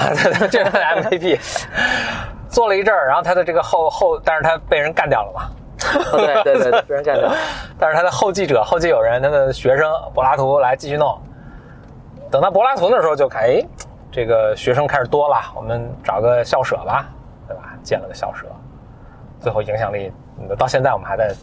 [0.50, 1.40] 这是 MVP。
[2.50, 5.50] 做了一阵儿，然后他的这个后后，但是他被人干掉了嘛。
[6.14, 7.30] 对对对， 被人干掉。
[7.78, 11.18] 但是他的后继者、后继有人，他的学生柏拉图来继续弄。
[12.32, 13.62] 等到柏拉图那时候就看，哎，
[14.12, 17.06] 这个学生开始多了，我们找个校舍吧，
[17.48, 17.64] 对吧？
[17.84, 18.46] 建了个校舍，
[19.40, 21.34] 最后影响力嗯到现在我们还在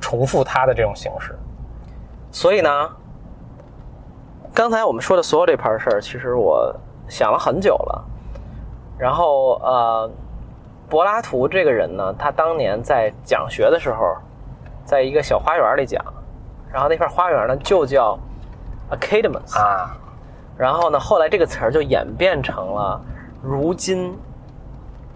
[0.00, 1.38] 重复他的这种形式。
[2.30, 2.90] 所以呢，
[4.54, 6.74] 刚才我们说的所有这盘事儿，其实我
[7.08, 8.04] 想了很久了。
[8.98, 10.10] 然后呃，
[10.88, 14.16] 柏拉图这个人呢，他当年在讲学的时候，
[14.84, 16.04] 在一个小花园里讲，
[16.72, 18.18] 然后那片花园呢就叫
[18.90, 19.96] Academons 啊，
[20.58, 23.00] 然后呢，后来这个词儿就演变成了
[23.42, 24.16] 如今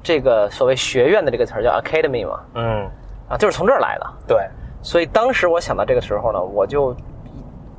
[0.05, 2.89] 这个所谓学院的这个词儿叫 Academy 嘛，嗯，
[3.29, 4.07] 啊，就是从这儿来的。
[4.29, 4.47] 对，
[4.83, 6.95] 所以当时我想到这个时候呢，我就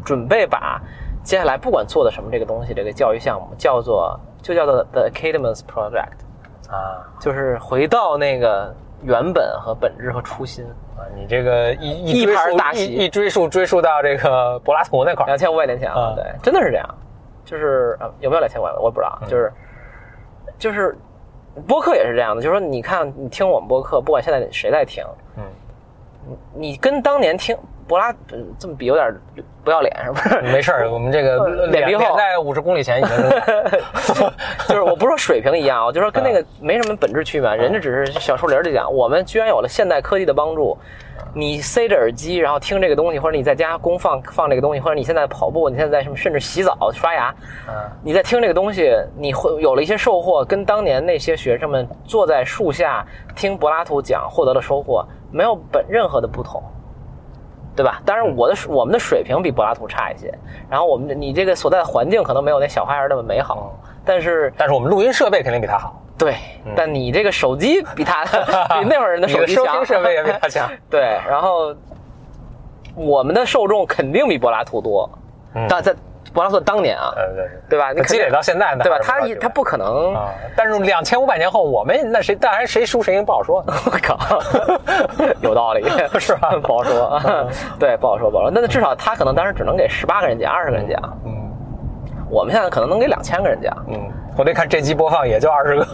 [0.03, 0.81] 准备把
[1.23, 6.17] 接下来不管做的什么这个东西，这个教育项目叫做就叫做 The Academons Project，
[6.69, 7.05] 啊。
[7.19, 10.65] 就是回到那个原本和本质和初心。
[10.97, 12.85] 啊，你这个一一一盘大棋。
[12.85, 15.27] 一追溯追溯到这个柏拉图那块儿。
[15.27, 16.95] 两千五百年前啊啊，对，真的是这样，
[17.43, 18.71] 就是啊有没有两千五百？
[18.79, 19.53] 我也不知道，就是
[20.57, 20.97] 就是
[21.67, 25.03] 播客也是这样的，就是说你看你听我们播客，不管现在谁在听，
[25.37, 25.43] 嗯，
[26.53, 27.57] 你你跟当年听
[27.87, 29.13] 柏拉呃这么比有点
[29.63, 30.41] 不要脸是不是？
[30.41, 34.13] 没事儿，我们这个脸皮厚脸在五十公里前已经是
[34.67, 37.55] 就是我不是说水平一样，我就说跟那个没什么本质区别。
[37.55, 40.77] 人家只是小树林里讲，我们居然有了现代科技的帮助，
[41.35, 47.35] 你塞着耳机然后听这个东西，或者你在家公放放这个东西，或者你现在跑步，你现在在什么，甚至洗澡刷牙，
[47.67, 53.05] 嗯你在听这个东西，你会有了一些收获，跟当年那些学生们坐在树下
[53.35, 56.63] 听柏拉图讲获得了收获，没有本任何的不同。
[57.75, 58.01] 对吧？
[58.05, 60.33] 当然，我的我们的水平比柏拉图差一些，
[60.69, 66.35] 然后我们你这个所在的环境可能没有那小花园那么美好，但是但是我们录音设备肯定比他好，对，
[66.75, 68.23] 但你这个手机比他
[68.79, 70.69] 比那会儿人的手机强，收听设备也比他强。
[70.89, 71.75] 对，然后
[72.95, 75.09] 我们的受众肯定比柏拉图多，
[75.55, 75.65] 嗯。
[75.67, 75.93] 但在
[76.33, 77.79] 柏拉图当年啊，呃，对对。
[77.79, 77.91] 吧？
[77.91, 78.97] 你积累到现在呢，对吧？
[79.01, 83.63] 他他不可能，啊，但是两千五百年后，我们那谁，当然谁输谁赢不好说。
[83.67, 84.17] 我 靠，
[85.41, 85.83] 有道理，
[86.19, 86.51] 是吧？
[86.61, 87.21] 不好说，
[87.79, 88.51] 对，不好说，不好说。
[88.53, 91.44] 那至少他可能当时只能给十八个人讲，二十个人讲，嗯
[92.29, 93.75] 我们现在可能能给两千个人讲。
[93.87, 95.85] 嗯，我得看这期播放也就二十个。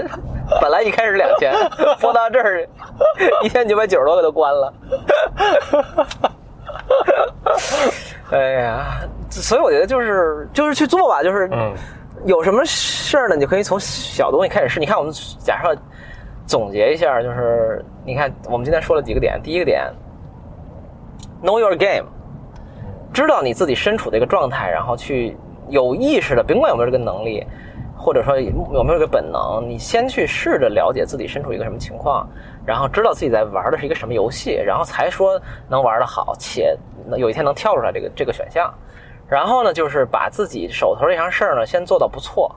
[0.60, 1.52] 本来一开始两千，
[2.00, 2.66] 播到这儿
[3.42, 4.72] 一千九百九十多个都关了。
[8.30, 9.00] 哎呀，
[9.30, 11.74] 所以我觉得就是就是去做吧，就是嗯
[12.24, 14.80] 有什么事儿呢，你可以从小东西开始试。
[14.80, 15.76] 你看，我们假设
[16.46, 19.84] 总结一下，就是你看我们今天说了几个点，第一个点
[21.42, 22.06] ，know your game，
[23.12, 25.36] 知道你自己身处的一个状态，然后去
[25.68, 27.46] 有意识的，甭管有没有这个能力，
[27.96, 32.28] 或者说有没有这个本能，你先去试着了解自己身处一个什么情况，
[32.64, 36.76] 然后知道自己在玩的是一个什么游戏，然后才说能玩的好，且
[37.16, 38.72] 有一天能跳出来这个这个选项。
[39.28, 42.50] 然后呢，就是把自己手头这项事儿呢，先做到不错，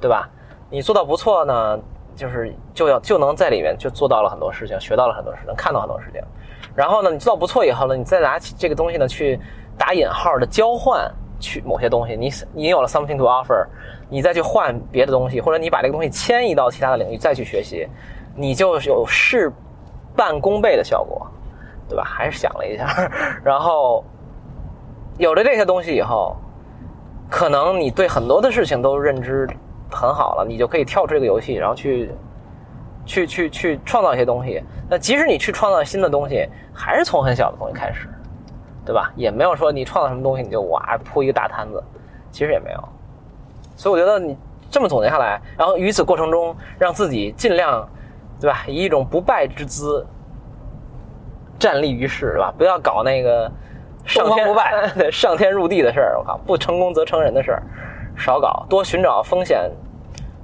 [0.00, 0.28] 对吧？
[0.68, 1.78] 你做到不错呢，
[2.14, 6.20] 就是就要就能在里面就做到了很多事情，学到了很多事情，看到很多事情。
[6.74, 9.40] 然后呢，你做到不错以后呢，你再拿起这个东西呢，去
[9.78, 11.10] 打引号的交换
[11.44, 13.66] 去某些东西，你你有了 something to offer，
[14.08, 17.86] 你再去换别的东西，或者你把这个东西迁移到其他的领域再去学习，
[18.34, 19.52] 你就有事
[20.16, 21.26] 半功倍的效果，
[21.88, 22.02] 对吧？
[22.02, 22.86] 还是想了一下，
[23.44, 24.02] 然后
[25.18, 26.34] 有了这些东西以后，
[27.28, 29.46] 可能你对很多的事情都认知
[29.90, 32.10] 很好了，你就可以跳出这个游戏，然后去
[33.04, 34.62] 去去去创造一些东西。
[34.88, 38.08] 那即使你去创造新的东西，还是从很小的东西开始，
[38.84, 39.10] 对吧？
[39.16, 41.82] 也没有说你创造什么东西你就哇铺一个大摊子，
[42.30, 42.88] 其实也没有。
[43.76, 44.36] 所以我觉得你
[44.70, 47.88] 这么总结下来，然后于此过程中让自己尽量，
[48.40, 48.64] 对吧？
[48.66, 50.06] 以一种不败之姿
[51.58, 52.52] 站立于世，对吧？
[52.58, 53.50] 不要搞那个
[54.04, 56.18] 上天不败 对上天入地的事儿。
[56.18, 57.62] 我靠，不成功则成仁的事儿，
[58.16, 59.70] 少搞，多寻找风险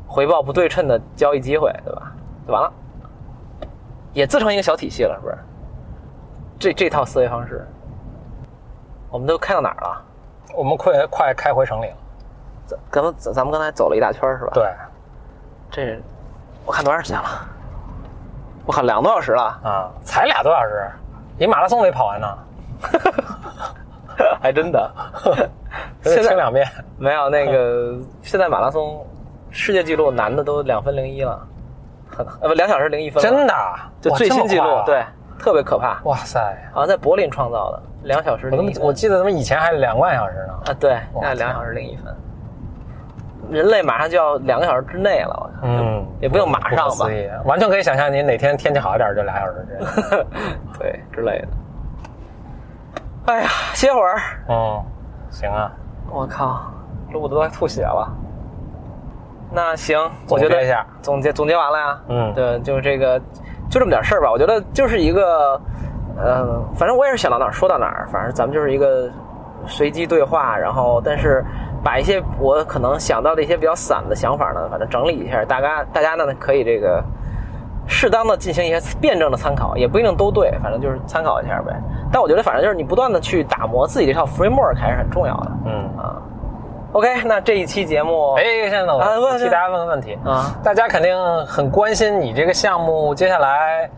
[0.06, 2.12] 回报不对称的交易机会，对吧？
[2.46, 2.72] 就完了，
[4.12, 5.38] 也自成一个小体系了，是不是？
[6.58, 7.66] 这这套思维方式，
[9.10, 10.02] 我们都开到哪儿了？
[10.54, 11.96] 我们快快开回城里了。
[12.66, 14.64] 咱咱们咱咱们刚才走了一大圈儿是吧？，对
[15.70, 16.00] 这
[16.64, 17.28] 我看多长时间了？
[18.66, 20.90] 我靠，两个多小时了，啊，才俩多小时，
[21.38, 22.38] 你马拉松没跑完呢。
[24.40, 24.90] 还真的。
[26.02, 26.66] 得现在听两遍。
[26.98, 29.04] 没有那个，现在马拉松
[29.50, 31.46] 世界纪录男的都两分零一了，
[32.40, 33.90] 呃不两小时零一分了，真的啊？
[34.00, 35.04] 就最新纪录，对，
[35.40, 36.38] 特别可怕，哇塞！
[36.72, 38.72] 好像在柏林创造的，两小时零。
[38.80, 40.54] 我记得他们以前还两个半小时呢。
[40.66, 42.14] 啊，对，哇现在两小时零一分。
[43.50, 47.06] 人类马上就要两个小时之内了，嗯，也不用马上吧
[47.44, 50.24] 完全可以想象你哪天天气好一点就俩小时之内。
[50.78, 51.48] 对之类的。
[53.26, 54.84] 哎呀，歇会儿，嗯，
[55.30, 55.72] 行啊，
[56.10, 56.60] 我靠，
[57.12, 58.08] 录的都快吐血了。
[59.50, 59.98] 那行，
[60.28, 62.00] 我总觉得结一下总结总结完了呀。
[62.08, 63.20] 嗯对，就是这个，
[63.70, 64.30] 就这么点事儿吧。
[64.30, 65.58] 我觉得就是一个，
[66.18, 69.08] 呃，反正我也是想到哪儿说到哪儿，反正咱们就是一个
[69.66, 71.42] 随机对话，然后但是
[71.82, 77.02] 把一些我可能想到的一些比较散的想法呢，反正整理一下，大家大家呢可以这个
[77.86, 81.72] 适当的进行一些辩证的参考，也不一定都对，反正就是参考一下呗。
[82.12, 86.20] 但我觉得反正就是你不断的去打磨自己这套 framework 还是很重要的嗯，啊。
[86.92, 93.88] OK，那这一期节目，哎，现在我替大家问个问题啊大家肯定很关心你这个项目接下来，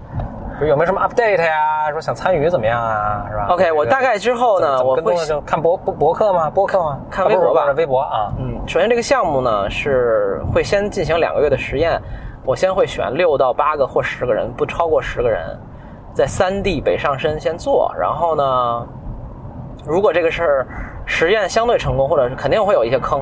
[0.61, 1.91] 有没有什么 update 呀？
[1.91, 3.25] 说想参与怎么样啊？
[3.31, 5.15] 是吧 OK，这个我大概之后呢，我会
[5.47, 6.51] 看博博博客吗？
[6.51, 7.01] 博客吗？
[7.11, 8.31] 看微博吧微博啊。
[8.39, 11.99] 嗯，首先这个项目呢是会先进行两个月的实验，
[12.45, 15.59] 我先会选六到八个或十个人，不超过十个人，
[16.13, 18.87] 在三地北上深先做，然后呢，
[19.87, 20.67] 如果这个事儿
[21.05, 23.21] 实验相对成功，或者是肯定会有一些坑，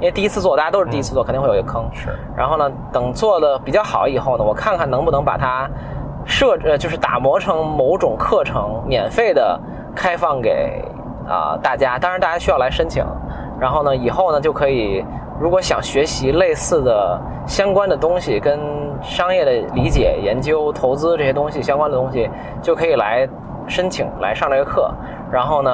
[0.00, 1.88] 因为第一次做大家都是第一次做，肯定会有一个坑。
[1.92, 5.68] 是然后呢，等做的比较好以后呢，我看看能不能把它
[6.24, 9.58] 设呃，就是打磨成某种课程，免费的
[9.94, 10.84] 开放给
[11.28, 11.98] 啊、大家。
[11.98, 13.04] 当然，大家需要来申请。
[13.60, 15.04] 然后呢，以后呢就可以，
[15.38, 18.58] 如果想学习类似的相关的东西，跟
[19.02, 22.28] 商业的理解、研究、投资这些东西相关的东西，
[22.60, 23.28] 就可以来
[23.66, 24.92] 申请来上这个课。
[25.32, 25.70] 然后呢，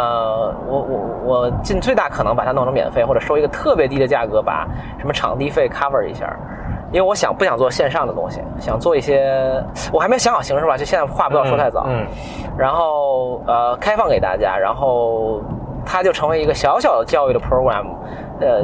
[0.69, 4.67] 我我我尽最大可能把它弄成免费，或者收一个特别低的价格，把
[4.99, 6.31] 什么场地费 cover 一下。
[6.93, 9.61] 因为我想不想做线上的东西，想做一些，
[9.93, 11.85] 我还没想好形式吧，就现在话不要说太早。
[11.89, 12.07] 嗯，
[12.57, 15.41] 然后呃开放给大家，然后
[15.87, 17.87] 它就成为一个小小的教育的 program，
[18.41, 18.61] 呃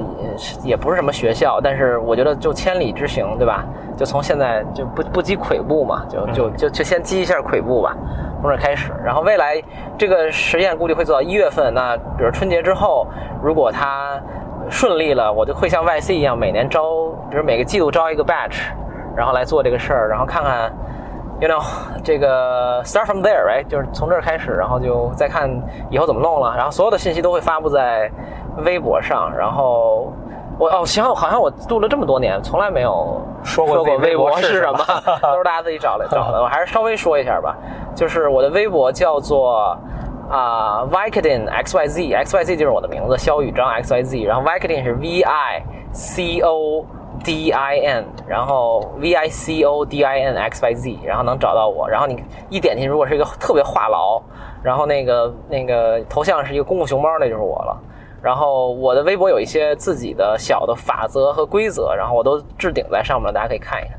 [0.63, 3.65] 也也不是什么学校，但是我觉得就千里之行，对吧？
[3.97, 7.97] 就从现在就不不积跬步嘛，就就就就先积一下跬步吧，
[8.41, 8.93] 从这儿开始。
[9.05, 9.63] 然后未来
[9.97, 13.07] 这个实验估计会做到一月份，那比如春节之后，
[13.43, 14.21] 如果它
[14.69, 16.83] 顺利了，我就会像 YC 一样，每年招，
[17.31, 18.73] 比如每个季度招一个 batch，
[19.15, 20.73] 然后来做这个事儿，然后看看。
[21.43, 21.61] You know，
[22.05, 25.51] 这个 start from there，right，就是从这儿开始，然后就再看
[25.91, 26.55] 以后怎么弄了。
[26.57, 28.09] 然后所有的信息都会发布在
[28.59, 29.29] 微博上。
[29.37, 30.13] 然后
[30.57, 34.79] 我哦，行，好像我录了这么多年，从来没有说过说过微博博是什么
[35.21, 36.41] 都是大家自己找来找的。
[36.41, 37.57] 我还是稍微说一下吧，
[37.93, 39.77] 就是我的微博叫做。
[40.31, 44.03] 啊、v i k i d i n X Y Z X Y Z 就是我的名字，肖宇章 X Y
[44.03, 45.63] Z，然后 Vicodin 是 V I
[45.93, 46.87] C O
[47.25, 51.89] D I N，然后 V I C O D I N X Y Z，然后能找到我。
[51.89, 54.23] 然后你一点进去，如果是一个特别话痨，
[54.63, 57.77] 然后那个那个头像是一个功夫熊猫，那就是我了。
[58.23, 63.99] 然后我的微博有一些自己的小的法则和规则，然后我都置顶在上面，大家可以看一看。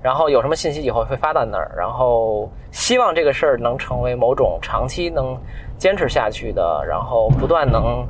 [0.00, 5.36] 然后有什么信息以后会发到那儿，然后希望这个事儿能成为某种长期能
[5.76, 8.06] 坚持下去的，然后不断能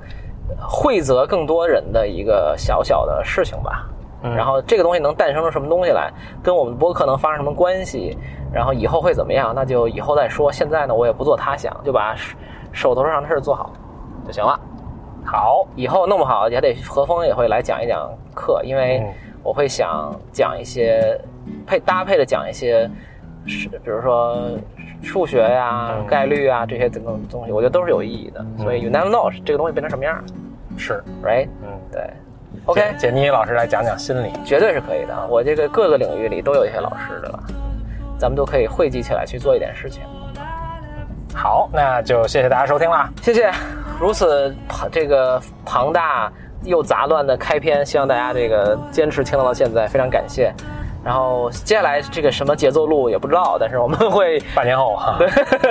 [0.61, 3.89] 惠泽更多人的一个小小的事情吧。
[4.23, 8.17] 嗯然后这个东西能诞生出什么东西来，跟我们播客能发生什么关系，
[8.53, 10.51] 然后以后会怎么样，那就以后再说。
[10.51, 12.37] 现在呢，我也不做他想，就把手
[12.73, 13.73] 手头上的事儿做好
[14.27, 14.59] 就行了。
[15.25, 19.13] 好，以后弄不好也得何峰也会来讲一讲课，因为嗯
[19.45, 21.19] 我会想讲一些
[21.67, 22.91] 配搭配的讲一些，
[23.47, 24.37] 是比如说
[25.03, 28.45] 数学呀、嗯概率啊这些等等东西，我觉得都是有意义的。
[28.59, 30.23] 所以 you never know 这个东西变成什么样
[30.77, 31.47] 是，，right？
[31.63, 32.11] 嗯对
[32.69, 34.33] ，OK，简妮老师来讲讲心理。
[34.45, 35.27] 绝对是可以的。
[35.29, 37.41] 我这个各个领域里都有一些老师，对吧？
[38.19, 40.03] 咱们都可以汇集起来去做一点事情。
[41.35, 43.09] 好，那就谢谢大家收听啦。
[43.23, 43.51] 谢谢，
[44.01, 46.31] 如此庞这个庞大
[46.65, 50.53] 又杂乱的开篇，希望大家这个坚持听到了现在，非常感谢。
[51.05, 55.17] 然后接下来这个什么节奏录也不知道，但是我们会 半年后哈，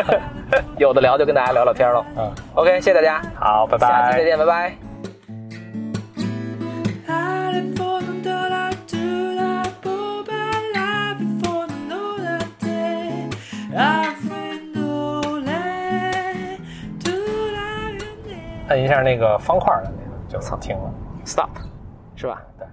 [0.79, 2.05] 有的聊就跟大家聊聊天了。
[2.17, 3.87] 嗯，OK，谢谢大家，好，拜拜。
[3.87, 4.86] 下期再见，拜拜。
[18.69, 20.93] 摁一下那个方块的那个就停了。
[21.25, 21.49] Stop，
[22.15, 22.41] 是吧？
[22.59, 22.67] 对。